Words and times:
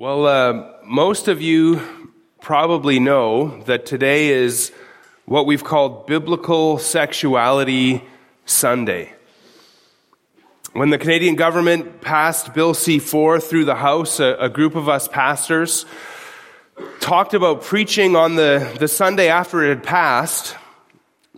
Well, 0.00 0.26
uh, 0.26 0.74
most 0.84 1.26
of 1.26 1.42
you 1.42 2.14
probably 2.40 3.00
know 3.00 3.60
that 3.64 3.84
today 3.84 4.28
is 4.28 4.70
what 5.24 5.44
we've 5.44 5.64
called 5.64 6.06
Biblical 6.06 6.78
Sexuality 6.78 8.04
Sunday. 8.46 9.12
When 10.72 10.90
the 10.90 10.98
Canadian 10.98 11.34
government 11.34 12.00
passed 12.00 12.54
Bill 12.54 12.74
C 12.74 13.00
4 13.00 13.40
through 13.40 13.64
the 13.64 13.74
House, 13.74 14.20
a, 14.20 14.36
a 14.38 14.48
group 14.48 14.76
of 14.76 14.88
us 14.88 15.08
pastors 15.08 15.84
talked 17.00 17.34
about 17.34 17.62
preaching 17.62 18.14
on 18.14 18.36
the, 18.36 18.72
the 18.78 18.86
Sunday 18.86 19.26
after 19.26 19.64
it 19.64 19.70
had 19.70 19.82
passed. 19.82 20.54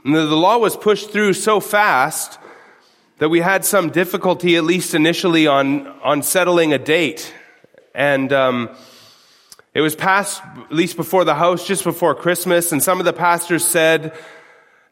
And 0.05 0.15
the, 0.15 0.27
the 0.27 0.37
law 0.37 0.59
was 0.59 0.77
pushed 0.77 1.13
through 1.13 1.33
so 1.33 1.61
fast 1.61 2.39
that 3.21 3.31
we 3.31 3.41
had 3.41 3.65
some 3.65 3.89
difficulty, 3.89 4.57
at 4.57 4.65
least 4.65 4.95
initially, 4.95 5.47
on, 5.47 5.87
on 6.03 6.23
settling 6.23 6.75
a 6.75 6.79
date. 6.79 7.33
And 7.95 8.33
um, 8.33 8.71
it 9.75 9.81
was 9.81 9.95
passed, 9.95 10.43
at 10.43 10.73
least 10.73 10.97
before 10.97 11.25
the 11.25 11.35
house, 11.35 11.67
just 11.67 11.85
before 11.85 12.15
Christmas. 12.15 12.73
And 12.73 12.83
some 12.83 12.99
of 12.99 13.05
the 13.05 13.13
pastors 13.13 13.65
said, 13.65 14.15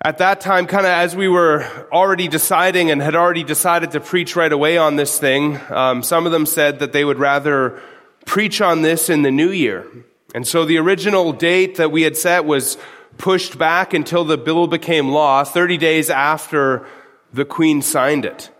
at 0.00 0.18
that 0.18 0.40
time, 0.40 0.66
kind 0.66 0.86
of 0.86 0.92
as 0.92 1.16
we 1.16 1.28
were 1.28 1.64
already 1.90 2.28
deciding 2.28 2.90
and 2.90 3.02
had 3.02 3.16
already 3.16 3.42
decided 3.42 3.90
to 3.92 4.00
preach 4.00 4.36
right 4.36 4.52
away 4.52 4.78
on 4.78 4.94
this 4.94 5.18
thing, 5.18 5.58
um, 5.70 6.04
some 6.04 6.24
of 6.26 6.30
them 6.32 6.46
said 6.46 6.78
that 6.78 6.92
they 6.92 7.04
would 7.04 7.18
rather 7.18 7.80
preach 8.24 8.60
on 8.60 8.82
this 8.82 9.10
in 9.10 9.22
the 9.22 9.30
new 9.32 9.50
year. 9.50 9.86
And 10.34 10.46
so 10.46 10.64
the 10.64 10.78
original 10.78 11.32
date 11.32 11.76
that 11.76 11.90
we 11.90 12.02
had 12.02 12.16
set 12.16 12.44
was 12.44 12.76
pushed 13.16 13.58
back 13.58 13.92
until 13.92 14.24
the 14.24 14.38
bill 14.38 14.68
became 14.68 15.08
law, 15.08 15.42
30 15.42 15.78
days 15.78 16.10
after 16.10 16.86
the 17.32 17.44
Queen 17.44 17.82
signed 17.82 18.24
it. 18.24 18.50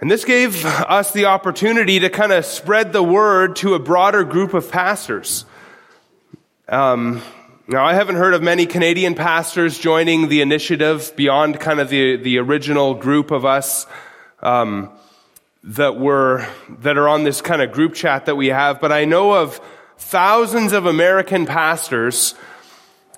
And 0.00 0.10
this 0.10 0.24
gave 0.24 0.64
us 0.64 1.12
the 1.12 1.26
opportunity 1.26 2.00
to 2.00 2.10
kind 2.10 2.32
of 2.32 2.44
spread 2.44 2.92
the 2.92 3.02
word 3.02 3.56
to 3.56 3.74
a 3.74 3.78
broader 3.78 4.24
group 4.24 4.52
of 4.52 4.70
pastors. 4.70 5.44
Um, 6.68 7.22
now, 7.66 7.84
I 7.84 7.94
haven't 7.94 8.16
heard 8.16 8.34
of 8.34 8.42
many 8.42 8.66
Canadian 8.66 9.14
pastors 9.14 9.78
joining 9.78 10.28
the 10.28 10.42
initiative 10.42 11.12
beyond 11.16 11.60
kind 11.60 11.80
of 11.80 11.88
the, 11.88 12.16
the 12.16 12.38
original 12.38 12.94
group 12.94 13.30
of 13.30 13.46
us 13.46 13.86
um, 14.42 14.90
that 15.62 15.98
were 15.98 16.46
that 16.80 16.98
are 16.98 17.08
on 17.08 17.24
this 17.24 17.40
kind 17.40 17.62
of 17.62 17.72
group 17.72 17.94
chat 17.94 18.26
that 18.26 18.36
we 18.36 18.48
have. 18.48 18.80
But 18.80 18.92
I 18.92 19.06
know 19.06 19.32
of 19.32 19.60
thousands 19.96 20.72
of 20.72 20.84
American 20.84 21.46
pastors 21.46 22.34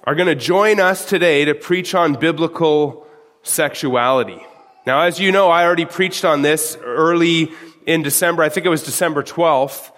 are 0.05 0.15
going 0.15 0.29
to 0.29 0.37
join 0.37 0.79
us 0.79 1.05
today 1.05 1.45
to 1.47 1.55
preach 1.55 1.95
on 1.95 2.15
biblical 2.15 3.07
sexuality. 3.43 4.47
Now, 4.87 5.01
as 5.01 5.19
you 5.19 5.33
know, 5.33 5.51
I 5.51 5.65
already 5.65 5.85
preached 5.85 6.25
on 6.25 6.43
this 6.43 6.79
early 6.81 7.51
in 7.87 8.03
December. 8.03 8.45
I 8.45 8.49
think 8.49 8.67
it 8.67 8.69
was 8.69 8.85
December 8.85 9.25
12th, 9.25 9.91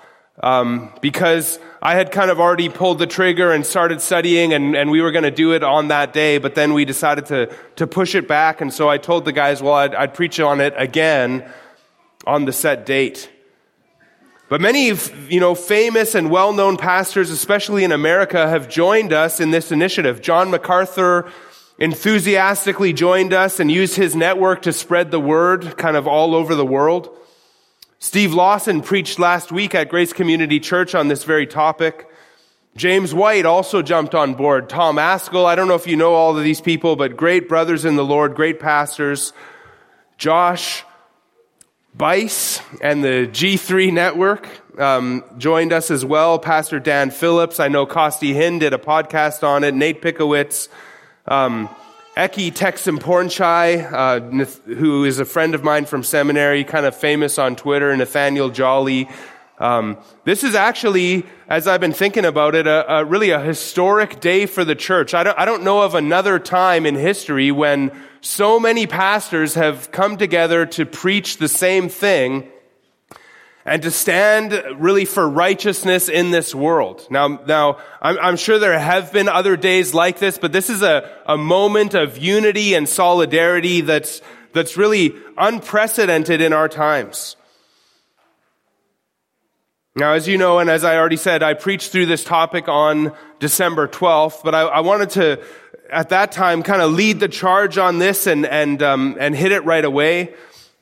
um, 0.43 0.95
because 1.03 1.59
I 1.83 1.95
had 1.95 2.11
kind 2.11 2.31
of 2.31 2.41
already 2.41 2.71
pulled 2.71 2.99
the 2.99 3.07
trigger 3.07 3.53
and 3.53 3.67
started 3.67 4.01
studying, 4.01 4.55
and, 4.55 4.75
and 4.75 4.91
we 4.91 5.03
were 5.03 5.11
going 5.13 5.25
to 5.25 5.31
do 5.31 5.53
it 5.53 5.63
on 5.63 5.89
that 5.89 6.15
day. 6.15 6.39
But 6.39 6.55
then 6.55 6.73
we 6.73 6.87
decided 6.87 7.27
to 7.27 7.55
to 7.77 7.87
push 7.87 8.15
it 8.15 8.27
back, 8.27 8.63
and 8.63 8.73
so 8.73 8.89
I 8.89 8.97
told 8.97 9.27
the 9.27 9.33
guys, 9.33 9.63
well, 9.63 9.75
I'd, 9.75 9.95
I'd 9.95 10.15
preach 10.15 10.41
on 10.41 10.59
it 10.63 10.73
again 10.79 11.47
on 12.27 12.47
the 12.47 12.53
set 12.53 12.87
date. 12.87 13.31
But 14.49 14.63
many, 14.63 14.95
you 15.29 15.41
know, 15.41 15.55
famous 15.55 16.15
and 16.15 16.31
well-known 16.31 16.79
pastors, 16.79 17.29
especially 17.29 17.85
in 17.85 17.93
America, 17.93 18.49
have 18.49 18.71
joined 18.71 19.13
us 19.13 19.39
in 19.39 19.51
this 19.51 19.71
initiative. 19.71 20.23
John 20.23 20.51
MacArthur 20.51 21.31
enthusiastically 21.79 22.93
joined 22.93 23.33
us 23.33 23.61
and 23.61 23.71
used 23.71 23.95
his 23.95 24.17
network 24.17 24.63
to 24.63 24.73
spread 24.73 25.11
the 25.11 25.21
word 25.21 25.77
kind 25.77 25.97
of 25.97 26.07
all 26.07 26.35
over 26.35 26.55
the 26.55 26.67
world. 26.67 27.09
Steve 28.01 28.35
Lawson 28.35 28.81
preached 28.83 29.19
last 29.19 29.51
week 29.51 29.75
at 29.75 29.89
Grace 29.89 30.13
Community 30.13 30.61
Church 30.61 30.95
on 30.95 31.09
this 31.09 31.25
very 31.25 31.47
topic. 31.47 32.09
James 32.77 33.13
White 33.13 33.45
also 33.45 33.83
jumped 33.83 34.15
on 34.15 34.35
board. 34.35 34.69
Tom 34.69 34.97
Ascol, 34.97 35.45
I 35.45 35.57
don't 35.57 35.67
know 35.67 35.75
if 35.75 35.87
you 35.87 35.97
know 35.97 36.15
all 36.15 36.37
of 36.37 36.45
these 36.45 36.61
people, 36.61 36.95
but 36.95 37.17
great 37.17 37.49
brothers 37.49 37.85
in 37.85 37.97
the 37.97 38.05
Lord, 38.05 38.37
great 38.37 38.61
pastors. 38.61 39.33
Josh 40.17 40.85
Buice 41.97 42.61
and 42.81 43.03
the 43.03 43.29
G3 43.33 43.93
network 43.93 44.49
um, 44.79 45.25
joined 45.39 45.73
us 45.73 45.91
as 45.91 46.05
well. 46.05 46.39
Pastor 46.39 46.79
Dan 46.79 47.11
Phillips, 47.11 47.59
I 47.59 47.67
know 47.67 47.85
Costi 47.85 48.33
Hinn 48.33 48.61
did 48.61 48.73
a 48.73 48.79
podcast 48.79 49.43
on 49.43 49.65
it. 49.65 49.75
Nate 49.75 50.01
Pickowitz, 50.01 50.69
um, 51.29 51.69
Ekkie 52.17 52.53
Tepsupornchai, 52.53 53.93
uh, 53.93 54.21
who 54.75 55.05
is 55.05 55.21
a 55.21 55.25
friend 55.25 55.55
of 55.55 55.63
mine 55.63 55.85
from 55.85 56.03
seminary, 56.03 56.65
kind 56.65 56.85
of 56.85 56.97
famous 56.97 57.39
on 57.39 57.55
Twitter, 57.55 57.97
Nathaniel 57.97 58.49
Jolly. 58.49 59.09
Um, 59.59 59.99
this 60.25 60.43
is 60.43 60.55
actually, 60.55 61.27
as 61.49 61.67
I've 61.69 61.81
been 61.81 61.93
thinking 61.93 62.25
about 62.25 62.55
it, 62.55 62.67
a, 62.67 62.99
a, 62.99 63.05
really 63.05 63.31
a 63.31 63.41
historic 63.41 64.21
day 64.21 64.47
for 64.47 64.65
the 64.65 64.75
church. 64.75 65.15
I 65.15 65.23
don't, 65.23 65.39
I 65.39 65.45
don't 65.45 65.65
know 65.65 65.83
of 65.83 65.95
another 65.95 66.39
time 66.39 66.87
in 66.87 66.95
history 66.95 67.53
when 67.53 67.93
so 68.21 68.59
many 68.59 68.87
pastors 68.87 69.55
have 69.55 69.93
come 69.93 70.17
together 70.17 70.67
to 70.67 70.87
preach 70.87 71.37
the 71.37 71.49
same 71.49 71.89
thing 71.89 72.49
and 73.69 73.83
to 73.83 73.91
stand 73.91 74.63
really 74.77 75.05
for 75.05 75.29
righteousness 75.29 76.09
in 76.09 76.31
this 76.31 76.55
world. 76.55 77.07
Now, 77.11 77.39
now, 77.47 77.79
I'm, 78.01 78.19
I'm, 78.19 78.37
sure 78.37 78.59
there 78.59 78.79
have 78.79 79.13
been 79.13 79.29
other 79.29 79.59
days 79.59 79.93
like 79.93 80.19
this, 80.19 80.39
but 80.39 80.53
this 80.53 80.71
is 80.71 80.81
a, 80.81 81.11
a 81.27 81.37
moment 81.37 81.93
of 81.93 82.17
unity 82.17 82.73
and 82.73 82.89
solidarity 82.89 83.83
that's, 83.83 84.23
that's 84.55 84.79
really 84.79 85.15
unprecedented 85.37 86.41
in 86.41 86.55
our 86.55 86.67
times. 86.67 87.37
Now, 89.95 90.15
as 90.15 90.27
you 90.27 90.39
know, 90.39 90.61
and 90.61 90.71
as 90.71 90.83
I 90.83 90.97
already 90.97 91.19
said, 91.19 91.43
I 91.43 91.53
preached 91.53 91.93
through 91.93 92.07
this 92.07 92.25
topic 92.25 92.69
on 92.69 93.13
December 93.39 93.87
12th, 93.87 94.45
but 94.45 94.55
I, 94.55 94.63
I 94.63 94.81
wanted 94.81 95.11
to, 95.11 95.45
at 95.91 96.09
that 96.09 96.33
time, 96.33 96.63
kind 96.63 96.81
of 96.81 96.93
lead 96.93 97.21
the 97.21 97.29
charge 97.29 97.77
on 97.77 97.99
this 97.99 98.27
and, 98.27 98.47
and, 98.47 98.83
um, 98.83 99.19
and 99.21 99.37
hit 99.37 99.53
it 99.53 99.67
right 99.67 99.85
away. 99.85 100.35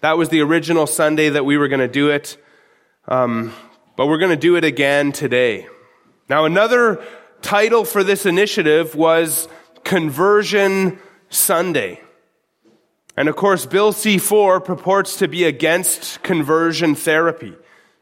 That 0.02 0.16
was 0.16 0.28
the 0.28 0.42
original 0.42 0.86
Sunday 0.86 1.30
that 1.30 1.44
we 1.44 1.56
were 1.56 1.66
going 1.66 1.80
to 1.80 1.88
do 1.88 2.10
it. 2.10 2.36
Um, 3.08 3.52
but 3.96 4.06
we're 4.06 4.18
going 4.18 4.30
to 4.30 4.36
do 4.36 4.56
it 4.56 4.64
again 4.64 5.12
today. 5.12 5.68
Now, 6.28 6.44
another 6.44 7.04
title 7.40 7.84
for 7.84 8.02
this 8.02 8.26
initiative 8.26 8.94
was 8.94 9.48
Conversion 9.84 10.98
Sunday. 11.28 12.00
And 13.16 13.28
of 13.28 13.36
course, 13.36 13.64
Bill 13.64 13.92
C4 13.92 14.64
purports 14.64 15.18
to 15.18 15.28
be 15.28 15.44
against 15.44 16.22
conversion 16.22 16.94
therapy. 16.94 17.54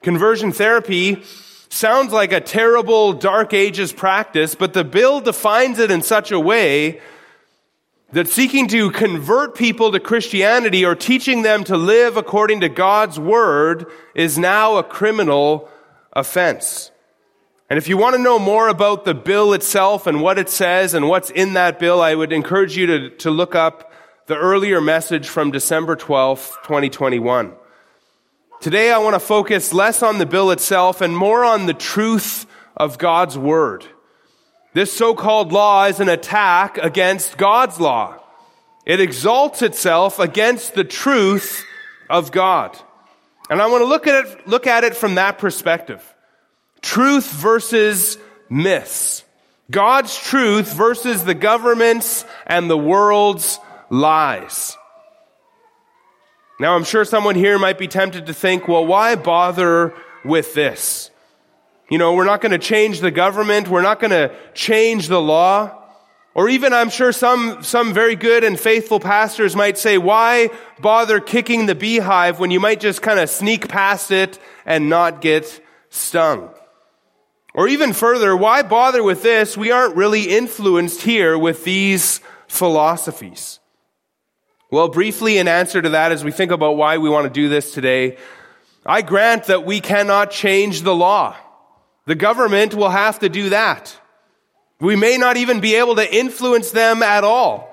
Conversion 0.03 0.53
therapy 0.53 1.23
sounds 1.69 2.13
like 2.13 2.33
a 2.33 2.41
terrible 2.41 3.13
dark 3.13 3.53
ages 3.53 3.93
practice, 3.93 4.55
but 4.55 4.73
the 4.73 4.85
bill 4.85 5.21
defines 5.21 5.79
it 5.79 5.91
in 5.91 6.03
such 6.03 6.33
a 6.33 6.41
way 6.41 7.01
that 8.15 8.29
seeking 8.29 8.69
to 8.69 8.93
convert 8.93 9.57
people 9.57 9.91
to 9.91 9.99
Christianity 9.99 10.85
or 10.85 10.95
teaching 10.95 11.43
them 11.43 11.65
to 11.65 11.77
live 11.77 12.17
according 12.17 12.61
to 12.61 12.69
God's 12.69 13.19
word 13.19 13.87
is 14.15 14.39
now 14.39 14.77
a 14.77 14.85
criminal 14.85 15.69
offense. 16.13 16.93
And 17.69 17.77
if 17.77 17.89
you 17.89 17.97
want 17.97 18.15
to 18.15 18.23
know 18.23 18.39
more 18.39 18.69
about 18.69 19.05
the 19.05 19.15
bill 19.15 19.53
itself 19.53 20.07
and 20.07 20.23
what 20.23 20.39
it 20.39 20.49
says 20.49 20.95
and 20.95 21.09
what's 21.09 21.31
in 21.31 21.55
that 21.55 21.81
bill, 21.81 22.01
I 22.01 22.15
would 22.15 22.33
encourage 22.33 22.77
you 22.77 22.87
to, 22.87 23.11
to 23.17 23.33
look 23.33 23.57
up 23.57 23.93
the 24.27 24.37
earlier 24.37 24.81
message 24.81 25.29
from 25.29 25.51
December 25.51 25.97
12th, 25.97 26.63
2021. 26.63 27.53
Today 28.61 28.93
I 28.93 28.99
want 28.99 29.15
to 29.15 29.21
focus 29.21 29.73
less 29.73 30.05
on 30.05 30.19
the 30.19 30.27
bill 30.27 30.53
itself 30.53 31.01
and 31.01 31.17
more 31.17 31.45
on 31.45 31.67
the 31.67 31.75
truth 31.75 32.47
of 32.77 32.97
God's 32.97 33.37
word. 33.37 33.85
This 34.75 34.93
so-called 34.93 35.53
law 35.53 35.85
is 35.87 36.01
an 36.01 36.09
attack 36.09 36.79
against 36.79 37.39
God's 37.39 37.81
law. 37.81 38.21
It 38.85 39.01
exalts 39.01 39.63
itself 39.63 40.19
against 40.19 40.75
the 40.75 40.85
truth 40.85 41.65
of 42.11 42.33
God. 42.33 42.77
And 43.49 43.63
I 43.63 43.67
want 43.67 43.83
to 43.83 43.87
look 43.87 44.07
at 44.07 44.27
it, 44.27 44.49
look 44.49 44.67
at 44.67 44.85
it 44.85 44.97
from 44.97 45.15
that 45.15 45.39
perspective. 45.39 46.03
Truth 46.83 47.31
versus 47.31 48.19
myths. 48.51 49.25
God's 49.71 50.17
truth 50.17 50.73
versus 50.73 51.25
the 51.25 51.35
government's 51.35 52.25
and 52.47 52.69
the 52.69 52.77
world's 52.77 53.59
lies. 53.91 54.77
Now 56.61 56.75
I'm 56.75 56.85
sure 56.85 57.05
someone 57.05 57.37
here 57.37 57.59
might 57.59 57.79
be 57.79 57.89
tempted 57.89 58.27
to 58.27 58.35
think, 58.35 58.69
well, 58.69 58.85
why 58.85 59.15
bother 59.15 59.95
with 60.25 60.53
this? 60.55 61.11
You 61.91 61.99
know, 61.99 62.15
we're 62.15 62.25
not 62.25 62.41
going 62.41 62.53
to 62.53 62.59
change 62.59 63.01
the 63.01 63.11
government. 63.11 63.69
We're 63.69 63.83
not 63.83 64.01
going 64.01 64.11
to 64.11 64.35
change 64.55 65.09
the 65.09 65.21
law. 65.21 65.83
Or 66.35 66.49
even 66.49 66.73
I'm 66.73 66.91
sure 66.91 67.13
some, 67.13 67.63
some 67.63 67.95
very 67.95 68.17
good 68.17 68.43
and 68.43 68.59
faithful 68.59 68.99
pastors 68.99 69.55
might 69.55 69.79
say, 69.79 69.99
why 69.99 70.51
bother 70.81 71.21
kicking 71.21 71.67
the 71.67 71.77
beehive 71.77 72.41
when 72.41 72.51
you 72.51 72.59
might 72.59 72.81
just 72.81 73.03
kind 73.03 73.21
of 73.21 73.31
sneak 73.31 73.69
past 73.69 74.11
it 74.11 74.39
and 74.67 74.89
not 74.89 75.21
get 75.21 75.63
stung? 75.91 76.51
Or 77.55 77.69
even 77.69 77.93
further, 77.93 78.37
why 78.37 78.63
bother 78.63 79.03
with 79.03 79.23
this? 79.23 79.57
We 79.57 79.71
aren't 79.71 79.95
really 79.95 80.25
influenced 80.25 81.03
here 81.03 81.39
with 81.39 81.63
these 81.63 82.21
philosophies. 82.49 83.61
Well, 84.73 84.89
briefly 84.89 85.39
in 85.39 85.47
answer 85.47 85.81
to 85.81 85.91
that, 85.91 86.11
as 86.11 86.25
we 86.25 86.33
think 86.33 86.51
about 86.51 86.77
why 86.77 86.99
we 86.99 87.09
want 87.09 87.27
to 87.27 87.31
do 87.31 87.49
this 87.49 87.73
today, 87.73 88.17
I 88.85 89.03
grant 89.03 89.45
that 89.45 89.65
we 89.65 89.81
cannot 89.81 90.33
change 90.33 90.83
the 90.83 90.95
law. 90.95 91.37
The 92.07 92.15
government 92.15 92.75
will 92.75 92.91
have 92.91 93.21
to 93.21 93.29
do 93.29 93.51
that. 93.51 93.97
We 94.81 94.97
may 94.97 95.17
not 95.17 95.37
even 95.37 95.61
be 95.61 95.77
able 95.77 95.97
to 95.97 96.15
influence 96.15 96.71
them 96.71 97.03
at 97.03 97.25
all. 97.25 97.71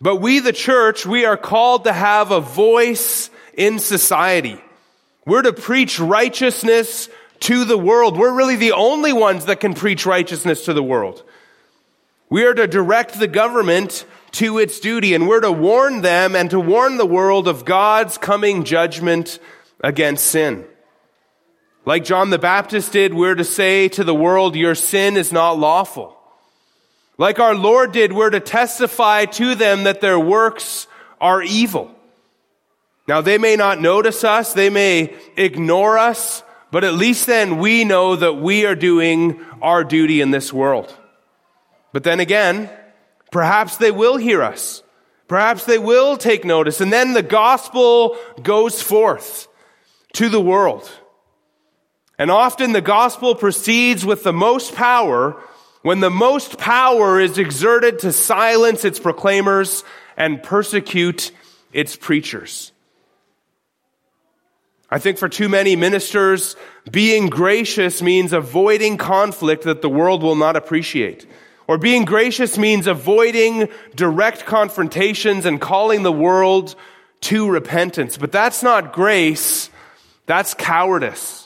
But 0.00 0.16
we, 0.16 0.40
the 0.40 0.52
church, 0.52 1.06
we 1.06 1.24
are 1.24 1.36
called 1.36 1.84
to 1.84 1.92
have 1.92 2.30
a 2.30 2.40
voice 2.40 3.30
in 3.54 3.78
society. 3.78 4.60
We're 5.24 5.42
to 5.42 5.52
preach 5.52 5.98
righteousness 5.98 7.08
to 7.40 7.64
the 7.64 7.78
world. 7.78 8.18
We're 8.18 8.34
really 8.34 8.56
the 8.56 8.72
only 8.72 9.12
ones 9.12 9.46
that 9.46 9.60
can 9.60 9.74
preach 9.74 10.06
righteousness 10.06 10.66
to 10.66 10.74
the 10.74 10.82
world. 10.82 11.24
We 12.28 12.44
are 12.44 12.54
to 12.54 12.66
direct 12.66 13.18
the 13.18 13.28
government 13.28 14.04
to 14.32 14.58
its 14.58 14.80
duty 14.80 15.14
and 15.14 15.26
we're 15.26 15.40
to 15.40 15.52
warn 15.52 16.02
them 16.02 16.36
and 16.36 16.50
to 16.50 16.60
warn 16.60 16.98
the 16.98 17.06
world 17.06 17.48
of 17.48 17.64
God's 17.64 18.18
coming 18.18 18.64
judgment 18.64 19.38
against 19.82 20.26
sin. 20.26 20.66
Like 21.86 22.04
John 22.04 22.30
the 22.30 22.38
Baptist 22.38 22.90
did, 22.92 23.14
we're 23.14 23.36
to 23.36 23.44
say 23.44 23.88
to 23.90 24.02
the 24.02 24.14
world, 24.14 24.56
your 24.56 24.74
sin 24.74 25.16
is 25.16 25.32
not 25.32 25.56
lawful. 25.56 26.18
Like 27.16 27.38
our 27.38 27.54
Lord 27.54 27.92
did, 27.92 28.12
we're 28.12 28.30
to 28.30 28.40
testify 28.40 29.26
to 29.26 29.54
them 29.54 29.84
that 29.84 30.00
their 30.00 30.18
works 30.18 30.88
are 31.20 31.42
evil. 31.42 31.94
Now 33.06 33.20
they 33.20 33.38
may 33.38 33.54
not 33.54 33.80
notice 33.80 34.24
us, 34.24 34.52
they 34.52 34.68
may 34.68 35.14
ignore 35.36 35.96
us, 35.96 36.42
but 36.72 36.82
at 36.82 36.94
least 36.94 37.26
then 37.26 37.58
we 37.58 37.84
know 37.84 38.16
that 38.16 38.34
we 38.34 38.66
are 38.66 38.74
doing 38.74 39.40
our 39.62 39.84
duty 39.84 40.20
in 40.20 40.32
this 40.32 40.52
world. 40.52 40.92
But 41.92 42.02
then 42.02 42.18
again, 42.18 42.68
perhaps 43.30 43.76
they 43.76 43.92
will 43.92 44.16
hear 44.16 44.42
us. 44.42 44.82
Perhaps 45.28 45.66
they 45.66 45.78
will 45.78 46.16
take 46.16 46.44
notice. 46.44 46.80
And 46.80 46.92
then 46.92 47.12
the 47.12 47.22
gospel 47.22 48.16
goes 48.42 48.82
forth 48.82 49.46
to 50.14 50.28
the 50.28 50.40
world. 50.40 50.90
And 52.18 52.30
often 52.30 52.72
the 52.72 52.80
gospel 52.80 53.34
proceeds 53.34 54.04
with 54.04 54.22
the 54.22 54.32
most 54.32 54.74
power 54.74 55.40
when 55.82 56.00
the 56.00 56.10
most 56.10 56.58
power 56.58 57.20
is 57.20 57.38
exerted 57.38 58.00
to 58.00 58.12
silence 58.12 58.84
its 58.84 58.98
proclaimers 58.98 59.84
and 60.16 60.42
persecute 60.42 61.30
its 61.72 61.94
preachers. 61.94 62.72
I 64.90 64.98
think 64.98 65.18
for 65.18 65.28
too 65.28 65.48
many 65.48 65.76
ministers, 65.76 66.56
being 66.90 67.28
gracious 67.28 68.02
means 68.02 68.32
avoiding 68.32 68.96
conflict 68.96 69.64
that 69.64 69.82
the 69.82 69.88
world 69.88 70.22
will 70.22 70.36
not 70.36 70.56
appreciate. 70.56 71.26
Or 71.68 71.76
being 71.76 72.04
gracious 72.04 72.56
means 72.56 72.86
avoiding 72.86 73.68
direct 73.94 74.46
confrontations 74.46 75.44
and 75.44 75.60
calling 75.60 76.04
the 76.04 76.12
world 76.12 76.76
to 77.22 77.50
repentance. 77.50 78.16
But 78.16 78.30
that's 78.30 78.62
not 78.62 78.92
grace. 78.92 79.68
That's 80.26 80.54
cowardice. 80.54 81.45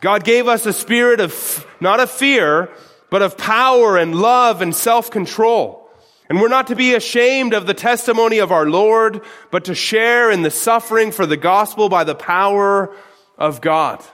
God 0.00 0.24
gave 0.24 0.46
us 0.46 0.66
a 0.66 0.72
spirit 0.72 1.20
of, 1.20 1.66
not 1.80 2.00
of 2.00 2.10
fear, 2.10 2.70
but 3.10 3.22
of 3.22 3.38
power 3.38 3.96
and 3.96 4.14
love 4.14 4.60
and 4.60 4.74
self-control. 4.74 5.82
And 6.28 6.40
we're 6.40 6.48
not 6.48 6.66
to 6.68 6.76
be 6.76 6.94
ashamed 6.94 7.54
of 7.54 7.66
the 7.66 7.74
testimony 7.74 8.38
of 8.38 8.50
our 8.50 8.68
Lord, 8.68 9.22
but 9.50 9.66
to 9.66 9.74
share 9.74 10.30
in 10.30 10.42
the 10.42 10.50
suffering 10.50 11.12
for 11.12 11.24
the 11.24 11.36
gospel 11.36 11.88
by 11.88 12.04
the 12.04 12.16
power 12.16 12.94
of 13.38 13.60
God. 13.60 14.04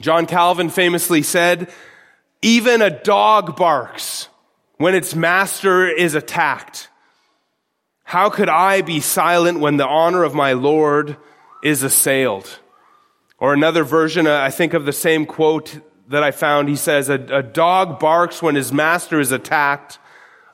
John 0.00 0.26
Calvin 0.26 0.68
famously 0.68 1.22
said, 1.22 1.70
even 2.42 2.82
a 2.82 2.90
dog 2.90 3.56
barks 3.56 4.28
when 4.76 4.94
its 4.94 5.14
master 5.14 5.88
is 5.88 6.14
attacked. 6.14 6.88
How 8.04 8.30
could 8.30 8.48
I 8.48 8.82
be 8.82 9.00
silent 9.00 9.60
when 9.60 9.76
the 9.76 9.86
honor 9.86 10.22
of 10.22 10.34
my 10.34 10.52
Lord 10.52 11.16
is 11.62 11.82
assailed? 11.82 12.58
Or 13.38 13.52
another 13.52 13.84
version, 13.84 14.26
uh, 14.26 14.40
I 14.40 14.50
think 14.50 14.74
of 14.74 14.84
the 14.84 14.92
same 14.92 15.24
quote 15.24 15.78
that 16.08 16.22
I 16.22 16.30
found. 16.30 16.68
He 16.68 16.76
says, 16.76 17.08
a, 17.08 17.14
a 17.14 17.42
dog 17.42 18.00
barks 18.00 18.42
when 18.42 18.54
his 18.54 18.72
master 18.72 19.20
is 19.20 19.30
attacked. 19.30 19.98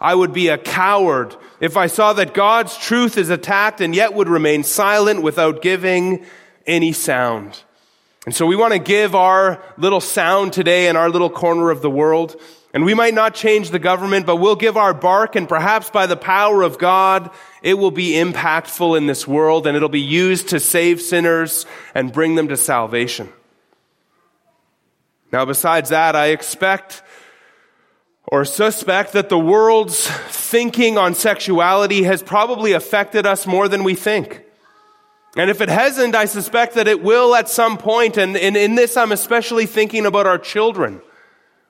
I 0.00 0.14
would 0.14 0.32
be 0.32 0.48
a 0.48 0.58
coward 0.58 1.34
if 1.60 1.76
I 1.76 1.86
saw 1.86 2.12
that 2.14 2.34
God's 2.34 2.76
truth 2.76 3.16
is 3.16 3.30
attacked 3.30 3.80
and 3.80 3.94
yet 3.94 4.12
would 4.12 4.28
remain 4.28 4.64
silent 4.64 5.22
without 5.22 5.62
giving 5.62 6.26
any 6.66 6.92
sound. 6.92 7.62
And 8.26 8.34
so 8.34 8.46
we 8.46 8.56
want 8.56 8.72
to 8.72 8.78
give 8.78 9.14
our 9.14 9.62
little 9.78 10.00
sound 10.00 10.52
today 10.52 10.88
in 10.88 10.96
our 10.96 11.08
little 11.08 11.30
corner 11.30 11.70
of 11.70 11.80
the 11.82 11.90
world. 11.90 12.38
And 12.74 12.84
we 12.84 12.92
might 12.92 13.14
not 13.14 13.36
change 13.36 13.70
the 13.70 13.78
government, 13.78 14.26
but 14.26 14.36
we'll 14.36 14.56
give 14.56 14.76
our 14.76 14.92
bark 14.92 15.36
and 15.36 15.48
perhaps 15.48 15.90
by 15.90 16.06
the 16.06 16.16
power 16.16 16.62
of 16.62 16.76
God, 16.76 17.30
it 17.62 17.74
will 17.74 17.92
be 17.92 18.14
impactful 18.14 18.98
in 18.98 19.06
this 19.06 19.28
world 19.28 19.68
and 19.68 19.76
it'll 19.76 19.88
be 19.88 20.00
used 20.00 20.48
to 20.48 20.58
save 20.58 21.00
sinners 21.00 21.66
and 21.94 22.12
bring 22.12 22.34
them 22.34 22.48
to 22.48 22.56
salvation. 22.56 23.32
Now, 25.32 25.44
besides 25.44 25.90
that, 25.90 26.16
I 26.16 26.26
expect 26.26 27.04
or 28.26 28.44
suspect 28.44 29.12
that 29.12 29.28
the 29.28 29.38
world's 29.38 30.08
thinking 30.08 30.98
on 30.98 31.14
sexuality 31.14 32.02
has 32.02 32.24
probably 32.24 32.72
affected 32.72 33.24
us 33.24 33.46
more 33.46 33.68
than 33.68 33.84
we 33.84 33.94
think. 33.94 34.42
And 35.36 35.48
if 35.48 35.60
it 35.60 35.68
hasn't, 35.68 36.16
I 36.16 36.24
suspect 36.24 36.74
that 36.74 36.88
it 36.88 37.04
will 37.04 37.36
at 37.36 37.48
some 37.48 37.78
point. 37.78 38.16
And, 38.16 38.36
and 38.36 38.56
in 38.56 38.74
this, 38.74 38.96
I'm 38.96 39.12
especially 39.12 39.66
thinking 39.66 40.06
about 40.06 40.26
our 40.26 40.38
children. 40.38 41.00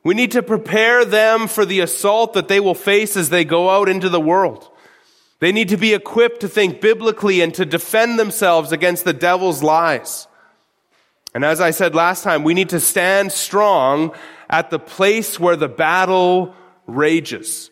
We 0.04 0.14
need 0.14 0.32
to 0.32 0.42
prepare 0.42 1.06
them 1.06 1.48
for 1.48 1.64
the 1.64 1.80
assault 1.80 2.34
that 2.34 2.48
they 2.48 2.60
will 2.60 2.74
face 2.74 3.16
as 3.16 3.30
they 3.30 3.44
go 3.44 3.70
out 3.70 3.88
into 3.88 4.10
the 4.10 4.20
world. 4.20 4.70
They 5.40 5.50
need 5.50 5.70
to 5.70 5.78
be 5.78 5.94
equipped 5.94 6.40
to 6.40 6.48
think 6.48 6.80
biblically 6.82 7.40
and 7.40 7.52
to 7.54 7.64
defend 7.64 8.18
themselves 8.18 8.70
against 8.70 9.04
the 9.04 9.14
devil's 9.14 9.62
lies. 9.62 10.28
And 11.34 11.44
as 11.44 11.60
I 11.60 11.70
said 11.70 11.94
last 11.94 12.22
time, 12.22 12.44
we 12.44 12.54
need 12.54 12.68
to 12.68 12.80
stand 12.80 13.32
strong 13.32 14.14
at 14.48 14.70
the 14.70 14.78
place 14.78 15.40
where 15.40 15.56
the 15.56 15.68
battle 15.68 16.54
rages. 16.86 17.70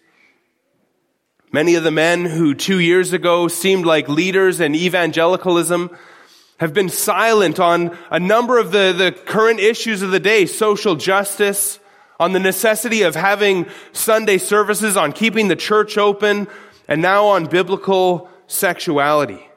Many 1.53 1.75
of 1.75 1.85
the 1.85 1.91
men 1.91 2.25
who 2.25 2.55
two 2.55 2.81
years 2.81 3.13
ago 3.13 3.47
seemed 3.47 3.85
like 3.85 4.09
leaders 4.09 4.59
in 4.59 4.75
evangelicalism 4.75 5.97
have 6.59 6.73
been 6.73 6.89
silent 6.89 7.61
on 7.61 7.97
a 8.11 8.19
number 8.19 8.59
of 8.59 8.73
the, 8.73 8.95
the 8.97 9.13
current 9.13 9.61
issues 9.61 10.01
of 10.01 10.11
the 10.11 10.21
day, 10.21 10.47
social 10.47 10.97
justice, 10.97 11.79
on 12.23 12.33
the 12.33 12.39
necessity 12.39 13.03
of 13.03 13.17
having 13.17 13.67
Sunday 13.91 14.39
services, 14.39 14.97
on 14.97 15.13
keeping 15.13 15.49
the 15.49 15.57
church 15.57 15.99
open, 15.99 16.47
and 16.87 17.03
now 17.03 17.27
on 17.27 17.47
biblical 17.47 18.31
sexuality. 18.47 19.49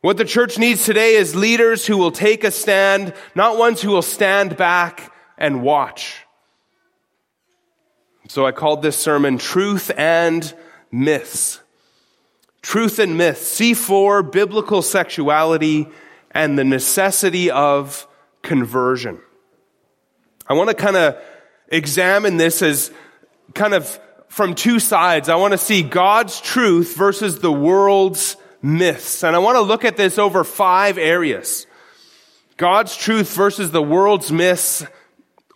What 0.00 0.16
the 0.16 0.24
church 0.24 0.58
needs 0.58 0.84
today 0.84 1.14
is 1.14 1.36
leaders 1.36 1.86
who 1.86 1.96
will 1.96 2.10
take 2.10 2.42
a 2.42 2.50
stand, 2.50 3.14
not 3.36 3.56
ones 3.56 3.80
who 3.80 3.90
will 3.90 4.02
stand 4.02 4.56
back 4.56 5.12
and 5.38 5.62
watch. 5.62 6.26
So 8.26 8.44
I 8.44 8.50
called 8.50 8.82
this 8.82 8.96
sermon 8.96 9.38
Truth 9.38 9.92
and 9.96 10.52
myths. 10.90 11.60
Truth 12.62 12.98
and 12.98 13.16
myths. 13.16 13.60
C4, 13.60 14.32
biblical 14.32 14.82
sexuality 14.82 15.88
and 16.32 16.58
the 16.58 16.64
necessity 16.64 17.48
of 17.52 18.08
conversion. 18.42 19.20
I 20.48 20.54
want 20.54 20.68
to 20.68 20.74
kind 20.74 20.96
of 20.96 21.16
examine 21.72 22.36
this 22.36 22.62
as 22.62 22.92
kind 23.54 23.74
of 23.74 23.98
from 24.28 24.54
two 24.54 24.78
sides. 24.78 25.28
I 25.28 25.34
want 25.34 25.52
to 25.52 25.58
see 25.58 25.82
God's 25.82 26.40
truth 26.40 26.96
versus 26.96 27.40
the 27.40 27.52
world's 27.52 28.36
myths. 28.62 29.24
And 29.24 29.34
I 29.34 29.40
want 29.40 29.56
to 29.56 29.62
look 29.62 29.84
at 29.84 29.96
this 29.96 30.18
over 30.18 30.44
five 30.44 30.96
areas. 30.98 31.66
God's 32.56 32.96
truth 32.96 33.34
versus 33.34 33.72
the 33.72 33.82
world's 33.82 34.30
myths 34.30 34.86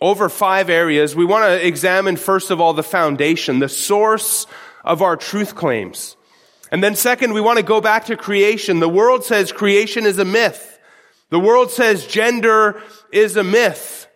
over 0.01 0.29
five 0.29 0.69
areas. 0.69 1.15
We 1.15 1.25
want 1.25 1.45
to 1.45 1.65
examine, 1.65 2.17
first 2.17 2.51
of 2.51 2.59
all, 2.59 2.73
the 2.73 2.83
foundation, 2.83 3.59
the 3.59 3.69
source 3.69 4.45
of 4.83 5.01
our 5.01 5.15
truth 5.15 5.55
claims. 5.55 6.15
And 6.71 6.83
then 6.83 6.95
second, 6.95 7.33
we 7.33 7.41
want 7.41 7.57
to 7.57 7.63
go 7.63 7.81
back 7.81 8.05
to 8.05 8.17
creation. 8.17 8.79
The 8.79 8.89
world 8.89 9.23
says 9.23 9.51
creation 9.51 10.05
is 10.05 10.19
a 10.19 10.25
myth. 10.25 10.79
The 11.29 11.39
world 11.39 11.71
says 11.71 12.05
gender 12.05 12.81
is 13.11 13.37
a 13.37 13.43
myth. 13.43 14.06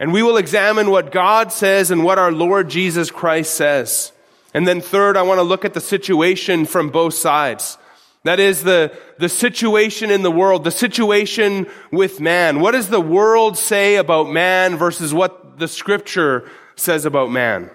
And 0.00 0.12
we 0.12 0.22
will 0.22 0.36
examine 0.36 0.90
what 0.90 1.12
God 1.12 1.52
says 1.52 1.90
and 1.90 2.04
what 2.04 2.18
our 2.18 2.30
Lord 2.30 2.70
Jesus 2.70 3.10
Christ 3.10 3.54
says. 3.54 4.12
And 4.54 4.66
then 4.66 4.80
third, 4.80 5.16
I 5.16 5.22
want 5.22 5.38
to 5.38 5.42
look 5.42 5.64
at 5.64 5.74
the 5.74 5.80
situation 5.80 6.64
from 6.64 6.90
both 6.90 7.14
sides. 7.14 7.78
That 8.24 8.40
is 8.40 8.62
the, 8.62 8.96
the 9.18 9.28
situation 9.28 10.10
in 10.10 10.22
the 10.22 10.30
world, 10.30 10.64
the 10.64 10.70
situation 10.70 11.66
with 11.90 12.20
man. 12.20 12.60
What 12.60 12.72
does 12.72 12.88
the 12.88 13.00
world 13.00 13.56
say 13.56 13.96
about 13.96 14.30
man 14.30 14.76
versus 14.76 15.14
what 15.14 15.58
the 15.58 15.68
scripture 15.68 16.48
says 16.76 17.04
about 17.04 17.30
man? 17.30 17.70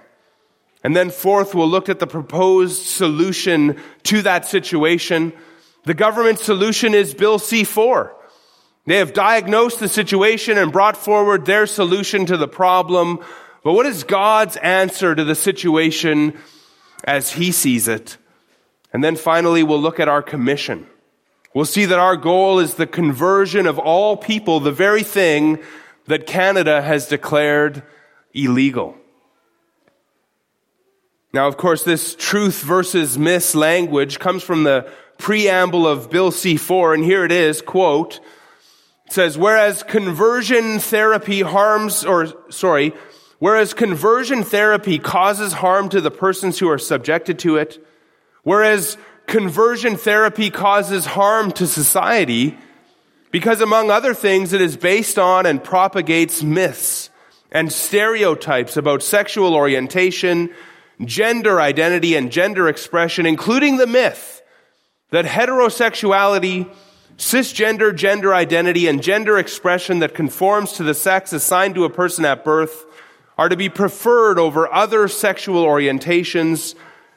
And 0.84 0.96
then 0.96 1.12
fourth, 1.12 1.56
we'll 1.56 1.70
look 1.70 1.88
at 1.88 2.00
the 2.00 2.08
proposed 2.08 2.84
solution 2.84 3.80
to 4.03 4.22
that 4.24 4.46
situation. 4.46 5.32
The 5.86 5.94
government 5.94 6.39
solution 6.39 6.94
is 6.94 7.13
Bill 7.13 7.39
C4. 7.39 8.12
They 8.85 8.97
have 8.97 9.13
diagnosed 9.13 9.79
the 9.79 9.87
situation 9.87 10.57
and 10.57 10.71
brought 10.71 10.97
forward 10.97 11.45
their 11.45 11.65
solution 11.65 12.25
to 12.25 12.37
the 12.37 12.47
problem. 12.47 13.19
But 13.63 13.73
what 13.73 13.85
is 13.85 14.03
God's 14.03 14.57
answer 14.57 15.15
to 15.15 15.23
the 15.23 15.35
situation 15.35 16.37
as 17.05 17.31
he 17.31 17.51
sees 17.51 17.87
it? 17.87 18.17
And 18.91 19.03
then 19.03 19.15
finally, 19.15 19.63
we'll 19.63 19.81
look 19.81 19.99
at 19.99 20.09
our 20.09 20.21
commission. 20.21 20.87
we'll 21.53 21.65
see 21.65 21.85
that 21.85 21.99
our 21.99 22.17
goal 22.17 22.59
is 22.59 22.75
the 22.75 22.87
conversion 22.87 23.67
of 23.67 23.79
all 23.79 24.17
people, 24.17 24.59
the 24.59 24.71
very 24.71 25.03
thing 25.03 25.59
that 26.07 26.27
Canada 26.27 26.81
has 26.81 27.07
declared 27.07 27.83
illegal. 28.33 28.97
Now, 31.31 31.47
of 31.47 31.57
course, 31.57 31.83
this 31.83 32.15
truth 32.15 32.61
versus 32.61 33.17
myth 33.17 33.55
language 33.55 34.19
comes 34.19 34.43
from 34.43 34.63
the 34.63 34.91
preamble 35.17 35.87
of 35.87 36.09
Bill 36.09 36.31
C4, 36.31 36.95
and 36.95 37.03
here 37.03 37.23
it 37.23 37.31
is, 37.31 37.61
quote, 37.61 38.19
it 39.05 39.13
says, 39.13 39.38
whereas 39.38 39.83
conversion 39.83 40.79
therapy 40.79 41.41
harms, 41.41 42.05
or 42.05 42.33
sorry, 42.51 42.93
whereas 43.39 43.74
conversion 43.74 44.43
therapy 44.43 45.00
causes 45.00 45.53
harm 45.53 45.89
to 45.89 46.01
the 46.01 46.12
persons 46.12 46.60
who 46.60 46.69
are 46.69 46.77
subjected 46.77 47.39
to 47.39 47.57
it, 47.57 47.86
whereas 48.43 48.98
conversion 49.27 49.98
therapy 49.98 50.50
causes 50.50 51.05
harm 51.05 51.51
to 51.51 51.67
society, 51.67 52.57
because 53.31 53.62
among 53.62 53.89
other 53.89 54.13
things, 54.13 54.53
it 54.53 54.62
is 54.62 54.77
based 54.77 55.17
on 55.17 55.45
and 55.45 55.63
propagates 55.63 56.43
myths 56.43 57.10
and 57.51 57.72
stereotypes 57.72 58.77
about 58.77 59.03
sexual 59.03 59.55
orientation, 59.55 60.50
gender 61.03 61.60
identity, 61.60 62.15
and 62.15 62.31
gender 62.31 62.67
expression, 62.69 63.25
including 63.25 63.77
the 63.77 63.88
myth 63.88 64.41
that 65.10 65.25
heterosexuality, 65.25 66.67
cisgender 67.17 67.96
gender 67.96 68.34
identity, 68.34 68.88
and 68.88 69.01
gender 69.01 69.38
expression 69.38 70.00
that 70.00 70.15
conforms 70.15 70.74
to 70.74 70.84
the 70.84 70.93
sex 70.93 71.34
assigned 71.34 71.75
to 71.75 71.86
a 71.86 71.89
person 71.89 72.25
at 72.25 72.43
birth 72.43 72.86
are 73.38 73.50
to 73.50 73.58
be 73.58 73.70
preferred 73.70 74.38
over 74.38 74.72
other 74.72 75.08
sexual 75.08 75.65
orientations, 75.65 76.75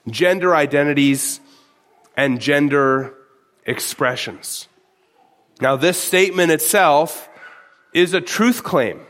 gender 0.08 0.54
identities, 0.54 1.40
and 2.16 2.40
gender 2.40 3.14
expressions. 3.64 4.68
Now, 5.60 5.76
this 5.76 5.98
statement 5.98 6.50
itself 6.50 7.28
is 7.92 8.14
a 8.14 8.20
truth 8.20 8.62
claim. 8.62 9.00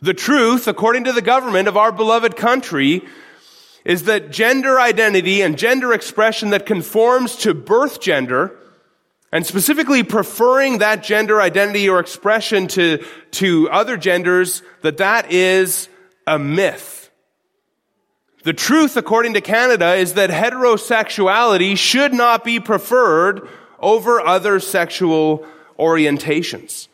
The 0.00 0.14
truth, 0.14 0.66
according 0.66 1.04
to 1.04 1.12
the 1.12 1.22
government 1.22 1.68
of 1.68 1.76
our 1.76 1.92
beloved 1.92 2.36
country, 2.36 3.02
is 3.84 4.04
that 4.04 4.30
gender 4.30 4.80
identity 4.80 5.42
and 5.42 5.58
gender 5.58 5.92
expression 5.92 6.50
that 6.50 6.66
conforms 6.66 7.36
to 7.36 7.54
birth 7.54 8.00
gender, 8.00 8.56
and 9.32 9.46
specifically 9.46 10.02
preferring 10.02 10.78
that 10.78 11.02
gender 11.02 11.40
identity 11.40 11.88
or 11.88 11.98
expression 11.98 12.68
to, 12.68 13.02
to 13.30 13.68
other 13.70 13.96
genders, 13.96 14.62
that 14.82 14.98
that 14.98 15.32
is 15.32 15.88
a 16.26 16.38
myth. 16.38 17.10
The 18.44 18.52
truth, 18.52 18.96
according 18.96 19.34
to 19.34 19.40
Canada, 19.40 19.94
is 19.94 20.14
that 20.14 20.28
heterosexuality 20.28 21.78
should 21.78 22.12
not 22.12 22.44
be 22.44 22.60
preferred 22.60 23.48
over 23.78 24.20
other 24.20 24.60
sexual 24.60 25.46
orientations. 25.78 26.88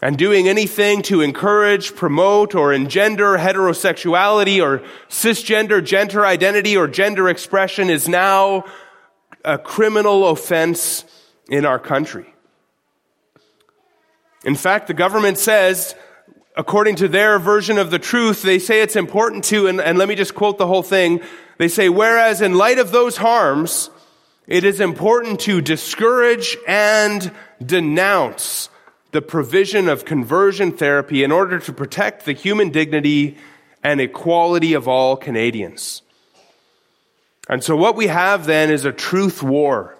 And 0.00 0.16
doing 0.16 0.48
anything 0.48 1.02
to 1.02 1.20
encourage, 1.20 1.94
promote, 1.94 2.54
or 2.54 2.72
engender 2.72 3.36
heterosexuality 3.36 4.62
or 4.62 4.82
cisgender 5.08 5.84
gender 5.84 6.24
identity 6.24 6.76
or 6.76 6.88
gender 6.88 7.28
expression 7.28 7.90
is 7.90 8.08
now 8.08 8.64
a 9.44 9.58
criminal 9.58 10.28
offense 10.28 11.04
in 11.48 11.64
our 11.64 11.78
country. 11.78 12.32
In 14.44 14.54
fact, 14.54 14.86
the 14.86 14.94
government 14.94 15.38
says, 15.38 15.94
according 16.56 16.96
to 16.96 17.08
their 17.08 17.38
version 17.38 17.78
of 17.78 17.90
the 17.90 17.98
truth, 17.98 18.42
they 18.42 18.58
say 18.58 18.82
it's 18.82 18.96
important 18.96 19.44
to, 19.44 19.66
and, 19.66 19.80
and 19.80 19.98
let 19.98 20.08
me 20.08 20.14
just 20.14 20.34
quote 20.34 20.58
the 20.58 20.66
whole 20.66 20.82
thing. 20.82 21.20
They 21.58 21.68
say, 21.68 21.88
whereas 21.88 22.40
in 22.40 22.54
light 22.54 22.78
of 22.78 22.90
those 22.90 23.16
harms, 23.16 23.90
it 24.46 24.64
is 24.64 24.80
important 24.80 25.40
to 25.40 25.60
discourage 25.60 26.56
and 26.66 27.32
denounce 27.64 28.70
the 29.10 29.22
provision 29.22 29.88
of 29.88 30.04
conversion 30.04 30.72
therapy 30.72 31.24
in 31.24 31.32
order 31.32 31.58
to 31.58 31.72
protect 31.72 32.24
the 32.24 32.32
human 32.32 32.70
dignity 32.70 33.36
and 33.82 34.00
equality 34.00 34.74
of 34.74 34.86
all 34.86 35.16
Canadians. 35.16 36.02
And 37.48 37.64
so 37.64 37.74
what 37.76 37.96
we 37.96 38.06
have 38.06 38.46
then 38.46 38.70
is 38.70 38.84
a 38.84 38.92
truth 38.92 39.42
war. 39.42 39.97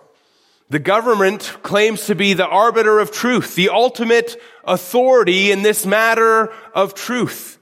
The 0.70 0.78
government 0.78 1.56
claims 1.62 2.06
to 2.06 2.14
be 2.14 2.34
the 2.34 2.46
arbiter 2.46 2.98
of 2.98 3.10
truth, 3.10 3.54
the 3.54 3.70
ultimate 3.70 4.40
authority 4.64 5.50
in 5.50 5.62
this 5.62 5.86
matter 5.86 6.52
of 6.74 6.94
truth. 6.94 7.58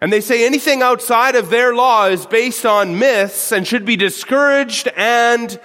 And 0.00 0.12
they 0.12 0.20
say 0.22 0.46
anything 0.46 0.82
outside 0.82 1.36
of 1.36 1.50
their 1.50 1.74
law 1.74 2.06
is 2.06 2.26
based 2.26 2.64
on 2.64 2.98
myths 2.98 3.52
and 3.52 3.66
should 3.66 3.84
be 3.84 3.96
discouraged 3.96 4.88
and 4.96 5.58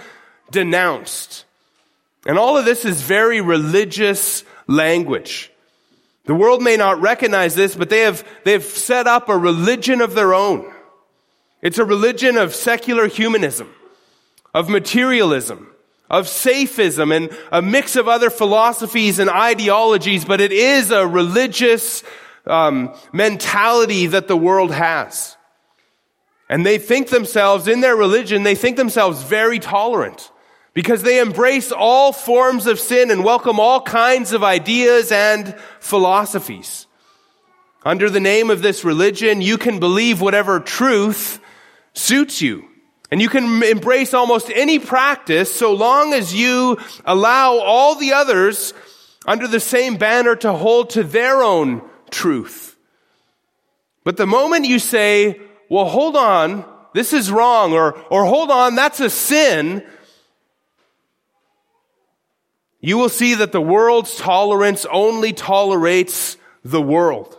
denounced. 0.52 1.46
And 2.26 2.38
all 2.38 2.58
of 2.58 2.66
this 2.66 2.86
is 2.86 3.02
very 3.02 3.42
religious 3.42 4.44
language. 4.68 5.52
The 6.26 6.36
world 6.36 6.62
may 6.62 6.78
not 6.78 7.02
recognize 7.02 7.56
this, 7.56 7.76
but 7.76 7.90
they 7.90 8.02
have, 8.02 8.28
they 8.44 8.52
have 8.52 8.64
set 8.64 9.08
up 9.08 9.28
a 9.28 9.38
religion 9.38 10.02
of 10.02 10.14
their 10.14 10.34
own. 10.34 10.72
It's 11.62 11.78
a 11.78 11.86
religion 11.86 12.38
of 12.38 12.54
secular 12.54 13.08
humanism, 13.08 13.74
of 14.54 14.70
materialism, 14.70 15.71
of 16.12 16.28
safism, 16.28 17.16
and 17.16 17.36
a 17.54 17.62
mix 17.62 17.96
of 17.96 18.10
other 18.10 18.30
philosophies 18.30 19.18
and 19.18 19.30
ideologies, 19.30 20.26
but 20.26 20.42
it 20.42 20.52
is 20.52 20.92
a 20.92 21.08
religious 21.08 22.04
um, 22.46 22.94
mentality 23.14 24.08
that 24.08 24.28
the 24.28 24.36
world 24.36 24.74
has. 24.74 25.38
And 26.50 26.66
they 26.66 26.80
think 26.80 27.08
themselves, 27.08 27.66
in 27.70 27.80
their 27.80 27.96
religion, 27.96 28.44
they 28.44 28.56
think 28.56 28.76
themselves 28.76 29.24
very 29.24 29.58
tolerant 29.58 30.32
because 30.74 31.02
they 31.02 31.20
embrace 31.20 31.72
all 31.72 32.12
forms 32.12 32.68
of 32.68 32.78
sin 32.78 33.10
and 33.10 33.24
welcome 33.24 33.58
all 33.58 33.82
kinds 33.82 34.34
of 34.34 34.44
ideas 34.44 35.14
and 35.14 35.56
philosophies. 35.80 36.88
Under 37.86 38.10
the 38.10 38.20
name 38.20 38.50
of 38.50 38.62
this 38.62 38.84
religion, 38.84 39.42
you 39.42 39.58
can 39.58 39.80
believe 39.80 40.20
whatever 40.20 40.60
truth 40.60 41.40
suits 41.94 42.42
you. 42.42 42.68
And 43.12 43.22
you 43.22 43.28
can 43.28 43.62
embrace 43.62 44.14
almost 44.14 44.50
any 44.50 44.80
practice 44.80 45.54
so 45.54 45.74
long 45.74 46.14
as 46.14 46.34
you 46.34 46.78
allow 47.04 47.60
all 47.60 47.96
the 47.96 48.14
others 48.14 48.74
under 49.28 49.48
the 49.48 49.60
same 49.60 49.98
banner 49.98 50.36
to 50.38 50.54
hold 50.54 50.92
to 50.92 51.04
their 51.04 51.44
own 51.44 51.82
truth. 52.10 52.78
But 54.06 54.16
the 54.16 54.26
moment 54.26 54.66
you 54.66 54.80
say, 54.80 55.42
well, 55.70 55.86
hold 55.86 56.16
on, 56.16 56.66
this 56.94 57.12
is 57.14 57.32
wrong, 57.32 57.74
or, 57.74 57.98
or 58.10 58.26
hold 58.26 58.50
on, 58.50 58.76
that's 58.76 59.00
a 59.00 59.10
sin, 59.10 59.84
you 62.80 62.98
will 62.98 63.10
see 63.10 63.36
that 63.36 63.52
the 63.52 63.62
world's 63.62 64.16
tolerance 64.16 64.86
only 64.92 65.34
tolerates 65.34 66.38
the 66.64 66.82
world. 66.82 67.38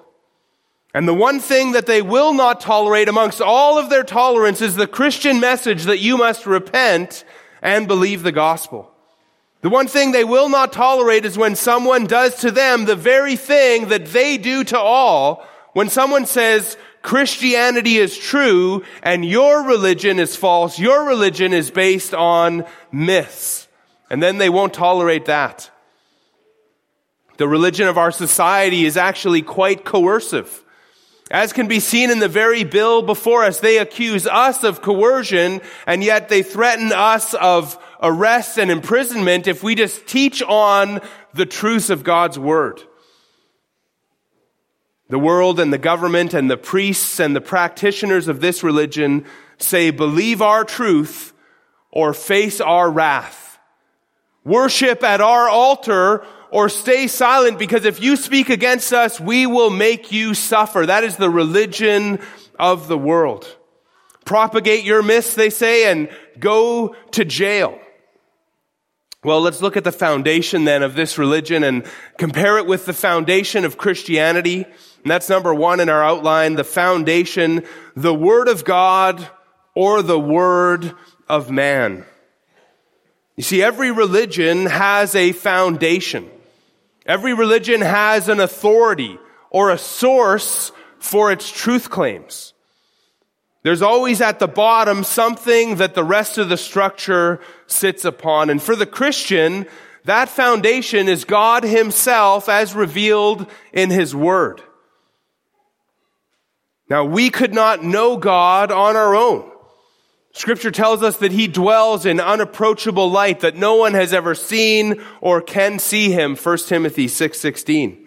And 0.94 1.08
the 1.08 1.14
one 1.14 1.40
thing 1.40 1.72
that 1.72 1.87
they 1.87 2.02
will 2.02 2.34
not 2.34 2.61
tolerate 2.61 3.08
amongst 3.08 3.40
all 3.40 3.78
of 3.78 3.88
their 3.88 4.02
tolerance 4.02 4.61
is 4.61 4.76
the 4.76 4.87
Christian 4.87 5.40
message 5.40 5.84
that 5.84 6.00
you 6.00 6.18
must 6.18 6.44
repent 6.44 7.25
and 7.62 7.88
believe 7.88 8.22
the 8.22 8.32
gospel. 8.32 8.90
The 9.62 9.70
one 9.70 9.87
thing 9.87 10.12
they 10.12 10.25
will 10.25 10.49
not 10.49 10.72
tolerate 10.72 11.25
is 11.25 11.38
when 11.38 11.56
someone 11.56 12.06
does 12.06 12.37
to 12.40 12.50
them 12.50 12.84
the 12.84 12.96
very 12.96 13.37
thing 13.37 13.88
that 13.88 14.06
they 14.06 14.37
do 14.37 14.64
to 14.64 14.78
all. 14.78 15.46
When 15.72 15.88
someone 15.88 16.26
says 16.26 16.76
Christianity 17.00 17.96
is 17.96 18.18
true 18.18 18.84
and 19.02 19.25
your 19.25 19.62
religion 19.62 20.18
is 20.18 20.37
false, 20.37 20.78
your 20.78 21.06
religion 21.06 21.54
is 21.54 21.70
based 21.70 22.12
on 22.12 22.66
myths. 22.90 23.68
And 24.11 24.22
then 24.22 24.37
they 24.37 24.50
won't 24.50 24.75
tolerate 24.75 25.25
that. 25.26 25.70
The 27.38 27.49
religion 27.49 27.88
of 27.88 27.96
our 27.96 28.11
society 28.11 28.84
is 28.84 28.96
actually 28.99 29.42
quite 29.42 29.84
coercive. 29.84 30.62
As 31.31 31.52
can 31.52 31.67
be 31.67 31.81
seen 31.81 32.11
in 32.11 32.19
the 32.19 32.29
very 32.29 32.64
bill 32.64 33.02
before 33.02 33.45
us, 33.45 33.61
they 33.61 33.79
accuse 33.79 34.26
us 34.26 34.64
of 34.64 34.83
coercion, 34.83 35.61
and 35.87 36.05
yet 36.05 36.29
they 36.29 36.43
threaten 36.43 36.93
us 36.93 37.33
of 37.35 37.79
arrest 38.02 38.59
and 38.59 38.71
imprisonment 38.71 39.47
if 39.47 39.62
we 39.62 39.75
just 39.75 40.07
teach 40.07 40.43
on 40.43 41.00
the 41.33 41.47
truth 41.47 41.88
of 41.88 42.05
God's 42.05 42.38
word. 42.38 42.83
The 45.09 45.19
world 45.19 45.61
and 45.61 45.73
the 45.73 45.79
government 45.79 46.35
and 46.35 46.50
the 46.50 46.57
priests 46.57 47.21
and 47.21 47.37
the 47.37 47.41
practitioners 47.41 48.29
of 48.29 48.41
this 48.41 48.62
religion 48.62 49.25
say, 49.59 49.91
believe 49.91 50.43
our 50.43 50.64
truth 50.64 51.33
or 51.91 52.14
face 52.14 52.61
our 52.61 52.91
wrath. 52.91 53.59
Worship 54.45 55.05
at 55.05 55.21
our 55.21 55.49
altar 55.49 56.26
or 56.52 56.68
stay 56.68 57.06
silent 57.06 57.59
because 57.59 57.87
if 57.87 58.00
you 58.00 58.14
speak 58.14 58.50
against 58.50 58.92
us, 58.92 59.18
we 59.18 59.47
will 59.47 59.71
make 59.71 60.12
you 60.12 60.35
suffer. 60.35 60.85
That 60.87 61.02
is 61.02 61.16
the 61.16 61.30
religion 61.30 62.21
of 62.61 62.88
the 62.88 62.99
world. 62.99 63.56
Propagate 64.26 64.85
your 64.85 65.02
myths, 65.02 65.35
they 65.35 65.50
say, 65.50 65.90
and 65.90 66.11
go 66.38 66.94
to 67.12 67.25
jail. 67.25 67.78
Well, 69.25 69.40
let's 69.40 69.62
look 69.62 69.76
at 69.76 69.85
the 69.85 69.92
foundation 69.92 70.64
then 70.64 70.82
of 70.82 70.94
this 70.94 71.16
religion 71.16 71.64
and 71.64 71.87
compare 72.18 72.59
it 72.59 72.66
with 72.66 72.87
the 72.87 72.92
foundation 72.92 73.64
of 73.64 73.78
Christianity. 73.78 74.64
And 74.64 75.11
that's 75.11 75.28
number 75.28 75.54
one 75.54 75.80
in 75.80 75.88
our 75.88 76.04
outline, 76.04 76.56
the 76.56 76.64
foundation, 76.64 77.64
the 77.97 78.14
Word 78.14 78.49
of 78.49 78.64
God 78.64 79.26
or 79.75 80.02
the 80.02 80.18
Word 80.18 80.94
of 81.28 81.50
man. 81.50 82.04
You 83.37 83.42
see, 83.42 83.62
every 83.62 83.90
religion 83.90 84.66
has 84.66 85.14
a 85.14 85.32
foundation. 85.32 86.28
Every 87.06 87.35
religion 87.35 87.80
has 87.80 88.28
an 88.28 88.40
authority 88.40 89.18
or 89.50 89.71
a 89.71 89.78
source 89.78 90.73
for 90.99 91.32
its 91.32 91.50
truth 91.50 91.90
claims. 91.90 92.54
There's 93.62 93.82
always 93.82 94.21
at 94.21 94.38
the 94.38 94.49
bottom 94.49 95.04
something 95.04 95.76
that 95.76 95.94
the 95.94 96.04
rest 96.04 96.38
of 96.38 96.49
the 96.49 96.56
structure 96.56 97.40
sits 97.66 98.04
upon. 98.04 98.50
And 98.50 98.61
for 98.61 98.75
the 98.75 98.87
Christian, 98.87 99.66
that 100.04 100.28
foundation 100.28 101.09
is 101.09 101.25
God 101.25 101.62
himself 101.62 102.49
as 102.49 102.75
revealed 102.75 103.49
in 103.73 103.90
his 103.90 104.14
word. 104.14 104.62
Now 106.90 107.04
we 107.04 107.30
could 107.30 107.54
not 107.54 107.85
know 107.85 108.16
God 108.16 108.73
on 108.73 108.97
our 108.97 109.14
own. 109.14 109.51
Scripture 110.33 110.71
tells 110.71 111.03
us 111.03 111.19
that 111.19 111.31
he 111.31 111.47
dwells 111.47 112.07
in 112.07 112.19
unapproachable 112.19 113.11
light 113.11 113.41
that 113.41 113.55
no 113.55 113.77
one 113.77 113.93
has 113.93 114.15
ever 114.15 114.35
seen 114.35 115.03
or 115.21 115.43
can 115.43 115.79
see 115.79 116.11
him. 116.11 116.37
1 116.37 116.69
Timothy 116.69 117.07
6:16. 117.07 117.99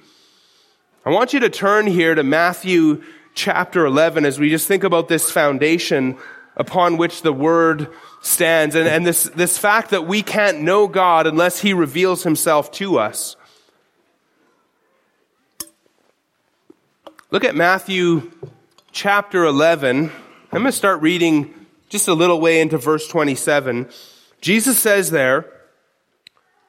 I 1.06 1.12
want 1.12 1.34
you 1.34 1.40
to 1.42 1.50
turn 1.50 1.86
here 1.86 2.16
to 2.16 2.24
Matthew 2.24 3.04
chapter 3.36 3.86
11 3.86 4.26
as 4.26 4.40
we 4.40 4.50
just 4.50 4.68
think 4.68 4.84
about 4.84 5.08
this 5.08 5.30
foundation 5.30 6.18
upon 6.56 6.98
which 6.98 7.22
the 7.22 7.34
word 7.34 7.90
stands 8.22 8.74
and, 8.74 8.88
and 8.88 9.06
this, 9.06 9.26
this 9.36 9.58
fact 9.58 9.92
that 9.92 10.08
we 10.08 10.24
can't 10.24 10.62
know 10.62 10.88
God 10.88 11.28
unless 11.28 11.60
he 11.60 11.74
reveals 11.74 12.24
himself 12.24 12.72
to 12.72 12.98
us. 12.98 13.36
Look 17.30 17.44
at 17.44 17.56
Matthew 17.56 18.32
chapter 18.92 19.44
11. 19.44 20.06
I'm 20.06 20.12
going 20.52 20.66
to 20.66 20.72
start 20.72 21.02
reading 21.02 21.65
just 21.96 22.10
a 22.10 22.14
little 22.14 22.42
way 22.42 22.60
into 22.60 22.78
verse 22.78 23.08
27. 23.08 23.90
Jesus 24.42 24.78
says 24.78 25.12
there, 25.12 25.50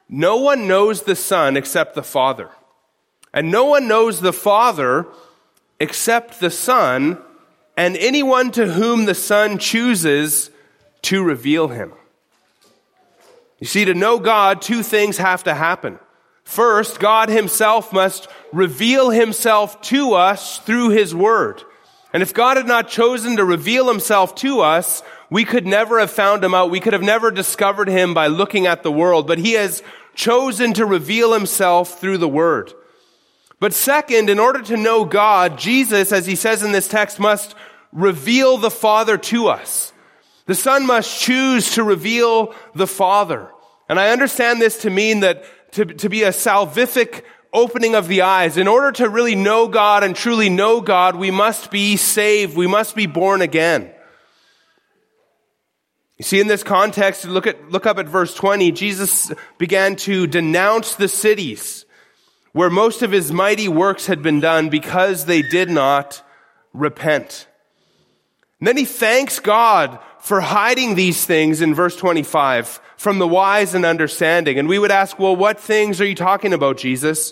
no 0.07 0.37
one 0.37 0.67
knows 0.67 1.01
the 1.01 1.17
Son 1.17 1.57
except 1.57 1.95
the 1.95 2.03
Father. 2.03 2.49
And 3.33 3.51
no 3.51 3.65
one 3.65 3.89
knows 3.89 4.21
the 4.21 4.31
Father 4.31 5.05
except 5.81 6.39
the 6.39 6.49
Son 6.49 7.17
and 7.75 7.97
anyone 7.97 8.51
to 8.51 8.71
whom 8.71 9.03
the 9.03 9.13
Son 9.13 9.57
chooses 9.57 10.49
to 11.03 11.21
reveal 11.21 11.67
him. 11.67 11.91
You 13.59 13.67
see, 13.67 13.83
to 13.83 13.93
know 13.93 14.17
God, 14.17 14.61
two 14.61 14.81
things 14.81 15.17
have 15.17 15.43
to 15.43 15.53
happen. 15.53 15.99
First, 16.45 17.01
God 17.01 17.27
himself 17.27 17.91
must 17.91 18.29
reveal 18.53 19.09
himself 19.09 19.81
to 19.83 20.13
us 20.13 20.59
through 20.59 20.91
his 20.91 21.13
word. 21.13 21.63
And 22.13 22.23
if 22.23 22.33
God 22.33 22.57
had 22.57 22.67
not 22.67 22.87
chosen 22.87 23.35
to 23.35 23.43
reveal 23.43 23.87
himself 23.89 24.33
to 24.35 24.61
us, 24.61 25.03
we 25.29 25.43
could 25.43 25.67
never 25.67 25.99
have 25.99 26.11
found 26.11 26.43
him 26.43 26.53
out. 26.53 26.71
We 26.71 26.79
could 26.79 26.93
have 26.93 27.01
never 27.01 27.31
discovered 27.31 27.89
him 27.89 28.13
by 28.13 28.27
looking 28.27 28.65
at 28.65 28.83
the 28.83 28.91
world, 28.91 29.27
but 29.27 29.39
he 29.39 29.53
has 29.53 29.83
chosen 30.15 30.73
to 30.73 30.85
reveal 30.85 31.33
himself 31.33 31.99
through 31.99 32.17
the 32.17 32.27
word. 32.27 32.73
But 33.59 33.73
second, 33.73 34.29
in 34.29 34.39
order 34.39 34.61
to 34.63 34.77
know 34.77 35.03
God, 35.03 35.57
Jesus, 35.57 36.11
as 36.11 36.25
he 36.25 36.35
says 36.35 36.63
in 36.63 36.71
this 36.71 36.87
text, 36.87 37.19
must 37.19 37.55
reveal 37.91 38.57
the 38.57 38.71
Father 38.71 39.17
to 39.17 39.47
us. 39.47 39.93
The 40.45 40.55
Son 40.55 40.85
must 40.85 41.19
choose 41.19 41.71
to 41.71 41.83
reveal 41.83 42.53
the 42.73 42.87
Father. 42.87 43.49
And 43.89 43.99
I 43.99 44.11
understand 44.11 44.61
this 44.61 44.81
to 44.83 44.89
mean 44.89 45.21
that 45.21 45.43
to, 45.73 45.85
to 45.85 46.09
be 46.09 46.23
a 46.23 46.29
salvific 46.29 47.23
opening 47.51 47.95
of 47.95 48.07
the 48.07 48.21
eyes. 48.21 48.57
In 48.57 48.67
order 48.67 48.91
to 48.93 49.09
really 49.09 49.35
know 49.35 49.67
God 49.67 50.03
and 50.03 50.15
truly 50.15 50.49
know 50.49 50.79
God, 50.79 51.15
we 51.15 51.31
must 51.31 51.71
be 51.71 51.97
saved. 51.97 52.55
We 52.55 52.67
must 52.67 52.95
be 52.95 53.07
born 53.07 53.41
again. 53.41 53.91
You 56.17 56.23
see, 56.23 56.39
in 56.39 56.47
this 56.47 56.63
context, 56.63 57.25
look 57.25 57.45
at, 57.45 57.69
look 57.69 57.85
up 57.85 57.99
at 57.99 58.07
verse 58.07 58.33
20. 58.33 58.71
Jesus 58.71 59.31
began 59.57 59.95
to 59.97 60.25
denounce 60.25 60.95
the 60.95 61.07
cities 61.07 61.85
where 62.53 62.71
most 62.71 63.03
of 63.03 63.11
his 63.11 63.31
mighty 63.31 63.67
works 63.67 64.07
had 64.07 64.23
been 64.23 64.39
done 64.39 64.69
because 64.69 65.25
they 65.25 65.43
did 65.43 65.69
not 65.69 66.23
repent. 66.73 67.47
And 68.59 68.67
then 68.67 68.77
he 68.77 68.85
thanks 68.85 69.39
God 69.39 69.99
for 70.19 70.41
hiding 70.41 70.95
these 70.95 71.23
things 71.23 71.61
in 71.61 71.75
verse 71.75 71.95
25 71.95 72.81
from 72.97 73.19
the 73.19 73.27
wise 73.27 73.75
and 73.75 73.85
understanding. 73.85 74.57
And 74.57 74.67
we 74.67 74.79
would 74.79 74.89
ask, 74.89 75.19
well, 75.19 75.35
what 75.35 75.59
things 75.59 76.01
are 76.01 76.05
you 76.05 76.15
talking 76.15 76.51
about, 76.51 76.77
Jesus? 76.77 77.31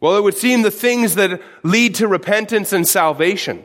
Well, 0.00 0.16
it 0.16 0.22
would 0.22 0.36
seem 0.36 0.62
the 0.62 0.70
things 0.70 1.16
that 1.16 1.42
lead 1.64 1.96
to 1.96 2.06
repentance 2.06 2.72
and 2.72 2.86
salvation. 2.86 3.64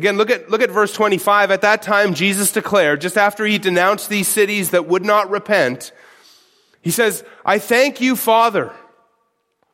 Again, 0.00 0.16
look 0.16 0.30
at, 0.30 0.48
look 0.48 0.62
at 0.62 0.70
verse 0.70 0.94
25. 0.94 1.50
At 1.50 1.60
that 1.60 1.82
time, 1.82 2.14
Jesus 2.14 2.52
declared, 2.52 3.02
just 3.02 3.18
after 3.18 3.44
he 3.44 3.58
denounced 3.58 4.08
these 4.08 4.28
cities 4.28 4.70
that 4.70 4.88
would 4.88 5.04
not 5.04 5.28
repent, 5.28 5.92
he 6.80 6.90
says, 6.90 7.22
I 7.44 7.58
thank 7.58 8.00
you, 8.00 8.16
Father, 8.16 8.72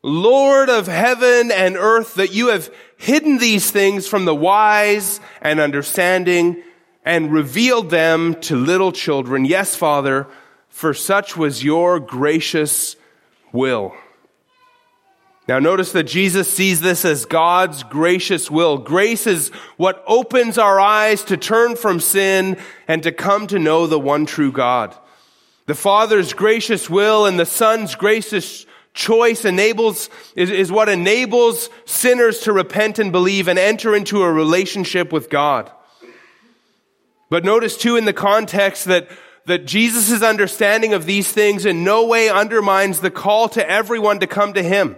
Lord 0.02 0.68
of 0.68 0.88
heaven 0.88 1.52
and 1.52 1.76
earth, 1.76 2.14
that 2.14 2.34
you 2.34 2.48
have 2.48 2.74
hidden 2.96 3.38
these 3.38 3.70
things 3.70 4.08
from 4.08 4.24
the 4.24 4.34
wise 4.34 5.20
and 5.40 5.60
understanding 5.60 6.60
and 7.04 7.30
revealed 7.30 7.90
them 7.90 8.34
to 8.40 8.56
little 8.56 8.90
children. 8.90 9.44
Yes, 9.44 9.76
Father, 9.76 10.26
for 10.68 10.92
such 10.92 11.36
was 11.36 11.62
your 11.62 12.00
gracious 12.00 12.96
will. 13.52 13.94
Now 15.48 15.60
notice 15.60 15.92
that 15.92 16.04
Jesus 16.04 16.52
sees 16.52 16.80
this 16.80 17.04
as 17.04 17.24
God's 17.24 17.84
gracious 17.84 18.50
will. 18.50 18.78
Grace 18.78 19.28
is 19.28 19.50
what 19.76 20.02
opens 20.06 20.58
our 20.58 20.80
eyes 20.80 21.22
to 21.24 21.36
turn 21.36 21.76
from 21.76 22.00
sin 22.00 22.58
and 22.88 23.02
to 23.04 23.12
come 23.12 23.46
to 23.48 23.58
know 23.58 23.86
the 23.86 23.98
one 23.98 24.26
true 24.26 24.50
God. 24.50 24.96
The 25.66 25.74
Father's 25.74 26.32
gracious 26.32 26.90
will 26.90 27.26
and 27.26 27.38
the 27.38 27.46
Son's 27.46 27.94
gracious 27.94 28.66
choice 28.92 29.44
enables, 29.44 30.10
is, 30.34 30.50
is 30.50 30.72
what 30.72 30.88
enables 30.88 31.70
sinners 31.84 32.40
to 32.40 32.52
repent 32.52 32.98
and 32.98 33.12
believe 33.12 33.46
and 33.46 33.58
enter 33.58 33.94
into 33.94 34.22
a 34.22 34.32
relationship 34.32 35.12
with 35.12 35.30
God. 35.30 35.70
But 37.28 37.44
notice 37.44 37.76
too 37.76 37.96
in 37.96 38.04
the 38.04 38.12
context 38.12 38.86
that, 38.86 39.08
that 39.46 39.66
Jesus' 39.66 40.22
understanding 40.22 40.92
of 40.92 41.06
these 41.06 41.30
things 41.30 41.66
in 41.66 41.84
no 41.84 42.06
way 42.06 42.28
undermines 42.28 43.00
the 43.00 43.10
call 43.10 43.48
to 43.50 43.68
everyone 43.68 44.20
to 44.20 44.26
come 44.26 44.52
to 44.54 44.62
Him. 44.62 44.96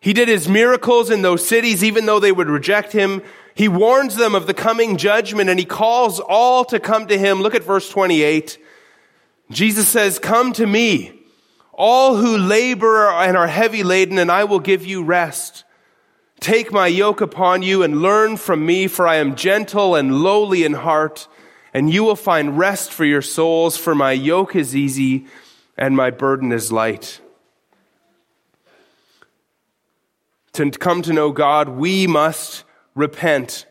He 0.00 0.12
did 0.12 0.28
His 0.28 0.48
miracles 0.48 1.10
in 1.10 1.22
those 1.22 1.46
cities 1.46 1.82
even 1.82 2.06
though 2.06 2.20
they 2.20 2.32
would 2.32 2.48
reject 2.48 2.92
Him. 2.92 3.22
He 3.54 3.68
warns 3.68 4.16
them 4.16 4.34
of 4.34 4.46
the 4.46 4.54
coming 4.54 4.96
judgment 4.96 5.50
and 5.50 5.58
He 5.58 5.64
calls 5.64 6.20
all 6.20 6.64
to 6.66 6.78
come 6.78 7.06
to 7.06 7.18
Him. 7.18 7.40
Look 7.40 7.54
at 7.54 7.64
verse 7.64 7.88
28. 7.88 8.58
Jesus 9.50 9.88
says, 9.88 10.18
come 10.18 10.52
to 10.54 10.66
me 10.66 11.16
all 11.76 12.16
who 12.16 12.38
labor 12.38 13.08
and 13.10 13.36
are 13.36 13.46
heavy 13.46 13.82
laden, 13.82 14.18
and 14.18 14.32
I 14.32 14.44
will 14.44 14.60
give 14.60 14.86
you 14.86 15.04
rest. 15.04 15.64
Take 16.40 16.72
my 16.72 16.86
yoke 16.86 17.20
upon 17.20 17.62
you 17.62 17.82
and 17.82 18.02
learn 18.02 18.38
from 18.38 18.64
me, 18.64 18.88
for 18.88 19.06
I 19.06 19.16
am 19.16 19.36
gentle 19.36 19.94
and 19.94 20.22
lowly 20.22 20.64
in 20.64 20.72
heart, 20.72 21.28
and 21.74 21.92
you 21.92 22.02
will 22.02 22.16
find 22.16 22.58
rest 22.58 22.92
for 22.92 23.04
your 23.04 23.22
souls, 23.22 23.76
for 23.76 23.94
my 23.94 24.12
yoke 24.12 24.56
is 24.56 24.74
easy 24.74 25.26
and 25.76 25.94
my 25.94 26.10
burden 26.10 26.50
is 26.52 26.72
light. 26.72 27.20
To 30.56 30.70
come 30.70 31.02
to 31.02 31.12
know 31.12 31.32
God, 31.32 31.68
we 31.68 32.06
must 32.06 32.64
repent. 32.94 33.66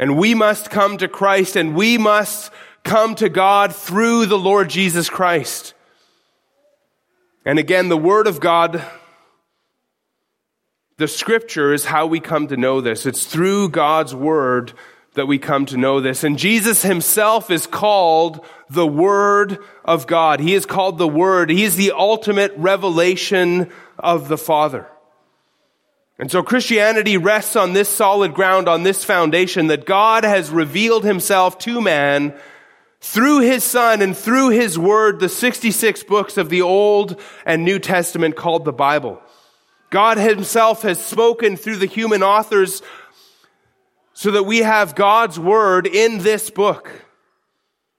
And 0.00 0.18
we 0.18 0.34
must 0.34 0.68
come 0.68 0.98
to 0.98 1.06
Christ 1.06 1.54
and 1.54 1.76
we 1.76 1.96
must 1.96 2.50
come 2.82 3.14
to 3.14 3.28
God 3.28 3.72
through 3.72 4.26
the 4.26 4.36
Lord 4.36 4.68
Jesus 4.68 5.08
Christ. 5.08 5.74
And 7.44 7.60
again, 7.60 7.88
the 7.88 7.96
Word 7.96 8.26
of 8.26 8.40
God, 8.40 8.84
the 10.98 11.06
Scripture 11.06 11.72
is 11.72 11.84
how 11.84 12.06
we 12.06 12.18
come 12.18 12.48
to 12.48 12.56
know 12.56 12.80
this. 12.80 13.06
It's 13.06 13.24
through 13.24 13.68
God's 13.68 14.12
Word 14.12 14.72
that 15.14 15.26
we 15.26 15.38
come 15.38 15.66
to 15.66 15.76
know 15.76 16.00
this. 16.00 16.24
And 16.24 16.36
Jesus 16.36 16.82
himself 16.82 17.48
is 17.48 17.68
called 17.68 18.44
the 18.68 18.88
Word 18.88 19.58
of 19.84 20.08
God. 20.08 20.40
He 20.40 20.54
is 20.54 20.66
called 20.66 20.98
the 20.98 21.06
Word. 21.06 21.48
He 21.48 21.62
is 21.62 21.76
the 21.76 21.92
ultimate 21.92 22.52
revelation 22.56 23.70
of 24.00 24.26
the 24.26 24.36
Father. 24.36 24.88
And 26.18 26.30
so 26.30 26.42
Christianity 26.42 27.18
rests 27.18 27.56
on 27.56 27.74
this 27.74 27.88
solid 27.88 28.32
ground, 28.32 28.68
on 28.68 28.82
this 28.82 29.04
foundation 29.04 29.66
that 29.66 29.84
God 29.84 30.24
has 30.24 30.50
revealed 30.50 31.04
himself 31.04 31.58
to 31.60 31.80
man 31.80 32.34
through 33.00 33.40
his 33.40 33.62
son 33.62 34.00
and 34.00 34.16
through 34.16 34.48
his 34.50 34.78
word, 34.78 35.20
the 35.20 35.28
66 35.28 36.02
books 36.04 36.38
of 36.38 36.48
the 36.48 36.62
Old 36.62 37.20
and 37.44 37.64
New 37.64 37.78
Testament 37.78 38.34
called 38.34 38.64
the 38.64 38.72
Bible. 38.72 39.20
God 39.90 40.18
himself 40.18 40.82
has 40.82 41.04
spoken 41.04 41.56
through 41.56 41.76
the 41.76 41.86
human 41.86 42.22
authors 42.22 42.82
so 44.14 44.30
that 44.30 44.44
we 44.44 44.58
have 44.58 44.94
God's 44.94 45.38
word 45.38 45.86
in 45.86 46.18
this 46.18 46.48
book. 46.50 47.05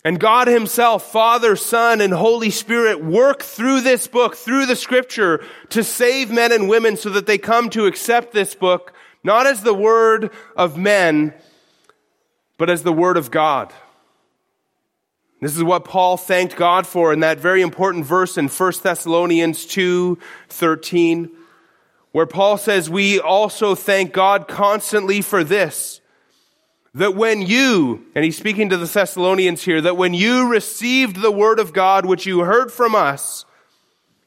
And 0.08 0.22
God 0.22 0.48
himself, 0.48 1.12
Father, 1.12 1.58
Son, 1.58 2.00
and 2.00 2.13
Holy 2.13 2.50
Spirit 2.50 3.04
work 3.04 3.43
through 3.43 3.82
this 3.82 4.08
book, 4.08 4.38
through 4.38 4.65
the 4.65 4.78
scripture 4.78 5.43
to 5.72 5.84
save 5.84 6.32
men 6.32 6.54
and 6.54 6.70
women 6.70 6.96
so 6.96 7.10
that 7.10 7.26
they 7.26 7.38
come 7.38 7.70
to 7.72 7.88
accept 7.88 8.32
this 8.32 8.56
book, 8.56 8.93
not 9.22 9.48
as 9.48 9.63
the 9.63 9.74
word 9.74 10.32
of 10.56 10.78
men, 10.78 11.34
but 12.58 12.70
as 12.70 12.84
the 12.84 12.93
word 12.93 13.17
of 13.17 13.32
God. 13.32 13.74
This 15.41 15.58
is 15.58 15.63
what 15.65 15.84
Paul 15.84 16.15
thanked 16.15 16.56
God 16.56 16.88
for 16.88 17.12
in 17.12 17.20
that 17.20 17.39
very 17.39 17.62
important 17.62 18.06
verse 18.06 18.38
in 18.38 18.48
1 18.48 18.74
Thessalonians 18.82 19.65
2 19.65 20.17
13, 20.48 21.30
where 22.13 22.26
Paul 22.26 22.58
says, 22.58 22.89
We 22.89 23.20
also 23.20 23.76
thank 23.76 24.13
God 24.13 24.48
constantly 24.48 25.22
for 25.22 25.43
this, 25.43 25.96
that 26.97 27.15
when 27.15 27.41
you, 27.41 28.05
and 28.15 28.25
he's 28.25 28.38
speaking 28.38 28.69
to 28.69 28.77
the 28.77 28.86
Thessalonians 28.86 29.63
here, 29.63 29.81
that 29.81 29.97
when 29.97 30.13
you 30.13 30.49
received 30.49 31.21
the 31.21 31.31
word 31.31 31.60
of 31.60 31.73
God 31.73 32.05
which 32.05 32.25
you 32.25 32.39
heard 32.39 32.71
from 32.71 32.95
us, 32.95 33.45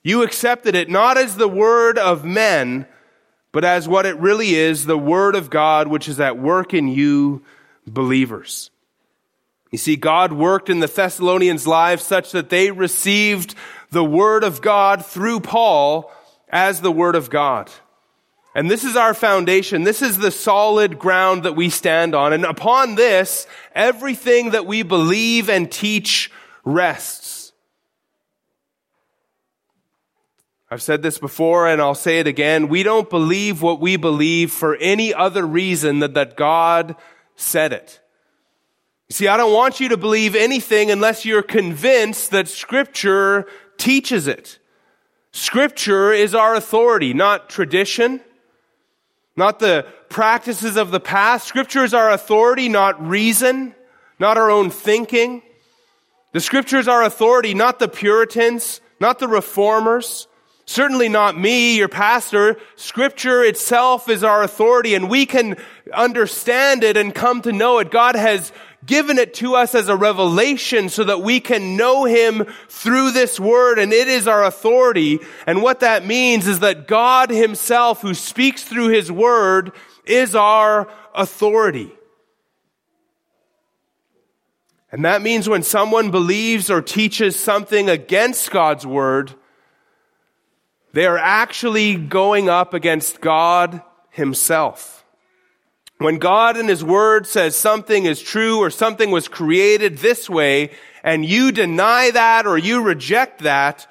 you 0.02 0.22
accepted 0.22 0.74
it 0.74 0.88
not 0.88 1.18
as 1.18 1.37
the 1.37 1.48
word 1.48 1.98
of 1.98 2.24
men, 2.24 2.87
but 3.52 3.64
as 3.64 3.88
what 3.88 4.06
it 4.06 4.16
really 4.18 4.54
is, 4.54 4.87
the 4.87 4.96
word 4.96 5.35
of 5.35 5.50
God 5.50 5.88
which 5.88 6.09
is 6.09 6.20
at 6.20 6.38
work 6.38 6.72
in 6.72 6.88
you 6.88 7.42
believers. 7.87 8.70
You 9.70 9.78
see, 9.78 9.96
God 9.96 10.33
worked 10.33 10.68
in 10.68 10.80
the 10.80 10.87
Thessalonians' 10.87 11.66
lives 11.66 12.02
such 12.02 12.33
that 12.33 12.50
they 12.50 12.70
received 12.70 13.54
the 13.90 14.04
Word 14.04 14.42
of 14.42 14.61
God 14.61 15.06
through 15.06 15.40
Paul 15.40 16.11
as 16.48 16.80
the 16.80 16.90
Word 16.90 17.14
of 17.14 17.30
God. 17.30 17.70
And 18.54 18.70
this 18.70 18.82
is 18.82 18.96
our 18.96 19.14
foundation. 19.14 19.84
This 19.84 20.02
is 20.02 20.18
the 20.18 20.30
solid 20.30 20.98
ground 20.98 21.44
that 21.44 21.54
we 21.54 21.70
stand 21.70 22.14
on. 22.14 22.32
And 22.32 22.44
upon 22.44 22.96
this, 22.96 23.46
everything 23.74 24.50
that 24.50 24.66
we 24.66 24.82
believe 24.82 25.48
and 25.48 25.70
teach 25.70 26.32
rests. 26.64 27.52
I've 30.68 30.82
said 30.82 31.02
this 31.02 31.18
before 31.18 31.68
and 31.68 31.80
I'll 31.80 31.94
say 31.94 32.18
it 32.20 32.26
again. 32.26 32.68
We 32.68 32.82
don't 32.82 33.10
believe 33.10 33.62
what 33.62 33.80
we 33.80 33.96
believe 33.96 34.52
for 34.52 34.76
any 34.76 35.12
other 35.12 35.44
reason 35.44 35.98
than 35.98 36.12
that 36.14 36.36
God 36.36 36.96
said 37.36 37.72
it. 37.72 38.00
See, 39.10 39.26
I 39.26 39.36
don't 39.36 39.52
want 39.52 39.80
you 39.80 39.88
to 39.88 39.96
believe 39.96 40.36
anything 40.36 40.90
unless 40.90 41.24
you're 41.24 41.42
convinced 41.42 42.30
that 42.30 42.46
scripture 42.46 43.46
teaches 43.78 44.28
it. 44.28 44.60
Scripture 45.32 46.12
is 46.12 46.34
our 46.34 46.54
authority, 46.54 47.12
not 47.14 47.50
tradition, 47.50 48.20
not 49.40 49.59
the 49.59 49.87
practices 50.11 50.76
of 50.76 50.90
the 50.90 51.00
past. 51.00 51.48
Scripture 51.48 51.83
is 51.83 51.94
our 51.94 52.11
authority, 52.11 52.68
not 52.68 53.03
reason, 53.03 53.74
not 54.18 54.37
our 54.37 54.50
own 54.50 54.68
thinking. 54.68 55.40
The 56.33 56.40
scripture 56.40 56.76
is 56.76 56.87
our 56.87 57.03
authority, 57.03 57.55
not 57.55 57.79
the 57.79 57.88
Puritans, 57.88 58.83
not 59.00 59.18
the 59.18 59.26
reformers. 59.26 60.29
Certainly 60.66 61.09
not 61.09 61.38
me, 61.38 61.79
your 61.79 61.88
pastor. 61.88 62.59
Scripture 62.76 63.42
itself 63.42 64.11
is 64.11 64.22
our 64.22 64.42
authority 64.42 64.94
and 64.94 65.09
we 65.09 65.24
can 65.24 65.57
understand 65.90 66.85
it 66.85 66.98
and 66.98 67.14
come 67.14 67.40
to 67.40 67.50
know 67.50 67.79
it. 67.79 67.90
God 67.90 68.16
has 68.16 68.53
given 68.85 69.19
it 69.19 69.35
to 69.35 69.55
us 69.55 69.75
as 69.75 69.88
a 69.88 69.97
revelation 69.97 70.88
so 70.88 71.05
that 71.05 71.21
we 71.23 71.40
can 71.40 71.77
know 71.77 72.05
Him 72.05 72.47
through 72.69 73.11
this 73.12 73.38
Word, 73.38 73.79
and 73.79 73.93
it 73.93 74.09
is 74.09 74.27
our 74.27 74.45
authority. 74.45 75.19
And 75.47 75.62
what 75.62 75.81
that 75.81 76.07
means 76.07 76.47
is 76.47 76.61
that 76.61 76.87
God 76.88 77.31
Himself, 77.31 78.01
who 78.01 78.14
speaks 78.14 78.64
through 78.64 78.88
His 78.88 79.12
Word, 79.12 79.73
is 80.07 80.35
our 80.35 80.88
authority. 81.14 81.93
And 84.93 85.05
that 85.05 85.23
means 85.23 85.49
when 85.49 85.62
someone 85.62 86.11
believes 86.11 86.71
or 86.71 86.83
teaches 86.83 87.38
something 87.38 87.88
against 87.88 88.51
God's 88.51 88.87
Word, 88.87 89.35
they 90.93 91.07
are 91.07 91.19
actually 91.19 91.95
going 91.95 92.49
up 92.49 92.75
against 92.75 93.21
God 93.21 93.83
Himself. 94.11 95.05
When 96.00 96.16
God 96.16 96.56
in 96.56 96.66
His 96.66 96.82
Word 96.82 97.26
says 97.26 97.54
something 97.54 98.06
is 98.06 98.22
true 98.22 98.56
or 98.56 98.70
something 98.70 99.10
was 99.10 99.28
created 99.28 99.98
this 99.98 100.30
way, 100.30 100.70
and 101.04 101.26
you 101.26 101.52
deny 101.52 102.10
that 102.12 102.46
or 102.46 102.56
you 102.56 102.82
reject 102.82 103.42
that, 103.42 103.86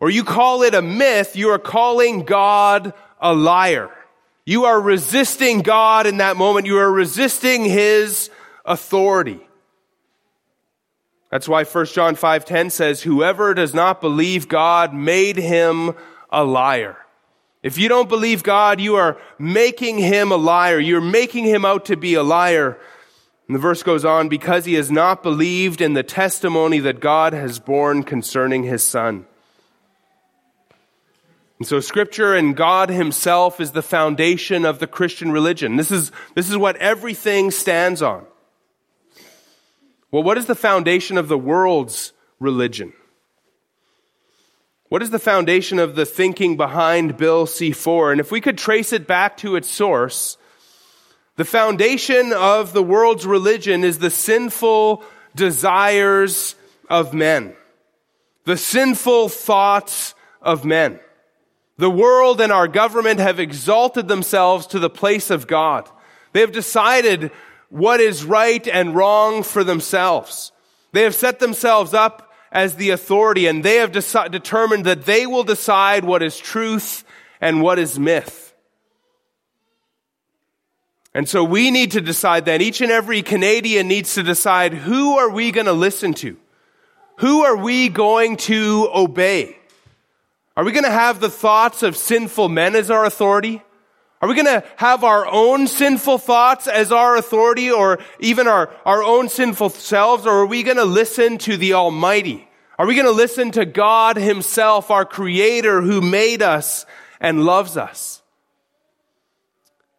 or 0.00 0.10
you 0.10 0.24
call 0.24 0.64
it 0.64 0.74
a 0.74 0.82
myth, 0.82 1.36
you 1.36 1.50
are 1.50 1.60
calling 1.60 2.24
God 2.24 2.92
a 3.20 3.32
liar. 3.32 3.90
You 4.44 4.64
are 4.64 4.80
resisting 4.80 5.60
God 5.60 6.08
in 6.08 6.16
that 6.16 6.36
moment. 6.36 6.66
You 6.66 6.78
are 6.78 6.90
resisting 6.90 7.64
His 7.64 8.28
authority. 8.64 9.38
That's 11.30 11.48
why 11.48 11.62
1 11.62 11.94
John 11.94 12.16
5:10 12.16 12.70
says 12.70 13.02
whoever 13.02 13.54
does 13.54 13.72
not 13.72 14.00
believe 14.00 14.48
God 14.48 14.92
made 14.92 15.36
him 15.36 15.94
a 16.28 16.42
liar. 16.42 16.96
If 17.62 17.78
you 17.78 17.88
don't 17.88 18.08
believe 18.08 18.42
God, 18.42 18.80
you 18.80 18.96
are 18.96 19.18
making 19.38 19.98
him 19.98 20.32
a 20.32 20.36
liar. 20.36 20.80
You're 20.80 21.00
making 21.00 21.44
him 21.44 21.64
out 21.64 21.84
to 21.86 21.96
be 21.96 22.14
a 22.14 22.22
liar. 22.22 22.78
And 23.46 23.54
the 23.54 23.60
verse 23.60 23.82
goes 23.82 24.04
on, 24.04 24.28
because 24.28 24.64
he 24.64 24.74
has 24.74 24.90
not 24.90 25.22
believed 25.22 25.80
in 25.80 25.94
the 25.94 26.02
testimony 26.02 26.80
that 26.80 27.00
God 27.00 27.32
has 27.32 27.58
borne 27.58 28.02
concerning 28.02 28.64
his 28.64 28.82
son. 28.82 29.26
And 31.58 31.66
so 31.68 31.78
scripture 31.78 32.34
and 32.34 32.56
God 32.56 32.88
himself 32.88 33.60
is 33.60 33.70
the 33.70 33.82
foundation 33.82 34.64
of 34.64 34.80
the 34.80 34.88
Christian 34.88 35.30
religion. 35.30 35.76
This 35.76 35.92
is, 35.92 36.10
this 36.34 36.50
is 36.50 36.56
what 36.56 36.76
everything 36.76 37.52
stands 37.52 38.02
on. 38.02 38.26
Well, 40.10 40.24
what 40.24 40.38
is 40.38 40.46
the 40.46 40.56
foundation 40.56 41.16
of 41.16 41.28
the 41.28 41.38
world's 41.38 42.12
religion? 42.40 42.92
What 44.92 45.00
is 45.00 45.08
the 45.08 45.18
foundation 45.18 45.78
of 45.78 45.94
the 45.94 46.04
thinking 46.04 46.58
behind 46.58 47.16
Bill 47.16 47.46
C4? 47.46 48.12
And 48.12 48.20
if 48.20 48.30
we 48.30 48.42
could 48.42 48.58
trace 48.58 48.92
it 48.92 49.06
back 49.06 49.38
to 49.38 49.56
its 49.56 49.70
source, 49.70 50.36
the 51.36 51.46
foundation 51.46 52.34
of 52.34 52.74
the 52.74 52.82
world's 52.82 53.24
religion 53.24 53.84
is 53.84 54.00
the 54.00 54.10
sinful 54.10 55.02
desires 55.34 56.56
of 56.90 57.14
men, 57.14 57.54
the 58.44 58.58
sinful 58.58 59.30
thoughts 59.30 60.14
of 60.42 60.66
men. 60.66 61.00
The 61.78 61.88
world 61.88 62.42
and 62.42 62.52
our 62.52 62.68
government 62.68 63.18
have 63.18 63.40
exalted 63.40 64.08
themselves 64.08 64.66
to 64.66 64.78
the 64.78 64.90
place 64.90 65.30
of 65.30 65.46
God. 65.46 65.88
They 66.34 66.40
have 66.40 66.52
decided 66.52 67.30
what 67.70 68.00
is 68.00 68.26
right 68.26 68.68
and 68.68 68.94
wrong 68.94 69.42
for 69.42 69.64
themselves. 69.64 70.52
They 70.92 71.04
have 71.04 71.14
set 71.14 71.38
themselves 71.38 71.94
up 71.94 72.31
as 72.52 72.76
the 72.76 72.90
authority 72.90 73.46
and 73.46 73.64
they 73.64 73.76
have 73.76 73.90
deci- 73.90 74.30
determined 74.30 74.84
that 74.84 75.06
they 75.06 75.26
will 75.26 75.42
decide 75.42 76.04
what 76.04 76.22
is 76.22 76.38
truth 76.38 77.02
and 77.40 77.62
what 77.62 77.78
is 77.78 77.98
myth. 77.98 78.54
And 81.14 81.28
so 81.28 81.42
we 81.42 81.70
need 81.70 81.90
to 81.92 82.00
decide 82.00 82.44
that 82.44 82.62
each 82.62 82.80
and 82.80 82.92
every 82.92 83.22
Canadian 83.22 83.88
needs 83.88 84.14
to 84.14 84.22
decide 84.22 84.72
who 84.72 85.18
are 85.18 85.30
we 85.30 85.50
going 85.50 85.66
to 85.66 85.72
listen 85.72 86.14
to? 86.14 86.36
Who 87.18 87.42
are 87.42 87.56
we 87.56 87.88
going 87.88 88.36
to 88.38 88.88
obey? 88.94 89.56
Are 90.56 90.64
we 90.64 90.72
going 90.72 90.84
to 90.84 90.90
have 90.90 91.20
the 91.20 91.30
thoughts 91.30 91.82
of 91.82 91.96
sinful 91.96 92.48
men 92.48 92.74
as 92.74 92.90
our 92.90 93.04
authority? 93.04 93.62
Are 94.22 94.28
we 94.28 94.36
going 94.36 94.46
to 94.46 94.62
have 94.76 95.02
our 95.02 95.26
own 95.26 95.66
sinful 95.66 96.18
thoughts 96.18 96.68
as 96.68 96.92
our 96.92 97.16
authority 97.16 97.72
or 97.72 97.98
even 98.20 98.46
our, 98.46 98.70
our 98.86 99.02
own 99.02 99.28
sinful 99.28 99.70
selves? 99.70 100.26
Or 100.26 100.42
are 100.42 100.46
we 100.46 100.62
going 100.62 100.76
to 100.76 100.84
listen 100.84 101.38
to 101.38 101.56
the 101.56 101.72
Almighty? 101.74 102.48
Are 102.78 102.86
we 102.86 102.94
going 102.94 103.06
to 103.06 103.12
listen 103.12 103.50
to 103.50 103.66
God 103.66 104.16
Himself, 104.16 104.92
our 104.92 105.04
Creator 105.04 105.82
who 105.82 106.00
made 106.00 106.40
us 106.40 106.86
and 107.20 107.44
loves 107.44 107.76
us? 107.76 108.22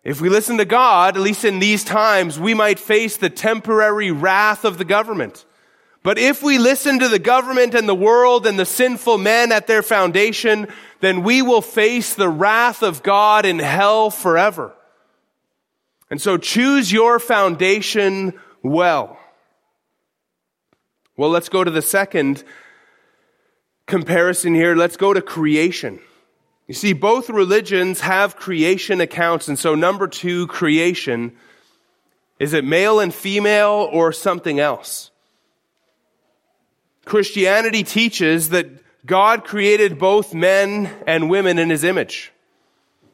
If 0.06 0.22
we 0.22 0.30
listen 0.30 0.58
to 0.58 0.66
God, 0.66 1.18
at 1.18 1.22
least 1.22 1.44
in 1.44 1.60
these 1.60 1.84
times, 1.84 2.40
we 2.40 2.54
might 2.54 2.80
face 2.80 3.18
the 3.18 3.30
temporary 3.30 4.12
wrath 4.12 4.64
of 4.64 4.78
the 4.78 4.86
government. 4.86 5.46
But 6.04 6.20
if 6.20 6.44
we 6.44 6.58
listen 6.58 7.00
to 7.00 7.08
the 7.08 7.18
government 7.18 7.74
and 7.74 7.88
the 7.88 7.96
world 7.96 8.46
and 8.46 8.60
the 8.60 8.66
sinful 8.66 9.18
men 9.18 9.54
at 9.54 9.68
their 9.68 9.82
foundation, 9.82 10.68
then 11.00 11.24
we 11.24 11.42
will 11.42 11.62
face 11.62 12.14
the 12.14 12.28
wrath 12.28 12.84
of 12.84 13.04
God 13.04 13.46
in 13.46 13.60
hell 13.60 14.10
forever. 14.10 14.74
And 16.10 16.22
so 16.22 16.38
choose 16.38 16.92
your 16.92 17.20
foundation 17.20 18.34
well. 18.62 19.18
Well, 21.16 21.30
let's 21.30 21.50
go 21.50 21.64
to 21.64 21.72
the 21.72 21.82
second 21.82 22.44
comparison 23.88 24.54
here. 24.54 24.76
Let's 24.76 24.98
go 24.98 25.14
to 25.14 25.22
creation. 25.22 26.00
You 26.68 26.74
see, 26.74 26.94
both 26.94 27.30
religions 27.30 28.02
have 28.02 28.36
creation 28.36 29.00
accounts. 29.00 29.48
And 29.48 29.58
so, 29.58 29.76
number 29.76 30.08
two, 30.08 30.48
creation. 30.48 31.36
Is 32.40 32.54
it 32.54 32.66
male 32.66 33.00
and 33.00 33.14
female 33.14 33.88
or 33.92 34.12
something 34.12 34.60
else? 34.60 35.12
Christianity 37.06 37.84
teaches 37.84 38.50
that 38.50 38.68
God 39.06 39.44
created 39.44 40.00
both 40.00 40.34
men 40.34 40.90
and 41.06 41.30
women 41.30 41.60
in 41.60 41.70
his 41.70 41.84
image. 41.84 42.32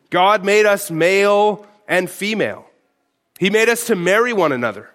God 0.10 0.45
made 0.45 0.65
us 0.65 0.91
male 0.91 1.65
and 1.88 2.10
female. 2.10 2.65
He 3.39 3.49
made 3.49 3.69
us 3.69 3.88
to 3.88 3.95
marry 3.95 4.34
one 4.34 4.52
another, 4.52 4.89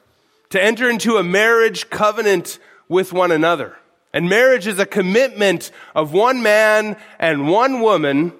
to 0.50 0.62
enter 0.62 0.88
into 0.88 1.16
a 1.16 1.24
marriage 1.24 1.90
covenant 1.90 2.58
with 2.88 3.12
one 3.12 3.32
another. 3.32 3.76
And 4.12 4.28
marriage 4.28 4.66
is 4.66 4.78
a 4.78 4.86
commitment 4.86 5.72
of 5.94 6.12
one 6.12 6.42
man 6.42 6.96
and 7.18 7.48
one 7.48 7.80
woman. 7.80 8.32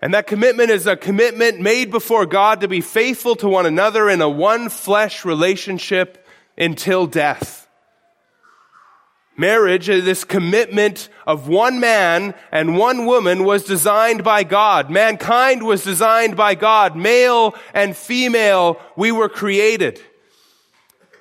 And 0.00 0.14
that 0.14 0.28
commitment 0.28 0.70
is 0.70 0.86
a 0.86 0.96
commitment 0.96 1.60
made 1.60 1.90
before 1.90 2.24
God 2.24 2.60
to 2.60 2.68
be 2.68 2.80
faithful 2.80 3.34
to 3.36 3.48
one 3.48 3.66
another 3.66 4.08
in 4.08 4.20
a 4.20 4.28
one 4.28 4.68
flesh 4.68 5.24
relationship 5.24 6.24
until 6.56 7.06
death. 7.06 7.67
Marriage, 9.38 9.88
uh, 9.88 10.00
this 10.00 10.24
commitment 10.24 11.08
of 11.24 11.46
one 11.46 11.78
man 11.78 12.34
and 12.50 12.76
one 12.76 13.06
woman 13.06 13.44
was 13.44 13.62
designed 13.62 14.24
by 14.24 14.42
God. 14.42 14.90
Mankind 14.90 15.62
was 15.62 15.84
designed 15.84 16.36
by 16.36 16.56
God. 16.56 16.96
Male 16.96 17.54
and 17.72 17.96
female, 17.96 18.80
we 18.96 19.12
were 19.12 19.28
created. 19.28 20.02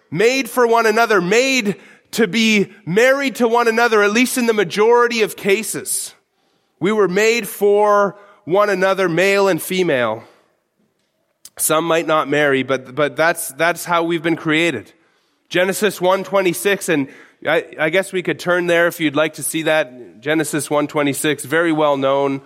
Made 0.09 0.49
for 0.49 0.65
one 0.65 0.87
another, 0.87 1.21
made 1.21 1.79
to 2.11 2.27
be 2.27 2.73
married 2.87 3.35
to 3.35 3.47
one 3.47 3.67
another, 3.67 4.01
at 4.01 4.11
least 4.11 4.39
in 4.39 4.47
the 4.47 4.53
majority 4.53 5.21
of 5.21 5.35
cases. 5.35 6.15
We 6.79 6.91
were 6.91 7.07
made 7.07 7.47
for 7.47 8.17
one 8.45 8.71
another, 8.71 9.07
male 9.07 9.47
and 9.47 9.61
female. 9.61 10.23
Some 11.59 11.85
might 11.85 12.07
not 12.07 12.29
marry, 12.29 12.63
but, 12.63 12.95
but 12.95 13.15
that's, 13.15 13.49
that's 13.49 13.85
how 13.85 14.03
we've 14.03 14.23
been 14.23 14.35
created. 14.35 14.91
Genesis 15.49 16.01
126 16.01 16.89
and 16.89 17.09
I, 17.45 17.75
I, 17.79 17.89
guess 17.89 18.11
we 18.11 18.23
could 18.23 18.39
turn 18.39 18.65
there 18.65 18.87
if 18.87 18.99
you'd 18.99 19.15
like 19.15 19.35
to 19.35 19.43
see 19.43 19.63
that. 19.63 20.21
Genesis 20.21 20.71
126, 20.71 21.45
very 21.45 21.71
well 21.71 21.95
known. 21.95 22.41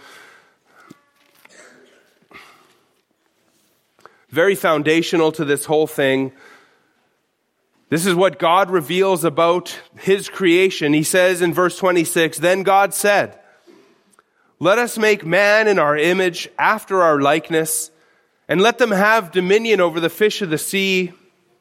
Very 4.29 4.55
foundational 4.55 5.31
to 5.33 5.45
this 5.45 5.63
whole 5.63 5.87
thing. 5.87 6.33
This 7.87 8.05
is 8.05 8.15
what 8.15 8.37
God 8.37 8.69
reveals 8.69 9.23
about 9.23 9.77
His 9.97 10.27
creation. 10.27 10.93
He 10.93 11.03
says 11.03 11.41
in 11.41 11.53
verse 11.53 11.77
26, 11.77 12.39
Then 12.39 12.63
God 12.63 12.93
said, 12.93 13.39
Let 14.59 14.77
us 14.77 14.97
make 14.97 15.25
man 15.25 15.69
in 15.69 15.79
our 15.79 15.95
image, 15.95 16.49
after 16.59 17.01
our 17.01 17.21
likeness, 17.21 17.91
and 18.49 18.61
let 18.61 18.77
them 18.77 18.91
have 18.91 19.31
dominion 19.31 19.79
over 19.79 20.01
the 20.01 20.09
fish 20.09 20.41
of 20.41 20.49
the 20.49 20.57
sea, 20.57 21.13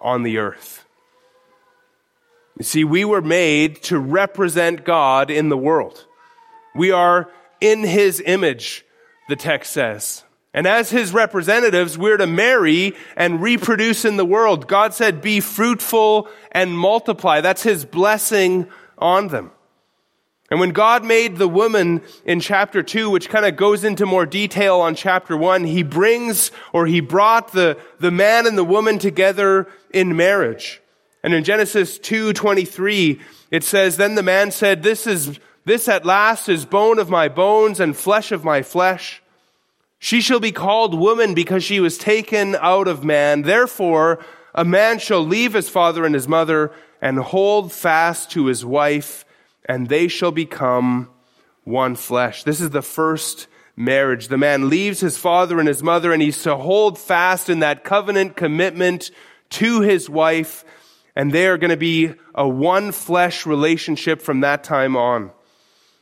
on 0.00 0.22
the 0.22 0.38
earth. 0.38 0.84
You 2.58 2.64
see, 2.64 2.84
we 2.84 3.04
were 3.04 3.22
made 3.22 3.82
to 3.84 3.98
represent 3.98 4.84
God 4.84 5.30
in 5.30 5.48
the 5.48 5.56
world. 5.56 6.04
We 6.74 6.90
are 6.90 7.30
in 7.60 7.84
His 7.84 8.22
image, 8.24 8.84
the 9.28 9.36
text 9.36 9.72
says. 9.72 10.24
And 10.52 10.66
as 10.66 10.90
His 10.90 11.12
representatives, 11.12 11.96
we're 11.96 12.16
to 12.16 12.26
marry 12.26 12.94
and 13.16 13.40
reproduce 13.40 14.04
in 14.04 14.16
the 14.16 14.24
world. 14.24 14.66
God 14.66 14.92
said, 14.92 15.22
be 15.22 15.40
fruitful 15.40 16.28
and 16.52 16.76
multiply. 16.76 17.40
That's 17.40 17.62
His 17.62 17.84
blessing 17.84 18.68
on 18.98 19.28
them. 19.28 19.52
And 20.50 20.58
when 20.58 20.70
God 20.70 21.04
made 21.04 21.36
the 21.36 21.48
woman 21.48 22.02
in 22.24 22.40
chapter 22.40 22.82
2, 22.82 23.08
which 23.08 23.28
kind 23.28 23.46
of 23.46 23.56
goes 23.56 23.84
into 23.84 24.04
more 24.04 24.26
detail 24.26 24.80
on 24.80 24.96
chapter 24.96 25.36
1, 25.36 25.64
he 25.64 25.84
brings 25.84 26.50
or 26.72 26.86
he 26.86 27.00
brought 27.00 27.52
the, 27.52 27.78
the 28.00 28.10
man 28.10 28.46
and 28.46 28.58
the 28.58 28.64
woman 28.64 28.98
together 28.98 29.68
in 29.90 30.16
marriage. 30.16 30.82
And 31.22 31.34
in 31.34 31.44
Genesis 31.44 31.98
2:23, 31.98 33.20
it 33.50 33.62
says, 33.62 33.96
"Then 33.96 34.14
the 34.14 34.22
man 34.22 34.50
said, 34.50 34.82
this 34.82 35.06
is 35.06 35.38
this 35.64 35.88
at 35.88 36.06
last 36.06 36.48
is 36.48 36.64
bone 36.64 36.98
of 36.98 37.10
my 37.10 37.28
bones 37.28 37.80
and 37.80 37.96
flesh 37.96 38.32
of 38.32 38.44
my 38.44 38.62
flesh. 38.62 39.22
She 39.98 40.20
shall 40.20 40.40
be 40.40 40.52
called 40.52 40.98
woman 40.98 41.34
because 41.34 41.62
she 41.62 41.80
was 41.80 41.98
taken 41.98 42.56
out 42.56 42.88
of 42.88 43.04
man. 43.04 43.42
Therefore, 43.42 44.18
a 44.54 44.64
man 44.64 44.98
shall 44.98 45.24
leave 45.24 45.52
his 45.52 45.68
father 45.68 46.06
and 46.06 46.14
his 46.14 46.26
mother 46.26 46.72
and 47.02 47.18
hold 47.18 47.72
fast 47.72 48.30
to 48.32 48.46
his 48.46 48.64
wife, 48.64 49.24
and 49.70 49.88
they 49.88 50.08
shall 50.08 50.32
become 50.32 51.08
one 51.62 51.94
flesh. 51.94 52.42
This 52.42 52.60
is 52.60 52.70
the 52.70 52.82
first 52.82 53.46
marriage. 53.76 54.26
The 54.26 54.36
man 54.36 54.68
leaves 54.68 54.98
his 54.98 55.16
father 55.16 55.60
and 55.60 55.68
his 55.68 55.80
mother 55.80 56.12
and 56.12 56.20
he's 56.20 56.42
to 56.42 56.56
hold 56.56 56.98
fast 56.98 57.48
in 57.48 57.60
that 57.60 57.84
covenant 57.84 58.34
commitment 58.34 59.12
to 59.50 59.80
his 59.80 60.10
wife 60.10 60.64
and 61.14 61.30
they 61.30 61.46
are 61.46 61.56
going 61.56 61.70
to 61.70 61.76
be 61.76 62.14
a 62.34 62.48
one 62.48 62.90
flesh 62.90 63.46
relationship 63.46 64.20
from 64.20 64.40
that 64.40 64.64
time 64.64 64.96
on. 64.96 65.30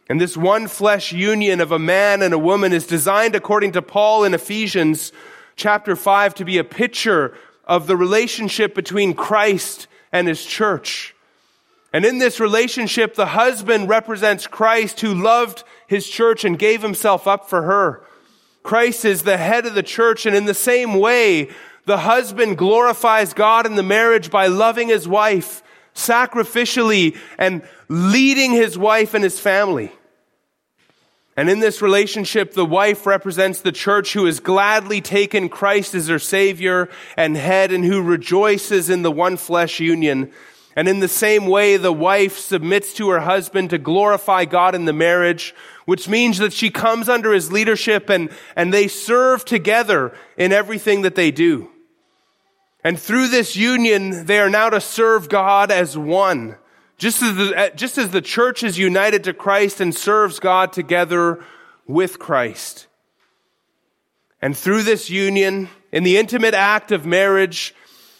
And 0.08 0.18
this 0.18 0.34
one 0.34 0.66
flesh 0.66 1.12
union 1.12 1.60
of 1.60 1.70
a 1.70 1.78
man 1.78 2.22
and 2.22 2.32
a 2.32 2.38
woman 2.38 2.72
is 2.72 2.86
designed 2.86 3.34
according 3.34 3.72
to 3.72 3.82
Paul 3.82 4.24
in 4.24 4.32
Ephesians 4.32 5.12
chapter 5.56 5.94
5 5.94 6.36
to 6.36 6.44
be 6.46 6.56
a 6.56 6.64
picture 6.64 7.36
of 7.64 7.86
the 7.86 7.98
relationship 7.98 8.74
between 8.74 9.12
Christ 9.12 9.88
and 10.10 10.26
his 10.26 10.42
church. 10.42 11.14
And 11.92 12.04
in 12.04 12.18
this 12.18 12.38
relationship, 12.38 13.14
the 13.14 13.26
husband 13.26 13.88
represents 13.88 14.46
Christ 14.46 15.00
who 15.00 15.14
loved 15.14 15.64
his 15.86 16.06
church 16.06 16.44
and 16.44 16.58
gave 16.58 16.82
himself 16.82 17.26
up 17.26 17.48
for 17.48 17.62
her. 17.62 18.02
Christ 18.62 19.04
is 19.04 19.22
the 19.22 19.38
head 19.38 19.64
of 19.64 19.74
the 19.74 19.82
church, 19.82 20.26
and 20.26 20.36
in 20.36 20.44
the 20.44 20.52
same 20.52 20.94
way, 20.94 21.48
the 21.86 21.98
husband 21.98 22.58
glorifies 22.58 23.32
God 23.32 23.64
in 23.64 23.76
the 23.76 23.82
marriage 23.82 24.30
by 24.30 24.48
loving 24.48 24.88
his 24.88 25.08
wife 25.08 25.62
sacrificially 25.94 27.16
and 27.38 27.62
leading 27.88 28.52
his 28.52 28.76
wife 28.76 29.14
and 29.14 29.24
his 29.24 29.40
family. 29.40 29.90
And 31.38 31.48
in 31.48 31.60
this 31.60 31.80
relationship, 31.80 32.52
the 32.52 32.66
wife 32.66 33.06
represents 33.06 33.60
the 33.62 33.72
church 33.72 34.12
who 34.12 34.26
has 34.26 34.40
gladly 34.40 35.00
taken 35.00 35.48
Christ 35.48 35.94
as 35.94 36.08
her 36.08 36.18
savior 36.18 36.88
and 37.16 37.36
head 37.36 37.72
and 37.72 37.84
who 37.84 38.02
rejoices 38.02 38.90
in 38.90 39.02
the 39.02 39.10
one 39.10 39.36
flesh 39.36 39.80
union 39.80 40.32
and 40.78 40.86
in 40.86 41.00
the 41.00 41.08
same 41.08 41.46
way, 41.46 41.76
the 41.76 41.92
wife 41.92 42.38
submits 42.38 42.92
to 42.94 43.08
her 43.08 43.18
husband 43.18 43.70
to 43.70 43.78
glorify 43.78 44.44
God 44.44 44.76
in 44.76 44.84
the 44.84 44.92
marriage, 44.92 45.52
which 45.86 46.08
means 46.08 46.38
that 46.38 46.52
she 46.52 46.70
comes 46.70 47.08
under 47.08 47.32
his 47.32 47.50
leadership 47.50 48.08
and, 48.08 48.30
and 48.54 48.72
they 48.72 48.86
serve 48.86 49.44
together 49.44 50.14
in 50.36 50.52
everything 50.52 51.02
that 51.02 51.16
they 51.16 51.32
do. 51.32 51.68
And 52.84 52.96
through 52.96 53.26
this 53.26 53.56
union, 53.56 54.26
they 54.26 54.38
are 54.38 54.48
now 54.48 54.70
to 54.70 54.80
serve 54.80 55.28
God 55.28 55.72
as 55.72 55.98
one. 55.98 56.54
Just 56.96 57.24
as 57.24 57.34
the, 57.34 57.72
just 57.74 57.98
as 57.98 58.10
the 58.10 58.22
church 58.22 58.62
is 58.62 58.78
united 58.78 59.24
to 59.24 59.34
Christ 59.34 59.80
and 59.80 59.92
serves 59.92 60.38
God 60.38 60.72
together 60.72 61.44
with 61.88 62.20
Christ. 62.20 62.86
And 64.40 64.56
through 64.56 64.84
this 64.84 65.10
union, 65.10 65.70
in 65.90 66.04
the 66.04 66.18
intimate 66.18 66.54
act 66.54 66.92
of 66.92 67.04
marriage, 67.04 67.74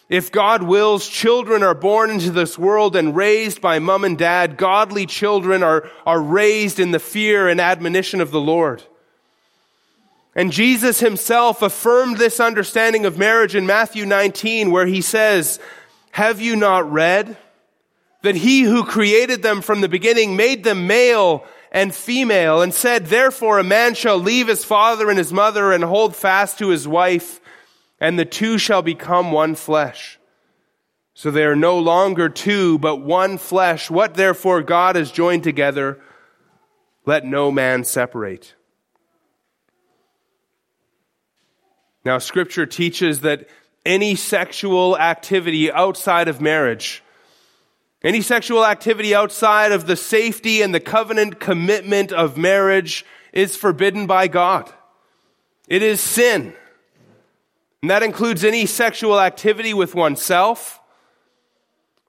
if 0.09 0.33
God 0.33 0.63
wills, 0.63 1.07
children 1.07 1.63
are 1.63 1.75
born 1.75 2.11
into 2.11 2.31
this 2.31 2.59
world 2.59 2.97
and 2.97 3.15
raised 3.15 3.61
by 3.61 3.79
mom 3.79 4.05
and 4.05 4.17
dad. 4.17 4.57
Godly 4.57 5.05
children 5.05 5.63
are, 5.63 5.91
are 6.07 6.21
raised 6.21 6.81
in 6.81 6.93
the 6.93 6.99
fear 6.99 7.47
and 7.47 7.61
admonition 7.61 8.21
of 8.21 8.31
the 8.31 8.41
Lord. 8.41 8.83
And 10.35 10.51
Jesus 10.51 11.01
himself 11.01 11.61
affirmed 11.61 12.17
this 12.17 12.41
understanding 12.41 13.05
of 13.05 13.19
marriage 13.19 13.55
in 13.55 13.67
Matthew 13.67 14.07
19, 14.07 14.71
where 14.71 14.87
he 14.87 15.03
says, 15.03 15.61
Have 16.13 16.41
you 16.41 16.57
not 16.57 16.91
read 16.91 17.37
that 18.23 18.37
he 18.37 18.63
who 18.63 18.85
created 18.85 19.43
them 19.43 19.61
from 19.61 19.81
the 19.83 19.89
beginning 19.89 20.37
made 20.37 20.65
them 20.65 20.87
male 20.87 21.45
and 21.71 21.95
female 21.95 22.63
and 22.63 22.73
said, 22.73 23.07
Therefore 23.07 23.59
a 23.59 23.65
man 23.65 23.95
shall 23.95 24.17
leave 24.17 24.49
his 24.49 24.65
father 24.65 25.11
and 25.11 25.19
his 25.19 25.33
mother 25.33 25.71
and 25.71 25.85
hold 25.85 26.17
fast 26.17 26.59
to 26.59 26.69
his 26.69 26.89
wife 26.89 27.41
and 28.01 28.19
the 28.19 28.25
two 28.25 28.59
shall 28.59 28.83
become 28.83 29.33
one 29.33 29.55
flesh. 29.55 30.19
So 31.15 31.31
they 31.31 31.45
are 31.45 31.57
no 31.57 31.79
longer 31.79 32.29
two, 32.29 32.79
but 32.79 32.97
one 32.97 33.39
flesh. 33.39 33.91
What 33.91 34.15
therefore 34.15 34.63
God 34.63 34.95
has 34.95 35.11
joined 35.11 35.43
together, 35.43 36.01
let 37.07 37.25
no 37.25 37.51
man 37.51 37.83
separate. 37.85 38.55
Now, 42.05 42.19
scripture 42.19 42.67
teaches 42.67 43.23
that 43.23 43.49
any 43.85 44.15
sexual 44.15 44.97
activity 44.97 45.73
outside 45.73 46.29
of 46.29 46.41
marriage, 46.41 47.03
any 48.03 48.21
sexual 48.21 48.65
activity 48.65 49.15
outside 49.15 49.73
of 49.73 49.87
the 49.87 49.97
safety 49.97 50.63
and 50.63 50.73
the 50.73 50.81
covenant 50.81 51.41
commitment 51.41 52.13
of 52.13 52.37
marriage 52.37 53.05
is 53.33 53.57
forbidden 53.57 54.07
by 54.07 54.29
God. 54.29 54.73
It 55.67 55.83
is 55.83 56.01
sin. 56.01 56.55
And 57.83 57.91
that 57.91 58.03
includes 58.03 58.45
any 58.45 58.67
sexual 58.67 59.21
activity 59.21 59.73
with 59.73 59.95
oneself 59.95 60.81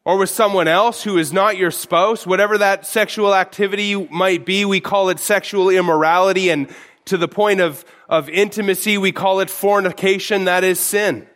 or 0.04 0.18
with 0.18 0.30
someone 0.30 0.68
else 0.68 1.04
who 1.04 1.18
is 1.18 1.32
not 1.32 1.58
your 1.58 1.70
spouse. 1.70 2.26
Whatever 2.26 2.58
that 2.58 2.88
sexual 2.88 3.36
activity 3.36 3.96
might 4.08 4.46
be, 4.46 4.66
we 4.66 4.80
call 4.80 5.10
it 5.10 5.20
sexual 5.20 5.70
immorality. 5.70 6.50
And 6.50 6.70
to 7.06 7.18
the 7.18 7.28
point 7.28 7.60
of, 7.60 7.86
of 8.08 8.30
intimacy, 8.30 8.98
we 8.98 9.12
call 9.12 9.40
it 9.40 9.50
fornication. 9.50 10.46
That 10.46 10.64
is 10.64 10.80
sin. 10.80 11.28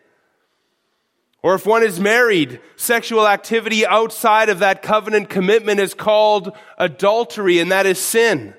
Or 1.43 1.53
if 1.55 1.65
one 1.65 1.83
is 1.83 1.99
married, 1.99 2.61
sexual 2.77 3.27
activity 3.27 3.85
outside 3.85 4.47
of 4.49 4.59
that 4.59 4.81
covenant 4.81 5.29
commitment 5.29 5.79
is 5.81 5.93
called 5.93 6.55
adultery, 6.77 7.59
and 7.59 7.69
that 7.71 7.85
is 7.85 7.99
sin. 7.99 8.53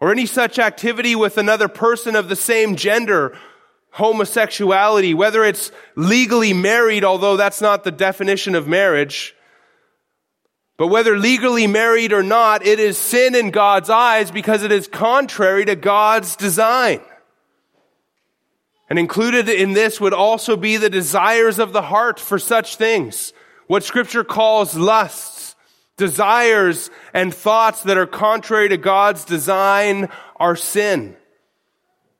Or 0.00 0.10
any 0.10 0.26
such 0.26 0.58
activity 0.58 1.14
with 1.14 1.38
another 1.38 1.68
person 1.68 2.16
of 2.16 2.28
the 2.28 2.34
same 2.34 2.74
gender, 2.74 3.38
homosexuality, 3.96 5.14
whether 5.14 5.42
it's 5.42 5.72
legally 5.94 6.52
married, 6.52 7.02
although 7.02 7.38
that's 7.38 7.62
not 7.62 7.82
the 7.82 7.90
definition 7.90 8.54
of 8.54 8.68
marriage, 8.68 9.34
but 10.76 10.88
whether 10.88 11.16
legally 11.16 11.66
married 11.66 12.12
or 12.12 12.22
not, 12.22 12.66
it 12.66 12.78
is 12.78 12.98
sin 12.98 13.34
in 13.34 13.50
God's 13.50 13.88
eyes 13.88 14.30
because 14.30 14.62
it 14.62 14.70
is 14.70 14.86
contrary 14.86 15.64
to 15.64 15.74
God's 15.76 16.36
design. 16.36 17.00
And 18.90 18.98
included 18.98 19.48
in 19.48 19.72
this 19.72 19.98
would 19.98 20.12
also 20.12 20.58
be 20.58 20.76
the 20.76 20.90
desires 20.90 21.58
of 21.58 21.72
the 21.72 21.80
heart 21.80 22.20
for 22.20 22.38
such 22.38 22.76
things. 22.76 23.32
What 23.66 23.82
scripture 23.82 24.24
calls 24.24 24.76
lusts, 24.76 25.56
desires, 25.96 26.90
and 27.14 27.32
thoughts 27.32 27.84
that 27.84 27.96
are 27.96 28.06
contrary 28.06 28.68
to 28.68 28.76
God's 28.76 29.24
design 29.24 30.10
are 30.36 30.54
sin. 30.54 31.16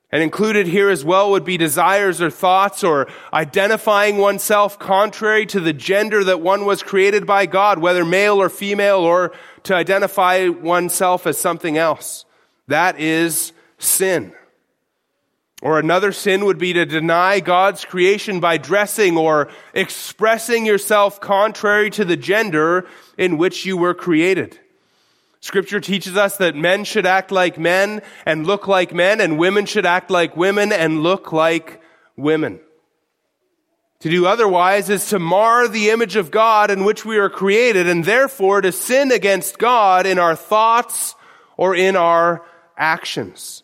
And 0.09 0.23
included 0.23 0.67
here 0.67 0.89
as 0.89 1.03
well 1.03 1.31
would 1.31 1.43
be 1.43 1.57
desires 1.57 2.21
or 2.21 2.29
thoughts 2.29 2.81
or 2.81 3.07
identifying 3.33 4.17
oneself 4.17 4.79
contrary 4.79 5.45
to 5.47 5.59
the 5.59 5.73
gender 5.73 6.23
that 6.23 6.39
one 6.39 6.65
was 6.65 6.81
created 6.81 7.25
by 7.25 7.45
God, 7.45 7.79
whether 7.79 8.05
male 8.05 8.41
or 8.41 8.47
female, 8.47 8.99
or 8.99 9.33
to 9.63 9.75
identify 9.75 10.47
oneself 10.47 11.27
as 11.27 11.37
something 11.37 11.77
else. 11.77 12.23
That 12.67 12.99
is 12.99 13.51
sin. 13.79 14.33
Or 15.61 15.79
another 15.79 16.11
sin 16.11 16.45
would 16.45 16.59
be 16.59 16.71
to 16.73 16.85
deny 16.85 17.39
God's 17.41 17.83
creation 17.83 18.39
by 18.39 18.57
dressing 18.57 19.17
or 19.17 19.49
expressing 19.73 20.65
yourself 20.65 21.19
contrary 21.19 21.89
to 21.91 22.05
the 22.05 22.15
gender 22.15 22.87
in 23.17 23.37
which 23.37 23.65
you 23.65 23.75
were 23.75 23.95
created. 23.95 24.59
Scripture 25.39 25.79
teaches 25.79 26.17
us 26.17 26.37
that 26.37 26.55
men 26.55 26.83
should 26.83 27.05
act 27.05 27.31
like 27.31 27.57
men 27.59 28.01
and 28.25 28.47
look 28.47 28.67
like 28.67 28.93
men, 28.93 29.21
and 29.21 29.37
women 29.37 29.65
should 29.65 29.85
act 29.85 30.09
like 30.09 30.35
women 30.35 30.71
and 30.71 31.03
look 31.03 31.31
like 31.31 31.81
women. 32.15 32.59
To 34.01 34.09
do 34.09 34.25
otherwise 34.25 34.89
is 34.89 35.09
to 35.09 35.19
mar 35.19 35.67
the 35.67 35.89
image 35.89 36.15
of 36.15 36.29
God 36.29 36.69
in 36.69 36.85
which 36.85 37.03
we 37.03 37.17
are 37.17 37.29
created, 37.29 37.87
and 37.87 38.03
therefore 38.03 38.61
to 38.61 38.71
sin 38.71 39.11
against 39.11 39.57
God 39.57 40.05
in 40.05 40.19
our 40.19 40.35
thoughts 40.35 41.15
or 41.55 41.75
in 41.75 41.95
our 41.95 42.43
actions. 42.77 43.63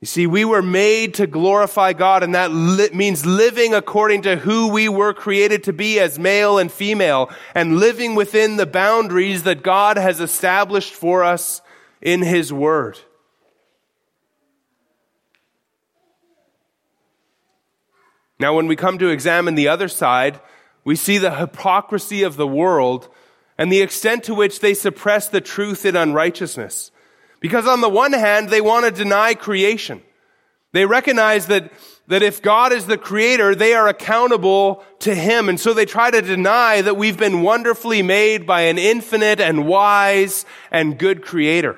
You 0.00 0.06
see, 0.06 0.26
we 0.26 0.46
were 0.46 0.62
made 0.62 1.14
to 1.14 1.26
glorify 1.26 1.92
God, 1.92 2.22
and 2.22 2.34
that 2.34 2.50
li- 2.50 2.88
means 2.94 3.26
living 3.26 3.74
according 3.74 4.22
to 4.22 4.36
who 4.36 4.68
we 4.68 4.88
were 4.88 5.12
created 5.12 5.64
to 5.64 5.74
be 5.74 6.00
as 6.00 6.18
male 6.18 6.58
and 6.58 6.72
female, 6.72 7.30
and 7.54 7.76
living 7.76 8.14
within 8.14 8.56
the 8.56 8.64
boundaries 8.64 9.42
that 9.42 9.62
God 9.62 9.98
has 9.98 10.18
established 10.18 10.94
for 10.94 11.22
us 11.22 11.60
in 12.00 12.22
His 12.22 12.50
Word. 12.50 12.98
Now, 18.38 18.54
when 18.54 18.68
we 18.68 18.76
come 18.76 18.96
to 18.96 19.10
examine 19.10 19.54
the 19.54 19.68
other 19.68 19.88
side, 19.88 20.40
we 20.82 20.96
see 20.96 21.18
the 21.18 21.34
hypocrisy 21.34 22.22
of 22.22 22.36
the 22.36 22.46
world 22.46 23.10
and 23.58 23.70
the 23.70 23.82
extent 23.82 24.24
to 24.24 24.34
which 24.34 24.60
they 24.60 24.72
suppress 24.72 25.28
the 25.28 25.42
truth 25.42 25.84
in 25.84 25.94
unrighteousness. 25.94 26.90
Because 27.40 27.66
on 27.66 27.80
the 27.80 27.88
one 27.88 28.12
hand, 28.12 28.50
they 28.50 28.60
want 28.60 28.84
to 28.84 28.90
deny 28.90 29.34
creation. 29.34 30.02
They 30.72 30.86
recognize 30.86 31.46
that, 31.46 31.72
that 32.06 32.22
if 32.22 32.42
God 32.42 32.72
is 32.72 32.86
the 32.86 32.98
creator, 32.98 33.54
they 33.54 33.74
are 33.74 33.88
accountable 33.88 34.84
to 35.00 35.14
Him. 35.14 35.48
And 35.48 35.58
so 35.58 35.74
they 35.74 35.86
try 35.86 36.10
to 36.10 36.22
deny 36.22 36.82
that 36.82 36.96
we've 36.96 37.18
been 37.18 37.42
wonderfully 37.42 38.02
made 38.02 38.46
by 38.46 38.62
an 38.62 38.78
infinite 38.78 39.40
and 39.40 39.66
wise 39.66 40.44
and 40.70 40.98
good 40.98 41.22
creator. 41.22 41.76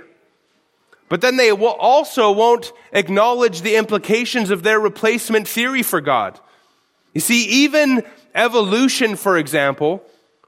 But 1.08 1.20
then 1.20 1.36
they 1.36 1.52
will 1.52 1.68
also 1.68 2.32
won't 2.32 2.72
acknowledge 2.92 3.60
the 3.60 3.76
implications 3.76 4.50
of 4.50 4.62
their 4.62 4.80
replacement 4.80 5.46
theory 5.46 5.82
for 5.82 6.00
God. 6.00 6.40
You 7.14 7.20
see, 7.20 7.44
even 7.64 8.02
evolution, 8.34 9.16
for 9.16 9.36
example, 9.36 10.02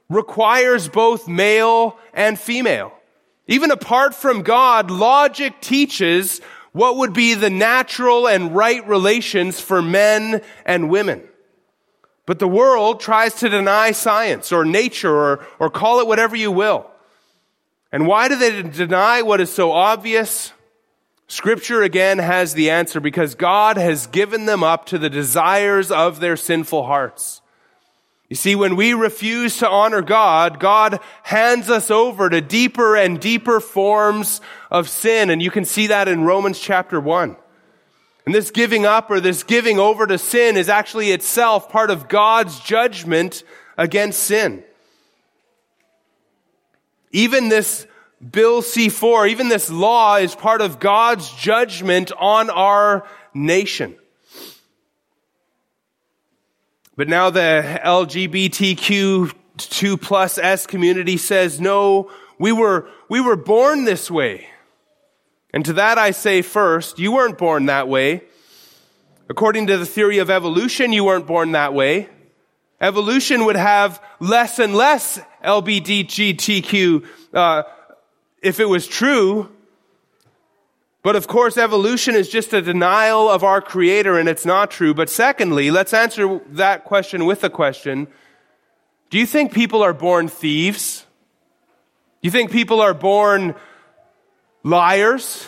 requires 0.09 0.88
both 0.88 1.29
male 1.29 1.98
and 2.14 2.38
female. 2.38 2.92
Even 3.46 3.70
apart 3.70 4.14
from 4.14 4.42
God, 4.42 4.90
logic 4.90 5.61
teaches 5.61 6.40
what 6.72 6.96
would 6.96 7.12
be 7.12 7.35
the 7.35 7.50
natural 7.50 8.26
and 8.26 8.54
right 8.54 8.87
relations 8.88 9.61
for 9.61 9.80
men 9.83 10.42
and 10.64 10.90
women. 10.90 11.22
But 12.26 12.38
the 12.38 12.48
world 12.48 13.00
tries 13.00 13.35
to 13.37 13.48
deny 13.48 13.92
science 13.92 14.50
or 14.50 14.64
nature 14.64 15.14
or, 15.14 15.46
or 15.59 15.70
call 15.70 16.00
it 16.00 16.07
whatever 16.07 16.35
you 16.35 16.50
will. 16.50 16.90
And 17.92 18.07
why 18.07 18.28
do 18.28 18.37
they 18.37 18.62
deny 18.62 19.22
what 19.22 19.40
is 19.40 19.52
so 19.52 19.70
obvious? 19.72 20.52
Scripture 21.28 21.83
again 21.83 22.18
has 22.18 22.54
the 22.54 22.70
answer 22.70 22.98
because 22.98 23.35
God 23.35 23.76
has 23.76 24.07
given 24.07 24.46
them 24.46 24.64
up 24.64 24.87
to 24.87 24.98
the 24.98 25.11
desires 25.11 25.90
of 25.90 26.20
their 26.20 26.37
sinful 26.37 26.85
hearts. 26.85 27.40
You 28.35 28.37
see, 28.37 28.57
when 28.57 28.75
we 28.75 28.94
refuse 28.94 29.59
to 29.59 29.68
honor 29.68 30.03
God, 30.03 30.59
God 30.59 30.99
hands 31.23 31.70
us 31.70 31.88
over 31.88 32.29
to 32.29 32.40
deeper 32.40 32.97
and 32.97 33.20
deeper 33.20 33.61
forms 33.61 34.40
of 34.73 34.88
sin. 34.88 35.31
And 35.31 35.40
you 35.40 35.53
can 35.53 35.64
see 35.64 35.87
that 35.87 36.09
in 36.09 36.25
Romans 36.25 36.59
chapter 36.59 36.99
1. 36.99 37.37
And 38.27 38.35
this 38.35 38.51
giving 38.51 38.87
up 38.87 39.09
or 39.09 39.20
this 39.20 39.44
giving 39.44 39.79
over 39.79 40.05
to 40.09 40.18
sin 40.18 40.57
is 40.57 40.68
actually 40.68 41.12
itself 41.12 41.68
part 41.68 41.92
of 41.92 42.09
God's 42.09 42.59
judgment 42.59 43.44
against 43.79 44.18
sin. 44.25 44.64
Even 47.12 47.51
this 47.51 47.87
Bill 48.33 48.62
C4, 48.62 49.31
even 49.31 49.49
this 49.49 49.70
law 49.70 50.16
is 50.16 50.35
part 50.35 50.61
of 50.61 50.81
God's 50.81 51.31
judgment 51.37 52.11
on 52.18 52.51
our 52.51 53.07
nation. 53.33 53.94
But 56.96 57.09
now 57.09 57.30
the 57.30 57.80
LGBTQ2 57.85 60.00
plus 60.00 60.38
S 60.38 60.66
community 60.66 61.16
says, 61.16 61.61
no, 61.61 62.11
we 62.38 62.52
were, 62.52 62.88
we 63.09 63.20
were 63.20 63.35
born 63.37 63.85
this 63.85 64.09
way. 64.11 64.48
And 65.52 65.64
to 65.64 65.72
that 65.74 65.98
I 65.98 66.12
say 66.12 66.42
first, 66.42 66.98
you 66.98 67.12
weren't 67.12 67.38
born 67.38 67.66
that 67.66 67.87
way. 67.88 68.22
According 69.28 69.68
to 69.68 69.78
the 69.78 69.87
theory 69.87 70.18
of 70.18 70.28
evolution, 70.30 70.92
you 70.92 71.04
weren't 71.04 71.26
born 71.26 71.52
that 71.52 71.72
way. 71.72 72.09
Evolution 72.80 73.44
would 73.46 73.57
have 73.57 74.02
less 74.20 74.59
and 74.59 74.74
less 74.74 75.20
LGBTQ 75.44 77.07
uh, 77.33 77.62
if 78.42 78.61
it 78.61 78.68
was 78.68 78.87
true. 78.87 79.50
But 81.05 81.17
of 81.17 81.29
course, 81.29 81.59
evolution 81.59 82.14
is 82.14 82.31
just 82.31 82.55
a 82.55 82.62
denial 82.62 83.29
of 83.29 83.45
our 83.45 83.61
creator 83.61 84.19
and 84.19 84.27
it's 84.27 84.47
not 84.47 84.71
true. 84.71 84.95
But 84.95 85.11
secondly, 85.11 85.71
let's 85.71 85.93
answer 85.93 86.40
that 86.53 86.85
question 86.85 87.27
with 87.27 87.45
a 87.45 87.51
question. 87.51 88.09
Do 89.11 89.19
you 89.19 89.27
think 89.27 89.53
people 89.53 89.83
are 89.83 89.93
born 89.93 90.29
thieves? 90.29 91.05
Do 92.23 92.27
you 92.27 92.31
think 92.31 92.51
people 92.51 92.81
are 92.81 92.95
born 92.95 93.55
liars? 94.62 95.47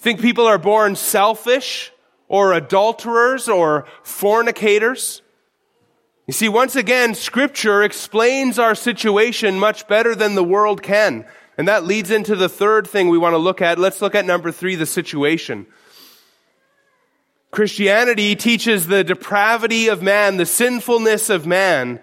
Think 0.00 0.20
people 0.20 0.46
are 0.46 0.58
born 0.58 0.96
selfish 0.96 1.92
or 2.26 2.52
adulterers 2.52 3.48
or 3.48 3.86
fornicators? 4.02 5.22
You 6.26 6.32
see, 6.32 6.48
once 6.48 6.74
again, 6.74 7.14
scripture 7.14 7.84
explains 7.84 8.58
our 8.58 8.74
situation 8.74 9.60
much 9.60 9.86
better 9.86 10.16
than 10.16 10.34
the 10.34 10.42
world 10.42 10.82
can. 10.82 11.26
And 11.60 11.68
that 11.68 11.84
leads 11.84 12.10
into 12.10 12.36
the 12.36 12.48
third 12.48 12.86
thing 12.86 13.10
we 13.10 13.18
want 13.18 13.34
to 13.34 13.38
look 13.38 13.60
at. 13.60 13.78
Let's 13.78 14.00
look 14.00 14.14
at 14.14 14.24
number 14.24 14.50
three, 14.50 14.76
the 14.76 14.86
situation. 14.86 15.66
Christianity 17.50 18.34
teaches 18.34 18.86
the 18.86 19.04
depravity 19.04 19.88
of 19.88 20.02
man, 20.02 20.38
the 20.38 20.46
sinfulness 20.46 21.28
of 21.28 21.46
man, 21.46 22.00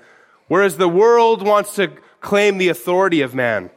whereas 0.48 0.78
the 0.78 0.88
world 0.88 1.41
wants 1.41 1.74
to 1.74 1.88
claim 2.22 2.60
the 2.60 2.70
authority 2.70 3.22
of 3.22 3.34
man. 3.34 3.72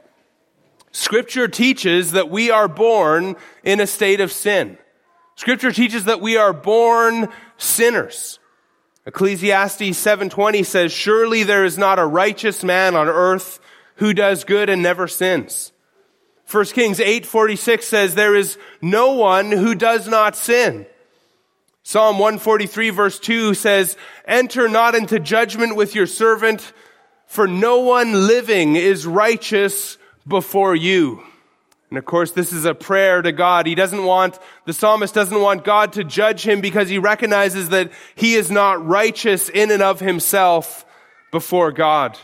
Scripture 0.93 1.49
teaches 1.49 2.13
that 2.13 2.29
we 2.29 2.51
are 2.51 2.69
born 2.69 3.37
in 3.65 3.81
a 3.81 3.87
state 3.87 4.21
of 4.21 4.31
sin. 4.31 4.77
Scripture 5.35 5.73
teaches 5.73 6.05
that 6.05 6.21
we 6.21 6.37
are 6.37 6.53
born 6.53 7.31
sinners. 7.57 8.39
Ecclesiastes 9.07 9.97
7:20 9.97 10.63
says, 10.63 10.93
"Surely 10.93 11.43
there 11.43 11.65
is 11.65 11.79
not 11.79 11.99
a 11.99 12.05
righteous 12.05 12.63
man 12.63 12.95
on 12.95 13.09
earth 13.09 13.61
who 14.01 14.15
does 14.15 14.45
good 14.45 14.69
and 14.69 14.83
never 14.83 15.07
sins. 15.07 15.73
1 16.47 16.65
Kings 16.73 16.99
8:46 16.99 17.87
says 17.87 18.15
there 18.15 18.35
is 18.35 18.59
no 18.83 19.13
one 19.13 19.53
who 19.53 19.75
does 19.75 20.09
not 20.09 20.35
sin. 20.35 20.87
Psalm 21.83 22.19
143 22.19 22.91
verse 22.91 23.19
2 23.19 23.55
says, 23.55 23.97
"Enter 24.27 24.69
not 24.69 24.95
into 24.95 25.21
judgment 25.21 25.77
with 25.77 25.95
your 25.95 26.07
servant, 26.07 26.73
for 27.27 27.47
no 27.47 27.79
one 27.79 28.27
living 28.27 28.75
is 28.75 29.07
righteous 29.07 29.99
before 30.27 30.75
you." 30.75 31.23
And 31.91 31.99
of 31.99 32.05
course, 32.05 32.31
this 32.31 32.53
is 32.53 32.65
a 32.65 32.75
prayer 32.75 33.21
to 33.21 33.33
God. 33.33 33.67
He 33.67 33.75
doesn't 33.75 34.05
want, 34.05 34.39
the 34.65 34.73
psalmist 34.73 35.13
doesn't 35.13 35.41
want 35.41 35.65
God 35.65 35.93
to 35.95 36.05
judge 36.05 36.43
him 36.47 36.61
because 36.61 36.89
he 36.89 36.99
recognizes 36.99 37.69
that 37.69 37.91
he 38.15 38.35
is 38.35 38.51
not 38.51 38.87
righteous 38.87 39.49
in 39.49 39.71
and 39.71 39.83
of 39.83 40.01
himself 40.01 40.87
before 41.33 41.71
God. 41.71 42.17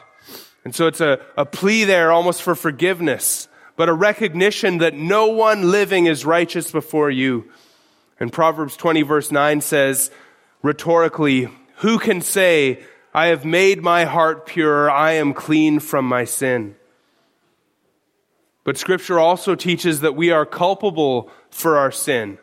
And 0.67 0.75
so 0.75 0.89
it's 0.89 1.01
a, 1.01 1.21
a 1.37 1.47
plea 1.47 1.85
there 1.85 2.11
almost 2.11 2.43
for 2.43 2.57
forgiveness, 2.57 3.47
but 3.77 3.89
a 3.89 3.93
recognition 3.93 4.79
that 4.79 4.95
no 4.95 5.29
one 5.29 5.71
living 5.71 6.07
is 6.07 6.27
righteous 6.27 6.73
before 6.73 7.09
you. 7.09 7.49
And 8.19 8.33
Proverbs 8.33 8.77
20 8.77 9.03
verse 9.03 9.31
9 9.31 9.61
says, 9.61 10.11
rhetorically, 10.63 11.49
who 11.77 12.01
can 12.01 12.21
say, 12.21 12.83
I 13.15 13.27
have 13.27 13.45
made 13.45 13.81
my 13.81 14.07
heart 14.07 14.45
pure, 14.45 14.91
I 14.91 15.13
am 15.13 15.35
clean 15.35 15.79
from 15.79 16.05
my 16.05 16.25
sin? 16.25 16.75
But 18.65 18.77
scripture 18.77 19.21
also 19.21 19.55
teaches 19.55 20.01
that 20.01 20.17
we 20.17 20.33
are 20.33 20.45
culpable 20.45 21.31
for 21.49 21.79
our 21.79 21.93
sin. 21.93 22.39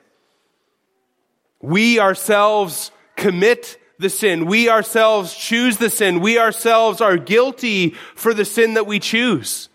We 1.59 1.99
ourselves 1.99 2.89
commit 3.17 3.77
the 4.03 4.09
sin. 4.11 4.45
We 4.45 4.69
ourselves 4.69 5.35
choose 5.35 5.77
the 5.77 5.89
sin. 5.89 6.19
We 6.19 6.37
ourselves 6.37 7.01
are 7.01 7.17
guilty 7.17 7.95
for 8.13 8.35
the 8.35 8.45
sin 8.45 8.75
that 8.75 8.85
we 8.85 8.99
choose. 8.99 9.69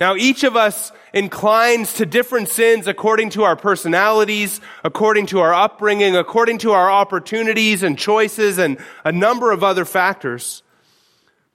Now 0.00 0.14
each 0.14 0.44
of 0.44 0.56
us 0.56 0.92
inclines 1.12 1.94
to 1.94 2.06
different 2.06 2.48
sins 2.48 2.86
according 2.86 3.30
to 3.30 3.44
our 3.44 3.56
personalities, 3.56 4.60
according 4.84 5.26
to 5.26 5.40
our 5.40 5.54
upbringing, 5.54 6.16
according 6.16 6.58
to 6.58 6.72
our 6.72 6.90
opportunities 6.90 7.82
and 7.82 7.98
choices 7.98 8.58
and 8.58 8.78
a 9.04 9.12
number 9.12 9.52
of 9.52 9.64
other 9.64 9.84
factors. 9.84 10.62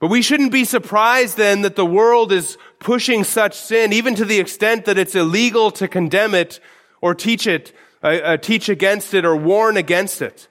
But 0.00 0.10
we 0.10 0.22
shouldn't 0.22 0.50
be 0.50 0.64
surprised 0.64 1.36
then 1.36 1.62
that 1.62 1.76
the 1.76 1.86
world 1.86 2.32
is 2.32 2.58
pushing 2.80 3.22
such 3.22 3.56
sin, 3.56 3.92
even 3.92 4.16
to 4.16 4.24
the 4.24 4.40
extent 4.40 4.84
that 4.86 4.98
it's 4.98 5.14
illegal 5.14 5.70
to 5.72 5.86
condemn 5.86 6.34
it 6.34 6.58
or 7.00 7.14
teach 7.14 7.46
it, 7.46 7.72
uh, 8.02 8.06
uh, 8.08 8.36
teach 8.36 8.68
against 8.68 9.14
it 9.14 9.24
or 9.24 9.36
warn 9.36 9.76
against 9.76 10.20
it. 10.20 10.48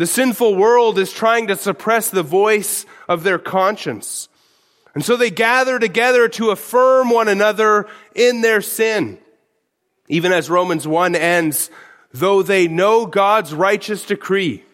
The 0.00 0.06
sinful 0.06 0.54
world 0.54 0.98
is 0.98 1.12
trying 1.12 1.48
to 1.48 1.56
suppress 1.56 2.08
the 2.08 2.22
voice 2.22 2.86
of 3.06 3.22
their 3.22 3.38
conscience. 3.38 4.30
And 4.94 5.04
so 5.04 5.14
they 5.14 5.28
gather 5.28 5.78
together 5.78 6.26
to 6.26 6.52
affirm 6.52 7.10
one 7.10 7.28
another 7.28 7.86
in 8.14 8.40
their 8.40 8.62
sin. 8.62 9.18
Even 10.08 10.32
as 10.32 10.48
Romans 10.48 10.88
1 10.88 11.14
ends, 11.14 11.70
though 12.14 12.40
they 12.42 12.66
know 12.66 13.04
God's 13.04 13.52
righteous 13.52 14.06
decree, 14.06 14.64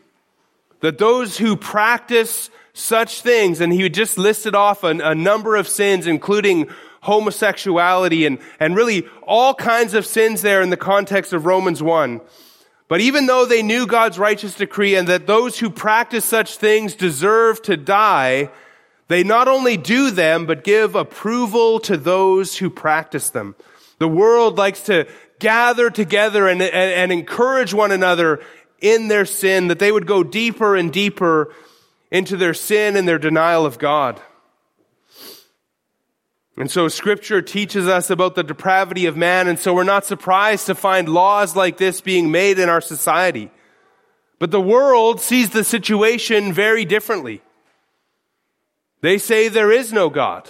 that 0.79 0.99
those 0.99 1.37
who 1.37 1.57
practice 1.57 2.49
such 2.73 3.23
things, 3.23 3.61
and 3.61 3.73
he 3.73 3.89
just 3.89 4.19
listed 4.19 4.55
off 4.55 4.85
a, 4.85 4.91
a 4.91 5.17
number 5.17 5.57
of 5.57 5.67
sins, 5.67 6.07
including 6.07 6.69
homosexuality 7.01 8.27
and, 8.27 8.39
and 8.61 8.77
really 8.77 9.09
all 9.25 9.55
kinds 9.55 9.93
of 9.95 10.07
sins 10.07 10.43
there 10.43 10.63
in 10.63 10.71
the 10.71 10.77
context 10.77 11.33
of 11.33 11.47
Romans 11.47 11.83
1. 11.83 12.21
But 12.89 13.01
even 13.01 13.27
though 13.27 13.47
they 13.47 13.63
knew 13.63 13.87
God's 13.87 14.19
righteous 14.19 14.55
decree 14.55 14.95
and 14.95 15.09
that 15.09 15.27
those 15.27 15.59
who 15.59 15.71
practice 15.71 16.25
such 16.25 16.57
things 16.57 16.95
deserve 16.95 17.61
to 17.63 17.77
die, 17.77 18.51
they 19.09 19.25
not 19.25 19.49
only 19.49 19.77
do 19.77 20.11
them, 20.11 20.47
but 20.47 20.65
give 20.65 20.95
approval 20.95 21.81
to 21.81 21.97
those 21.97 22.59
who 22.59 22.71
practice 22.71 23.31
them. 23.31 23.57
The 23.99 24.09
world 24.09 24.59
likes 24.59 24.83
to 24.83 25.09
gather 25.39 25.91
together 25.91 26.49
and, 26.49 26.63
and, 26.63 26.73
and 26.73 27.13
encourage 27.13 27.75
one 27.75 27.93
another 27.93 28.41
in 28.81 29.09
their 29.09 29.25
sin, 29.25 29.69
that 29.69 29.79
they 29.79 29.91
would 29.91 30.07
go 30.07 30.23
deeper 30.23 30.77
and 30.77 30.93
deeper 30.93 31.53
into 32.11 32.37
their 32.37 32.55
sin 32.55 32.97
and 32.97 33.09
their 33.09 33.19
denial 33.19 33.67
of 33.67 33.79
God. 33.79 34.21
And 36.57 36.71
so 36.71 36.89
scripture 36.89 37.43
teaches 37.43 37.87
us 37.87 38.09
about 38.09 38.35
the 38.35 38.43
depravity 38.43 39.05
of 39.07 39.17
man, 39.17 39.47
and 39.47 39.59
so 39.59 39.75
we're 39.75 39.85
not 39.85 40.07
surprised 40.07 40.67
to 40.67 40.75
find 40.75 41.09
laws 41.09 41.55
like 41.55 41.77
this 41.77 42.01
being 42.01 42.31
made 42.31 42.59
in 42.59 42.71
our 42.71 42.81
society. 42.81 43.51
But 44.39 44.51
the 44.51 44.61
world 44.61 45.21
sees 45.21 45.51
the 45.51 45.65
situation 45.65 46.53
very 46.53 46.85
differently. 46.85 47.43
They 49.03 49.19
say 49.19 49.49
there 49.49 49.71
is 49.71 49.93
no 49.93 50.09
God. 50.09 50.49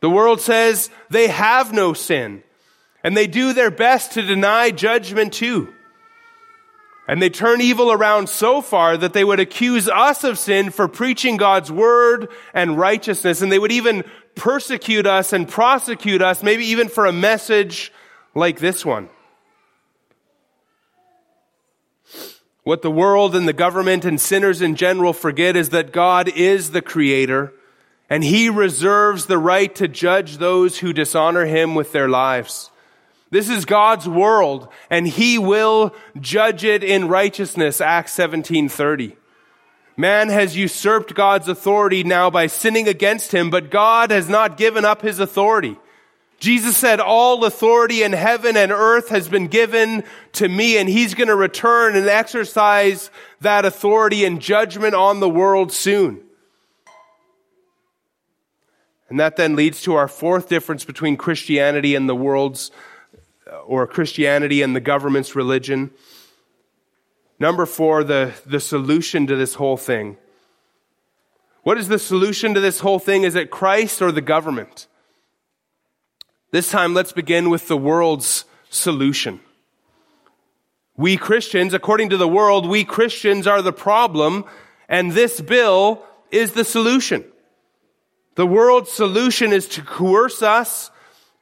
The 0.00 0.10
world 0.10 0.40
says 0.40 0.88
they 1.10 1.26
have 1.26 1.72
no 1.72 1.92
sin, 1.92 2.44
and 3.02 3.16
they 3.16 3.26
do 3.26 3.52
their 3.52 3.72
best 3.72 4.12
to 4.12 4.22
deny 4.22 4.70
judgment 4.70 5.32
too. 5.32 5.72
And 7.08 7.22
they 7.22 7.30
turn 7.30 7.62
evil 7.62 7.90
around 7.90 8.28
so 8.28 8.60
far 8.60 8.98
that 8.98 9.14
they 9.14 9.24
would 9.24 9.40
accuse 9.40 9.88
us 9.88 10.24
of 10.24 10.38
sin 10.38 10.68
for 10.68 10.86
preaching 10.86 11.38
God's 11.38 11.72
word 11.72 12.28
and 12.52 12.78
righteousness. 12.78 13.40
And 13.40 13.50
they 13.50 13.58
would 13.58 13.72
even 13.72 14.04
persecute 14.38 15.06
us 15.06 15.32
and 15.32 15.46
prosecute 15.46 16.22
us, 16.22 16.42
maybe 16.42 16.64
even 16.66 16.88
for 16.88 17.06
a 17.06 17.12
message 17.12 17.92
like 18.34 18.58
this 18.58 18.84
one. 18.84 19.10
What 22.62 22.82
the 22.82 22.90
world 22.90 23.34
and 23.34 23.48
the 23.48 23.52
government 23.52 24.04
and 24.04 24.20
sinners 24.20 24.60
in 24.60 24.76
general 24.76 25.12
forget 25.12 25.56
is 25.56 25.70
that 25.70 25.92
God 25.92 26.28
is 26.28 26.70
the 26.70 26.82
creator 26.82 27.52
and 28.10 28.24
he 28.24 28.48
reserves 28.48 29.26
the 29.26 29.38
right 29.38 29.74
to 29.74 29.88
judge 29.88 30.36
those 30.36 30.78
who 30.78 30.92
dishonor 30.92 31.46
him 31.46 31.74
with 31.74 31.92
their 31.92 32.08
lives. 32.08 32.70
This 33.30 33.48
is 33.48 33.64
God's 33.64 34.08
world 34.08 34.68
and 34.90 35.06
he 35.06 35.38
will 35.38 35.94
judge 36.20 36.64
it 36.64 36.84
in 36.84 37.08
righteousness, 37.08 37.80
Acts 37.80 38.12
17:30. 38.12 39.16
Man 39.98 40.28
has 40.28 40.56
usurped 40.56 41.16
God's 41.16 41.48
authority 41.48 42.04
now 42.04 42.30
by 42.30 42.46
sinning 42.46 42.86
against 42.86 43.32
him, 43.32 43.50
but 43.50 43.68
God 43.68 44.12
has 44.12 44.28
not 44.28 44.56
given 44.56 44.84
up 44.84 45.02
his 45.02 45.18
authority. 45.18 45.76
Jesus 46.38 46.76
said, 46.76 47.00
all 47.00 47.44
authority 47.44 48.04
in 48.04 48.12
heaven 48.12 48.56
and 48.56 48.70
earth 48.70 49.08
has 49.08 49.28
been 49.28 49.48
given 49.48 50.04
to 50.34 50.48
me, 50.48 50.78
and 50.78 50.88
he's 50.88 51.14
going 51.14 51.26
to 51.26 51.34
return 51.34 51.96
and 51.96 52.06
exercise 52.06 53.10
that 53.40 53.64
authority 53.64 54.24
and 54.24 54.40
judgment 54.40 54.94
on 54.94 55.18
the 55.18 55.28
world 55.28 55.72
soon. 55.72 56.20
And 59.08 59.18
that 59.18 59.34
then 59.34 59.56
leads 59.56 59.82
to 59.82 59.94
our 59.94 60.06
fourth 60.06 60.48
difference 60.48 60.84
between 60.84 61.16
Christianity 61.16 61.96
and 61.96 62.08
the 62.08 62.14
world's 62.14 62.70
or 63.66 63.86
Christianity 63.88 64.62
and 64.62 64.76
the 64.76 64.80
government's 64.80 65.34
religion. 65.34 65.90
Number 67.40 67.66
four, 67.66 68.02
the, 68.04 68.32
the 68.46 68.60
solution 68.60 69.26
to 69.28 69.36
this 69.36 69.54
whole 69.54 69.76
thing. 69.76 70.16
What 71.62 71.78
is 71.78 71.88
the 71.88 71.98
solution 71.98 72.54
to 72.54 72.60
this 72.60 72.80
whole 72.80 72.98
thing? 72.98 73.22
Is 73.22 73.34
it 73.34 73.50
Christ 73.50 74.02
or 74.02 74.10
the 74.10 74.20
government? 74.20 74.86
This 76.50 76.70
time, 76.70 76.94
let's 76.94 77.12
begin 77.12 77.50
with 77.50 77.68
the 77.68 77.76
world's 77.76 78.44
solution. 78.70 79.40
We 80.96 81.16
Christians, 81.16 81.74
according 81.74 82.08
to 82.08 82.16
the 82.16 82.26
world, 82.26 82.68
we 82.68 82.84
Christians 82.84 83.46
are 83.46 83.62
the 83.62 83.72
problem, 83.72 84.44
and 84.88 85.12
this 85.12 85.40
bill 85.40 86.02
is 86.30 86.52
the 86.52 86.64
solution. 86.64 87.24
The 88.34 88.46
world's 88.46 88.90
solution 88.90 89.52
is 89.52 89.68
to 89.68 89.82
coerce 89.82 90.42
us 90.42 90.90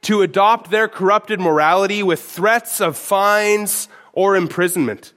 to 0.01 0.21
adopt 0.21 0.69
their 0.69 0.87
corrupted 0.87 1.39
morality 1.39 2.03
with 2.03 2.21
threats 2.21 2.81
of 2.81 2.97
fines 2.97 3.87
or 4.13 4.35
imprisonment. 4.35 5.13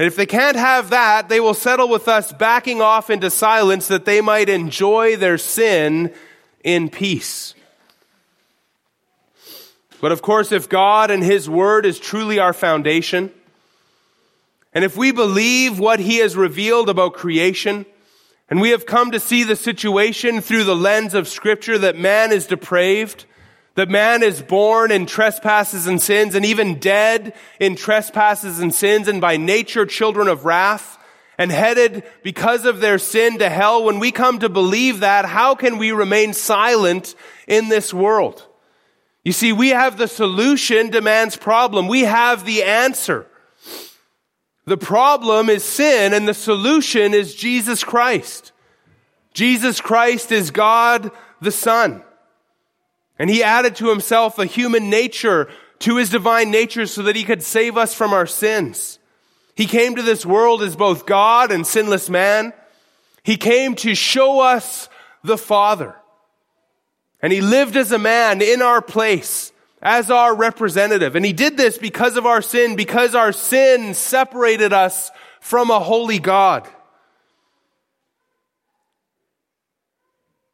And 0.00 0.06
if 0.06 0.16
they 0.16 0.24
can't 0.24 0.56
have 0.56 0.88
that, 0.88 1.28
they 1.28 1.40
will 1.40 1.52
settle 1.52 1.86
with 1.86 2.08
us 2.08 2.32
backing 2.32 2.80
off 2.80 3.10
into 3.10 3.28
silence 3.28 3.86
that 3.88 4.06
they 4.06 4.22
might 4.22 4.48
enjoy 4.48 5.14
their 5.14 5.36
sin 5.36 6.14
in 6.64 6.88
peace. 6.88 7.54
But 10.00 10.10
of 10.10 10.22
course, 10.22 10.52
if 10.52 10.70
God 10.70 11.10
and 11.10 11.22
His 11.22 11.50
Word 11.50 11.84
is 11.84 11.98
truly 11.98 12.38
our 12.38 12.54
foundation, 12.54 13.30
and 14.72 14.86
if 14.86 14.96
we 14.96 15.12
believe 15.12 15.78
what 15.78 16.00
He 16.00 16.16
has 16.16 16.34
revealed 16.34 16.88
about 16.88 17.12
creation, 17.12 17.84
and 18.48 18.58
we 18.58 18.70
have 18.70 18.86
come 18.86 19.10
to 19.10 19.20
see 19.20 19.44
the 19.44 19.54
situation 19.54 20.40
through 20.40 20.64
the 20.64 20.74
lens 20.74 21.12
of 21.12 21.28
Scripture 21.28 21.76
that 21.76 21.98
man 21.98 22.32
is 22.32 22.46
depraved, 22.46 23.26
that 23.80 23.88
man 23.88 24.22
is 24.22 24.42
born 24.42 24.90
in 24.90 25.06
trespasses 25.06 25.86
and 25.86 26.02
sins 26.02 26.34
and 26.34 26.44
even 26.44 26.78
dead 26.78 27.32
in 27.58 27.76
trespasses 27.76 28.60
and 28.60 28.74
sins 28.74 29.08
and 29.08 29.22
by 29.22 29.38
nature 29.38 29.86
children 29.86 30.28
of 30.28 30.44
wrath 30.44 30.98
and 31.38 31.50
headed 31.50 32.04
because 32.22 32.66
of 32.66 32.80
their 32.80 32.98
sin 32.98 33.38
to 33.38 33.48
hell. 33.48 33.82
When 33.82 33.98
we 33.98 34.12
come 34.12 34.40
to 34.40 34.50
believe 34.50 35.00
that, 35.00 35.24
how 35.24 35.54
can 35.54 35.78
we 35.78 35.92
remain 35.92 36.34
silent 36.34 37.14
in 37.46 37.70
this 37.70 37.94
world? 37.94 38.46
You 39.24 39.32
see, 39.32 39.50
we 39.50 39.70
have 39.70 39.96
the 39.96 40.08
solution 40.08 40.90
to 40.90 41.00
man's 41.00 41.38
problem. 41.38 41.88
We 41.88 42.02
have 42.02 42.44
the 42.44 42.64
answer. 42.64 43.26
The 44.66 44.76
problem 44.76 45.48
is 45.48 45.64
sin 45.64 46.12
and 46.12 46.28
the 46.28 46.34
solution 46.34 47.14
is 47.14 47.34
Jesus 47.34 47.82
Christ. 47.82 48.52
Jesus 49.32 49.80
Christ 49.80 50.32
is 50.32 50.50
God 50.50 51.12
the 51.40 51.50
Son. 51.50 52.02
And 53.20 53.28
he 53.28 53.42
added 53.42 53.76
to 53.76 53.90
himself 53.90 54.38
a 54.38 54.46
human 54.46 54.88
nature 54.88 55.50
to 55.80 55.98
his 55.98 56.08
divine 56.08 56.50
nature 56.50 56.86
so 56.86 57.02
that 57.02 57.16
he 57.16 57.22
could 57.22 57.42
save 57.42 57.76
us 57.76 57.92
from 57.92 58.14
our 58.14 58.26
sins. 58.26 58.98
He 59.54 59.66
came 59.66 59.94
to 59.96 60.02
this 60.02 60.24
world 60.24 60.62
as 60.62 60.74
both 60.74 61.04
God 61.04 61.52
and 61.52 61.66
sinless 61.66 62.08
man. 62.08 62.54
He 63.22 63.36
came 63.36 63.74
to 63.76 63.94
show 63.94 64.40
us 64.40 64.88
the 65.22 65.36
Father. 65.36 65.94
And 67.20 67.30
he 67.30 67.42
lived 67.42 67.76
as 67.76 67.92
a 67.92 67.98
man 67.98 68.40
in 68.40 68.62
our 68.62 68.80
place 68.80 69.52
as 69.82 70.10
our 70.10 70.34
representative. 70.34 71.14
And 71.14 71.22
he 71.22 71.34
did 71.34 71.58
this 71.58 71.76
because 71.76 72.16
of 72.16 72.24
our 72.24 72.40
sin, 72.40 72.74
because 72.74 73.14
our 73.14 73.32
sin 73.32 73.92
separated 73.92 74.72
us 74.72 75.10
from 75.40 75.70
a 75.70 75.78
holy 75.78 76.20
God. 76.20 76.66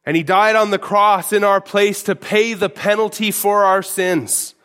And 0.07 0.15
he 0.15 0.23
died 0.23 0.55
on 0.55 0.71
the 0.71 0.79
cross 0.79 1.33
in 1.33 1.43
our 1.43 1.59
place 1.59 2.03
to 2.03 2.15
pay 2.15 2.53
the 2.53 2.69
penalty 2.69 3.29
for 3.29 3.65
our 3.65 3.83
sins. 3.83 4.55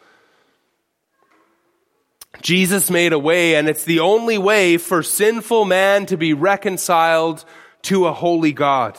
Jesus 2.42 2.90
made 2.90 3.12
a 3.12 3.18
way, 3.18 3.56
and 3.56 3.68
it's 3.68 3.82
the 3.82 3.98
only 3.98 4.38
way 4.38 4.76
for 4.76 5.02
sinful 5.02 5.64
man 5.64 6.06
to 6.06 6.16
be 6.16 6.32
reconciled 6.32 7.44
to 7.82 8.06
a 8.06 8.12
holy 8.12 8.52
God. 8.52 8.96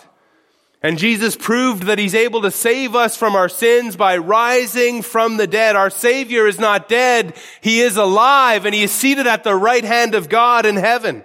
And 0.82 0.98
Jesus 0.98 1.38
proved 1.38 1.84
that 1.84 1.98
he's 1.98 2.14
able 2.14 2.42
to 2.42 2.52
save 2.52 2.94
us 2.94 3.16
from 3.16 3.38
our 3.38 3.48
sins 3.48 3.96
by 3.96 4.18
rising 4.18 5.02
from 5.02 5.38
the 5.38 5.48
dead. 5.48 5.78
Our 5.78 5.90
Savior 5.90 6.46
is 6.46 6.60
not 6.60 6.90
dead. 6.90 7.38
He 7.62 7.80
is 7.80 7.96
alive 7.96 8.66
and 8.66 8.76
he 8.76 8.84
is 8.84 8.92
seated 8.92 9.28
at 9.28 9.46
the 9.46 9.56
right 9.56 9.86
hand 9.86 10.14
of 10.14 10.28
God 10.28 10.66
in 10.66 10.76
heaven. 10.76 11.24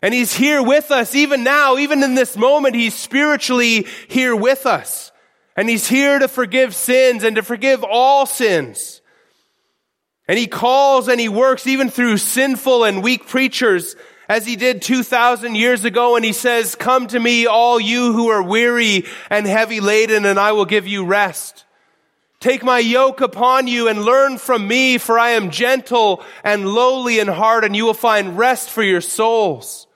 And 0.00 0.14
he's 0.14 0.34
here 0.34 0.62
with 0.62 0.90
us 0.90 1.14
even 1.14 1.42
now, 1.42 1.76
even 1.76 2.02
in 2.02 2.14
this 2.14 2.36
moment, 2.36 2.76
he's 2.76 2.94
spiritually 2.94 3.86
here 4.08 4.34
with 4.34 4.64
us. 4.64 5.10
And 5.56 5.68
he's 5.68 5.88
here 5.88 6.20
to 6.20 6.28
forgive 6.28 6.74
sins 6.74 7.24
and 7.24 7.34
to 7.34 7.42
forgive 7.42 7.82
all 7.82 8.24
sins. 8.24 9.02
And 10.28 10.38
he 10.38 10.46
calls 10.46 11.08
and 11.08 11.18
he 11.18 11.28
works 11.28 11.66
even 11.66 11.90
through 11.90 12.18
sinful 12.18 12.84
and 12.84 13.02
weak 13.02 13.26
preachers 13.26 13.96
as 14.28 14.46
he 14.46 14.54
did 14.54 14.82
2,000 14.82 15.56
years 15.56 15.84
ago. 15.84 16.14
And 16.14 16.24
he 16.24 16.32
says, 16.32 16.76
come 16.76 17.08
to 17.08 17.18
me, 17.18 17.46
all 17.46 17.80
you 17.80 18.12
who 18.12 18.28
are 18.28 18.42
weary 18.42 19.04
and 19.30 19.46
heavy 19.46 19.80
laden, 19.80 20.26
and 20.26 20.38
I 20.38 20.52
will 20.52 20.66
give 20.66 20.86
you 20.86 21.04
rest. 21.04 21.64
Take 22.38 22.62
my 22.62 22.78
yoke 22.78 23.20
upon 23.20 23.66
you 23.66 23.88
and 23.88 24.04
learn 24.04 24.38
from 24.38 24.68
me, 24.68 24.98
for 24.98 25.18
I 25.18 25.30
am 25.30 25.50
gentle 25.50 26.22
and 26.44 26.68
lowly 26.68 27.18
in 27.18 27.26
heart, 27.26 27.64
and 27.64 27.74
you 27.74 27.84
will 27.84 27.94
find 27.94 28.38
rest 28.38 28.70
for 28.70 28.84
your 28.84 29.00
souls. 29.00 29.87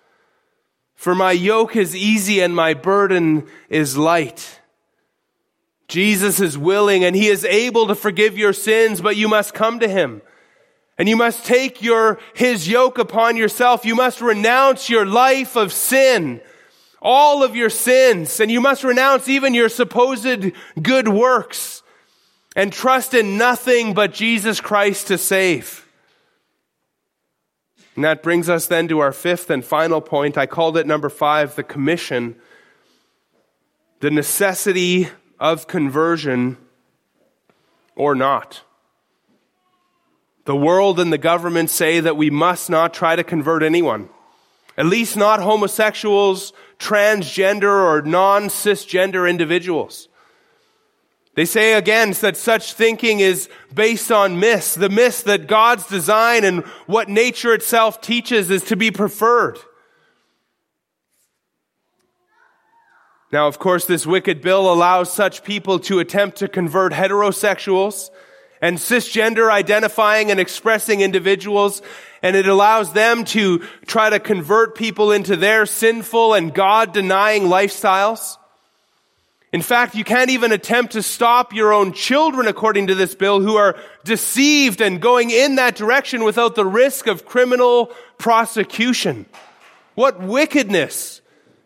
For 1.02 1.16
my 1.16 1.32
yoke 1.32 1.74
is 1.74 1.96
easy 1.96 2.38
and 2.38 2.54
my 2.54 2.74
burden 2.74 3.48
is 3.68 3.98
light. 3.98 4.60
Jesus 5.88 6.38
is 6.38 6.56
willing 6.56 7.02
and 7.02 7.16
he 7.16 7.26
is 7.26 7.44
able 7.44 7.88
to 7.88 7.96
forgive 7.96 8.38
your 8.38 8.52
sins, 8.52 9.00
but 9.00 9.16
you 9.16 9.26
must 9.26 9.52
come 9.52 9.80
to 9.80 9.88
him. 9.88 10.22
And 10.96 11.08
you 11.08 11.16
must 11.16 11.44
take 11.44 11.82
your, 11.82 12.20
his 12.34 12.68
yoke 12.68 12.98
upon 12.98 13.36
yourself. 13.36 13.84
You 13.84 13.96
must 13.96 14.20
renounce 14.20 14.88
your 14.88 15.04
life 15.04 15.56
of 15.56 15.72
sin, 15.72 16.40
all 17.00 17.42
of 17.42 17.56
your 17.56 17.68
sins, 17.68 18.38
and 18.38 18.48
you 18.48 18.60
must 18.60 18.84
renounce 18.84 19.28
even 19.28 19.54
your 19.54 19.70
supposed 19.70 20.52
good 20.80 21.08
works 21.08 21.82
and 22.54 22.72
trust 22.72 23.12
in 23.12 23.36
nothing 23.36 23.92
but 23.92 24.14
Jesus 24.14 24.60
Christ 24.60 25.08
to 25.08 25.18
save. 25.18 25.81
And 27.94 28.04
that 28.04 28.22
brings 28.22 28.48
us 28.48 28.66
then 28.66 28.88
to 28.88 29.00
our 29.00 29.12
fifth 29.12 29.50
and 29.50 29.64
final 29.64 30.00
point. 30.00 30.38
I 30.38 30.46
called 30.46 30.76
it 30.76 30.86
number 30.86 31.08
five, 31.08 31.56
the 31.56 31.62
commission, 31.62 32.36
the 34.00 34.10
necessity 34.10 35.08
of 35.38 35.66
conversion 35.66 36.56
or 37.94 38.14
not. 38.14 38.62
The 40.44 40.56
world 40.56 40.98
and 40.98 41.12
the 41.12 41.18
government 41.18 41.70
say 41.70 42.00
that 42.00 42.16
we 42.16 42.30
must 42.30 42.70
not 42.70 42.94
try 42.94 43.14
to 43.14 43.22
convert 43.22 43.62
anyone. 43.62 44.08
At 44.76 44.86
least 44.86 45.16
not 45.16 45.40
homosexuals, 45.40 46.52
transgender, 46.78 47.84
or 47.84 48.02
non-cisgender 48.02 49.28
individuals. 49.28 50.08
They 51.34 51.46
say 51.46 51.74
again 51.74 52.12
that 52.20 52.36
such 52.36 52.74
thinking 52.74 53.20
is 53.20 53.48
based 53.72 54.12
on 54.12 54.38
myths. 54.38 54.74
The 54.74 54.90
myths 54.90 55.22
that 55.22 55.46
God's 55.46 55.86
design 55.86 56.44
and 56.44 56.64
what 56.86 57.08
nature 57.08 57.54
itself 57.54 58.02
teaches 58.02 58.50
is 58.50 58.64
to 58.64 58.76
be 58.76 58.90
preferred. 58.90 59.58
Now, 63.32 63.48
of 63.48 63.58
course, 63.58 63.86
this 63.86 64.06
wicked 64.06 64.42
bill 64.42 64.70
allows 64.70 65.10
such 65.10 65.42
people 65.42 65.78
to 65.80 66.00
attempt 66.00 66.38
to 66.38 66.48
convert 66.48 66.92
heterosexuals 66.92 68.10
and 68.60 68.76
cisgender 68.76 69.50
identifying 69.50 70.30
and 70.30 70.38
expressing 70.38 71.00
individuals, 71.00 71.80
and 72.22 72.36
it 72.36 72.46
allows 72.46 72.92
them 72.92 73.24
to 73.24 73.60
try 73.86 74.10
to 74.10 74.20
convert 74.20 74.76
people 74.76 75.12
into 75.12 75.34
their 75.34 75.64
sinful 75.64 76.34
and 76.34 76.52
God 76.52 76.92
denying 76.92 77.44
lifestyles. 77.44 78.36
In 79.52 79.60
fact, 79.60 79.94
you 79.94 80.02
can't 80.02 80.30
even 80.30 80.50
attempt 80.50 80.94
to 80.94 81.02
stop 81.02 81.52
your 81.52 81.74
own 81.74 81.92
children, 81.92 82.48
according 82.48 82.86
to 82.86 82.94
this 82.94 83.14
bill, 83.14 83.40
who 83.40 83.56
are 83.56 83.78
deceived 84.02 84.80
and 84.80 85.00
going 85.00 85.30
in 85.30 85.56
that 85.56 85.76
direction 85.76 86.24
without 86.24 86.54
the 86.54 86.64
risk 86.64 87.06
of 87.06 87.26
criminal 87.26 87.92
prosecution. 88.16 89.26
What 89.94 90.22
wickedness! 90.22 91.20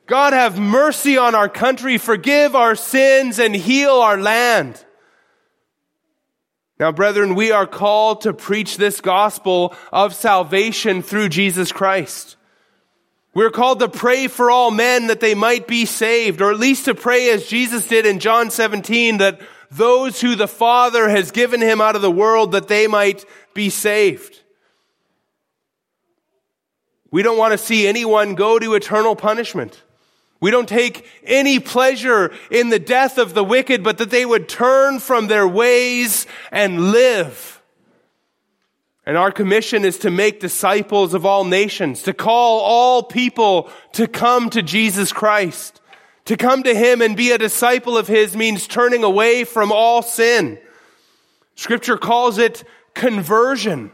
God 0.07 0.33
have 0.33 0.59
mercy 0.59 1.17
on 1.17 1.35
our 1.35 1.49
country, 1.49 1.99
forgive 1.99 2.55
our 2.57 2.75
sins, 2.75 3.39
and 3.39 3.55
heal 3.55 3.91
our 3.91 4.17
land. 4.17 4.85
Now, 6.79 6.93
brethren, 6.93 7.35
we 7.35 7.53
are 7.53 7.67
called 7.67 8.23
to 8.23 8.33
preach 8.33 8.77
this 8.77 9.01
gospel 9.01 9.75
of 9.93 10.15
salvation 10.15 11.03
through 11.03 11.31
Jesus 11.31 11.73
Christ. 11.73 12.36
We're 13.37 13.51
called 13.51 13.81
to 13.81 13.89
pray 13.89 14.29
for 14.29 14.51
all 14.51 14.71
men 14.71 15.09
that 15.09 15.21
they 15.21 15.35
might 15.35 15.67
be 15.67 15.85
saved, 15.85 16.41
or 16.41 16.51
at 16.51 16.59
least 16.59 16.87
to 16.87 16.95
pray 16.95 17.29
as 17.29 17.47
Jesus 17.47 17.87
did 17.87 18.07
in 18.07 18.19
John 18.19 18.51
17, 18.51 19.19
that 19.19 19.43
those 19.71 20.23
who 20.23 20.37
the 20.37 20.49
Father 20.49 21.07
has 21.07 21.33
given 21.33 21.61
him 21.61 21.79
out 21.79 21.97
of 21.97 22.01
the 22.01 22.11
world, 22.11 22.53
that 22.53 22.69
they 22.69 22.87
might 22.87 23.27
be 23.53 23.69
saved. 23.69 24.41
We 27.11 27.23
don't 27.23 27.37
want 27.37 27.53
to 27.53 27.59
see 27.59 27.87
anyone 27.87 28.37
go 28.37 28.59
to 28.59 28.73
eternal 28.73 29.15
punishment. 29.15 29.83
We 30.41 30.51
don't 30.51 30.67
take 30.67 31.07
any 31.23 31.61
pleasure 31.61 32.33
in 32.51 32.71
the 32.71 32.79
death 32.79 33.19
of 33.19 33.35
the 33.35 33.45
wicked, 33.45 33.85
but 33.85 33.99
that 33.99 34.09
they 34.09 34.25
would 34.25 34.49
turn 34.49 34.99
from 34.99 35.27
their 35.27 35.47
ways 35.47 36.27
and 36.51 36.91
live. 36.91 37.56
And 39.07 39.17
our 39.17 39.31
commission 39.31 39.85
is 39.85 39.99
to 39.99 40.11
make 40.11 40.41
disciples 40.41 41.15
of 41.15 41.25
all 41.25 41.45
nations, 41.45 42.03
to 42.03 42.13
call 42.13 42.61
all 42.61 43.05
people 43.05 43.71
to 43.93 44.09
come 44.09 44.51
to 44.51 44.63
Jesus 44.63 45.13
Christ. 45.13 45.81
To 46.25 46.37
come 46.37 46.65
to 46.65 46.75
Him 46.75 47.01
and 47.01 47.17
be 47.17 47.31
a 47.31 47.39
disciple 47.39 47.97
of 47.97 48.09
His 48.09 48.37
means 48.37 48.67
turning 48.67 49.05
away 49.05 49.45
from 49.45 49.71
all 49.71 50.03
sin. 50.03 50.59
Scripture 51.55 51.97
calls 51.97 52.37
it 52.39 52.65
conversion. 52.95 53.93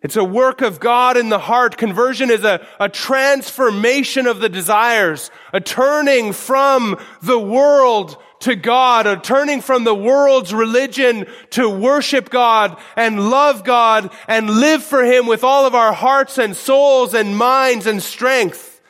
It's 0.00 0.16
a 0.16 0.24
work 0.24 0.62
of 0.62 0.80
God 0.80 1.18
in 1.18 1.28
the 1.28 1.38
heart. 1.38 1.76
Conversion 1.76 2.30
is 2.30 2.44
a, 2.44 2.66
a 2.80 2.88
transformation 2.88 4.26
of 4.26 4.40
the 4.40 4.48
desires, 4.48 5.30
a 5.52 5.60
turning 5.60 6.32
from 6.32 6.98
the 7.20 7.38
world 7.38 8.16
to 8.40 8.54
God, 8.54 9.06
a 9.06 9.16
turning 9.16 9.60
from 9.60 9.84
the 9.84 9.94
world's 9.94 10.54
religion 10.54 11.26
to 11.50 11.68
worship 11.68 12.30
God 12.30 12.78
and 12.96 13.30
love 13.30 13.64
God 13.64 14.10
and 14.26 14.48
live 14.48 14.82
for 14.82 15.04
Him 15.04 15.26
with 15.26 15.44
all 15.44 15.66
of 15.66 15.74
our 15.74 15.92
hearts 15.92 16.38
and 16.38 16.56
souls 16.56 17.14
and 17.14 17.36
minds 17.36 17.86
and 17.86 18.02
strength. 18.02 18.80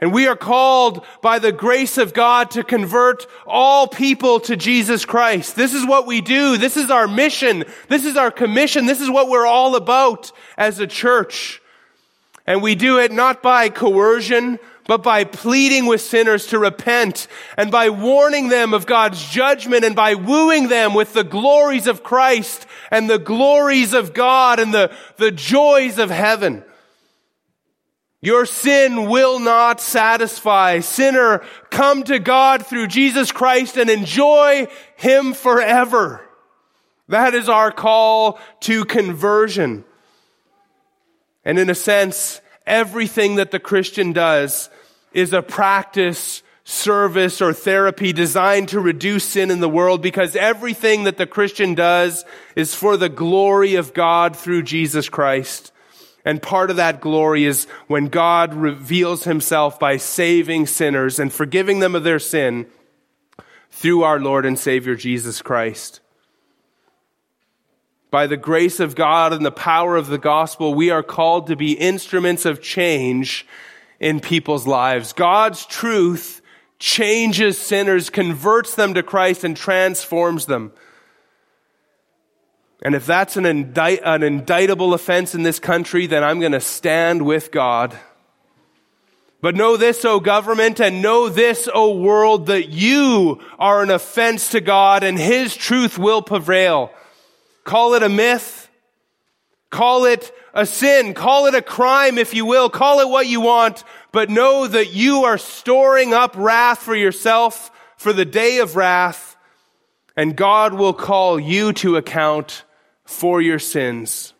And 0.00 0.12
we 0.12 0.28
are 0.28 0.36
called 0.36 1.04
by 1.22 1.40
the 1.40 1.50
grace 1.50 1.98
of 1.98 2.14
God 2.14 2.52
to 2.52 2.62
convert 2.62 3.26
all 3.46 3.88
people 3.88 4.38
to 4.40 4.54
Jesus 4.54 5.04
Christ. 5.04 5.56
This 5.56 5.74
is 5.74 5.84
what 5.84 6.06
we 6.06 6.20
do. 6.20 6.56
This 6.56 6.76
is 6.76 6.88
our 6.88 7.08
mission. 7.08 7.64
This 7.88 8.04
is 8.04 8.16
our 8.16 8.30
commission. 8.30 8.86
This 8.86 9.00
is 9.00 9.10
what 9.10 9.28
we're 9.28 9.46
all 9.46 9.74
about 9.74 10.30
as 10.56 10.78
a 10.78 10.86
church. 10.86 11.60
And 12.46 12.62
we 12.62 12.76
do 12.76 12.98
it 12.98 13.10
not 13.10 13.42
by 13.42 13.70
coercion, 13.70 14.60
but 14.88 15.02
by 15.02 15.22
pleading 15.22 15.84
with 15.84 16.00
sinners 16.00 16.46
to 16.46 16.58
repent 16.58 17.28
and 17.58 17.70
by 17.70 17.90
warning 17.90 18.48
them 18.48 18.72
of 18.72 18.86
God's 18.86 19.22
judgment 19.22 19.84
and 19.84 19.94
by 19.94 20.14
wooing 20.14 20.68
them 20.68 20.94
with 20.94 21.12
the 21.12 21.22
glories 21.22 21.86
of 21.86 22.02
Christ 22.02 22.66
and 22.90 23.08
the 23.08 23.18
glories 23.18 23.92
of 23.92 24.14
God 24.14 24.58
and 24.58 24.72
the, 24.72 24.90
the 25.18 25.30
joys 25.30 25.98
of 25.98 26.08
heaven. 26.08 26.64
Your 28.22 28.46
sin 28.46 29.10
will 29.10 29.38
not 29.38 29.78
satisfy. 29.78 30.80
Sinner, 30.80 31.44
come 31.70 32.02
to 32.04 32.18
God 32.18 32.66
through 32.66 32.86
Jesus 32.86 33.30
Christ 33.30 33.76
and 33.76 33.90
enjoy 33.90 34.68
Him 34.96 35.34
forever. 35.34 36.26
That 37.08 37.34
is 37.34 37.50
our 37.50 37.70
call 37.70 38.40
to 38.60 38.86
conversion. 38.86 39.84
And 41.44 41.58
in 41.58 41.68
a 41.68 41.74
sense, 41.74 42.40
everything 42.66 43.36
that 43.36 43.50
the 43.50 43.60
Christian 43.60 44.14
does 44.14 44.70
is 45.18 45.32
a 45.32 45.42
practice, 45.42 46.42
service, 46.62 47.42
or 47.42 47.52
therapy 47.52 48.12
designed 48.12 48.68
to 48.68 48.78
reduce 48.78 49.24
sin 49.24 49.50
in 49.50 49.60
the 49.60 49.68
world 49.68 50.00
because 50.00 50.36
everything 50.36 51.04
that 51.04 51.16
the 51.16 51.26
Christian 51.26 51.74
does 51.74 52.24
is 52.54 52.74
for 52.74 52.96
the 52.96 53.08
glory 53.08 53.74
of 53.74 53.94
God 53.94 54.36
through 54.36 54.62
Jesus 54.62 55.08
Christ. 55.08 55.72
And 56.24 56.40
part 56.40 56.70
of 56.70 56.76
that 56.76 57.00
glory 57.00 57.44
is 57.44 57.66
when 57.86 58.06
God 58.06 58.54
reveals 58.54 59.24
himself 59.24 59.80
by 59.80 59.96
saving 59.96 60.66
sinners 60.66 61.18
and 61.18 61.32
forgiving 61.32 61.80
them 61.80 61.94
of 61.94 62.04
their 62.04 62.18
sin 62.18 62.66
through 63.70 64.02
our 64.02 64.20
Lord 64.20 64.46
and 64.46 64.58
Savior 64.58 64.94
Jesus 64.94 65.42
Christ. 65.42 66.00
by 68.10 68.26
the 68.26 68.36
grace 68.36 68.80
of 68.80 68.94
God 68.94 69.32
and 69.32 69.44
the 69.44 69.50
power 69.50 69.96
of 69.96 70.06
the 70.06 70.18
gospel, 70.18 70.74
we 70.74 70.90
are 70.90 71.02
called 71.02 71.46
to 71.48 71.56
be 71.56 71.72
instruments 71.72 72.44
of 72.46 72.62
change 72.62 73.46
in 74.00 74.20
people's 74.20 74.66
lives. 74.66 75.12
God's 75.12 75.66
truth 75.66 76.40
changes 76.78 77.58
sinners, 77.58 78.10
converts 78.10 78.74
them 78.74 78.94
to 78.94 79.02
Christ, 79.02 79.44
and 79.44 79.56
transforms 79.56 80.46
them. 80.46 80.72
And 82.82 82.94
if 82.94 83.06
that's 83.06 83.36
an, 83.36 83.44
indict, 83.44 84.00
an 84.04 84.22
indictable 84.22 84.94
offense 84.94 85.34
in 85.34 85.42
this 85.42 85.58
country, 85.58 86.06
then 86.06 86.22
I'm 86.22 86.38
going 86.38 86.52
to 86.52 86.60
stand 86.60 87.22
with 87.22 87.50
God. 87.50 87.98
But 89.40 89.56
know 89.56 89.76
this, 89.76 90.04
O 90.04 90.20
government, 90.20 90.80
and 90.80 91.02
know 91.02 91.28
this, 91.28 91.68
O 91.72 91.96
world, 91.96 92.46
that 92.46 92.68
you 92.68 93.40
are 93.58 93.82
an 93.82 93.90
offense 93.90 94.50
to 94.50 94.60
God 94.60 95.04
and 95.04 95.18
His 95.18 95.56
truth 95.56 95.98
will 95.98 96.22
prevail. 96.22 96.92
Call 97.64 97.94
it 97.94 98.02
a 98.02 98.08
myth. 98.08 98.68
Call 99.70 100.06
it 100.06 100.32
a 100.58 100.66
sin. 100.66 101.14
Call 101.14 101.46
it 101.46 101.54
a 101.54 101.62
crime, 101.62 102.18
if 102.18 102.34
you 102.34 102.44
will. 102.44 102.68
Call 102.68 102.98
it 102.98 103.08
what 103.08 103.28
you 103.28 103.40
want. 103.40 103.84
But 104.10 104.28
know 104.28 104.66
that 104.66 104.92
you 104.92 105.22
are 105.22 105.38
storing 105.38 106.12
up 106.12 106.34
wrath 106.36 106.80
for 106.80 106.96
yourself 106.96 107.70
for 107.96 108.12
the 108.12 108.24
day 108.24 108.58
of 108.58 108.74
wrath. 108.74 109.36
And 110.16 110.34
God 110.34 110.74
will 110.74 110.94
call 110.94 111.38
you 111.38 111.72
to 111.74 111.96
account 111.96 112.64
for 113.04 113.40
your 113.40 113.60
sins. 113.60 114.34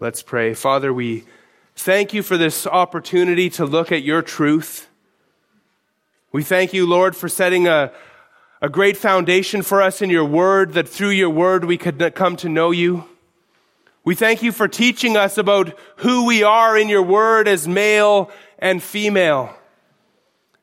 Let's 0.00 0.22
pray. 0.22 0.54
Father, 0.54 0.90
we 0.90 1.24
thank 1.76 2.14
you 2.14 2.22
for 2.22 2.38
this 2.38 2.66
opportunity 2.66 3.50
to 3.50 3.66
look 3.66 3.92
at 3.92 4.02
your 4.02 4.22
truth. 4.22 4.88
We 6.32 6.42
thank 6.42 6.72
you, 6.72 6.86
Lord, 6.86 7.14
for 7.14 7.28
setting 7.28 7.68
a, 7.68 7.92
a 8.62 8.70
great 8.70 8.96
foundation 8.96 9.60
for 9.60 9.82
us 9.82 10.00
in 10.00 10.08
your 10.08 10.24
word, 10.24 10.72
that 10.72 10.88
through 10.88 11.10
your 11.10 11.28
word 11.28 11.66
we 11.66 11.76
could 11.76 12.14
come 12.14 12.36
to 12.36 12.48
know 12.48 12.70
you. 12.70 13.11
We 14.04 14.14
thank 14.14 14.42
you 14.42 14.50
for 14.50 14.66
teaching 14.66 15.16
us 15.16 15.38
about 15.38 15.78
who 15.96 16.26
we 16.26 16.42
are 16.42 16.76
in 16.76 16.88
your 16.88 17.02
word 17.02 17.46
as 17.46 17.68
male 17.68 18.30
and 18.58 18.82
female 18.82 19.54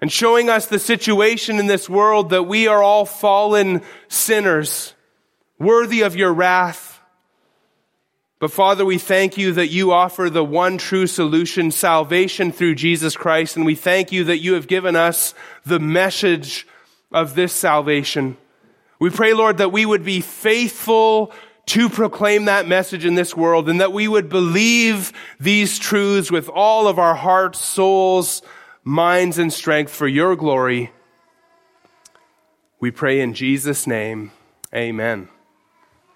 and 0.02 0.12
showing 0.12 0.50
us 0.50 0.66
the 0.66 0.80
situation 0.80 1.60
in 1.60 1.68
this 1.68 1.90
world 1.90 2.30
that 2.30 2.44
we 2.44 2.68
are 2.68 2.82
all 2.82 3.06
fallen 3.06 3.82
sinners, 4.08 4.94
worthy 5.58 6.02
of 6.02 6.16
your 6.16 6.34
wrath. 6.34 7.02
But 8.40 8.52
Father, 8.52 8.86
we 8.86 8.98
thank 8.98 9.38
you 9.38 9.54
that 9.54 9.68
you 9.68 9.92
offer 9.92 10.30
the 10.30 10.46
one 10.46 10.78
true 10.78 11.08
solution, 11.08 11.72
salvation 11.72 12.54
through 12.54 12.76
Jesus 12.76 13.18
Christ. 13.18 13.58
And 13.58 13.66
we 13.66 13.76
thank 13.76 14.14
you 14.14 14.26
that 14.26 14.40
you 14.40 14.54
have 14.54 14.68
given 14.68 14.96
us 14.96 15.34
the 15.66 15.80
message 15.80 16.66
of 17.12 17.36
this 17.36 17.52
salvation. 17.52 18.38
We 19.00 19.10
pray, 19.10 19.34
Lord, 19.34 19.58
that 19.58 19.74
we 19.74 19.86
would 19.86 20.06
be 20.06 20.22
faithful 20.22 21.34
to 21.70 21.88
proclaim 21.88 22.45
that 22.45 22.67
message 22.67 23.05
in 23.05 23.13
this 23.13 23.38
world 23.38 23.70
and 23.70 23.80
that 23.80 23.93
we 23.93 24.07
would 24.07 24.28
believe 24.28 25.13
these 25.39 25.78
truths 25.78 26.32
with 26.32 26.49
all 26.49 26.88
of 26.88 26.97
our 26.97 27.13
hearts, 27.13 27.59
souls, 27.59 28.41
minds, 28.84 29.38
and 29.38 29.53
strength 29.53 29.93
for 29.93 30.07
your 30.07 30.36
glory. 30.36 30.91
We 32.80 32.89
pray 32.89 33.22
in 33.22 33.36
Jesus' 33.36 33.86
name. 33.86 34.32
Amen. 34.74 35.30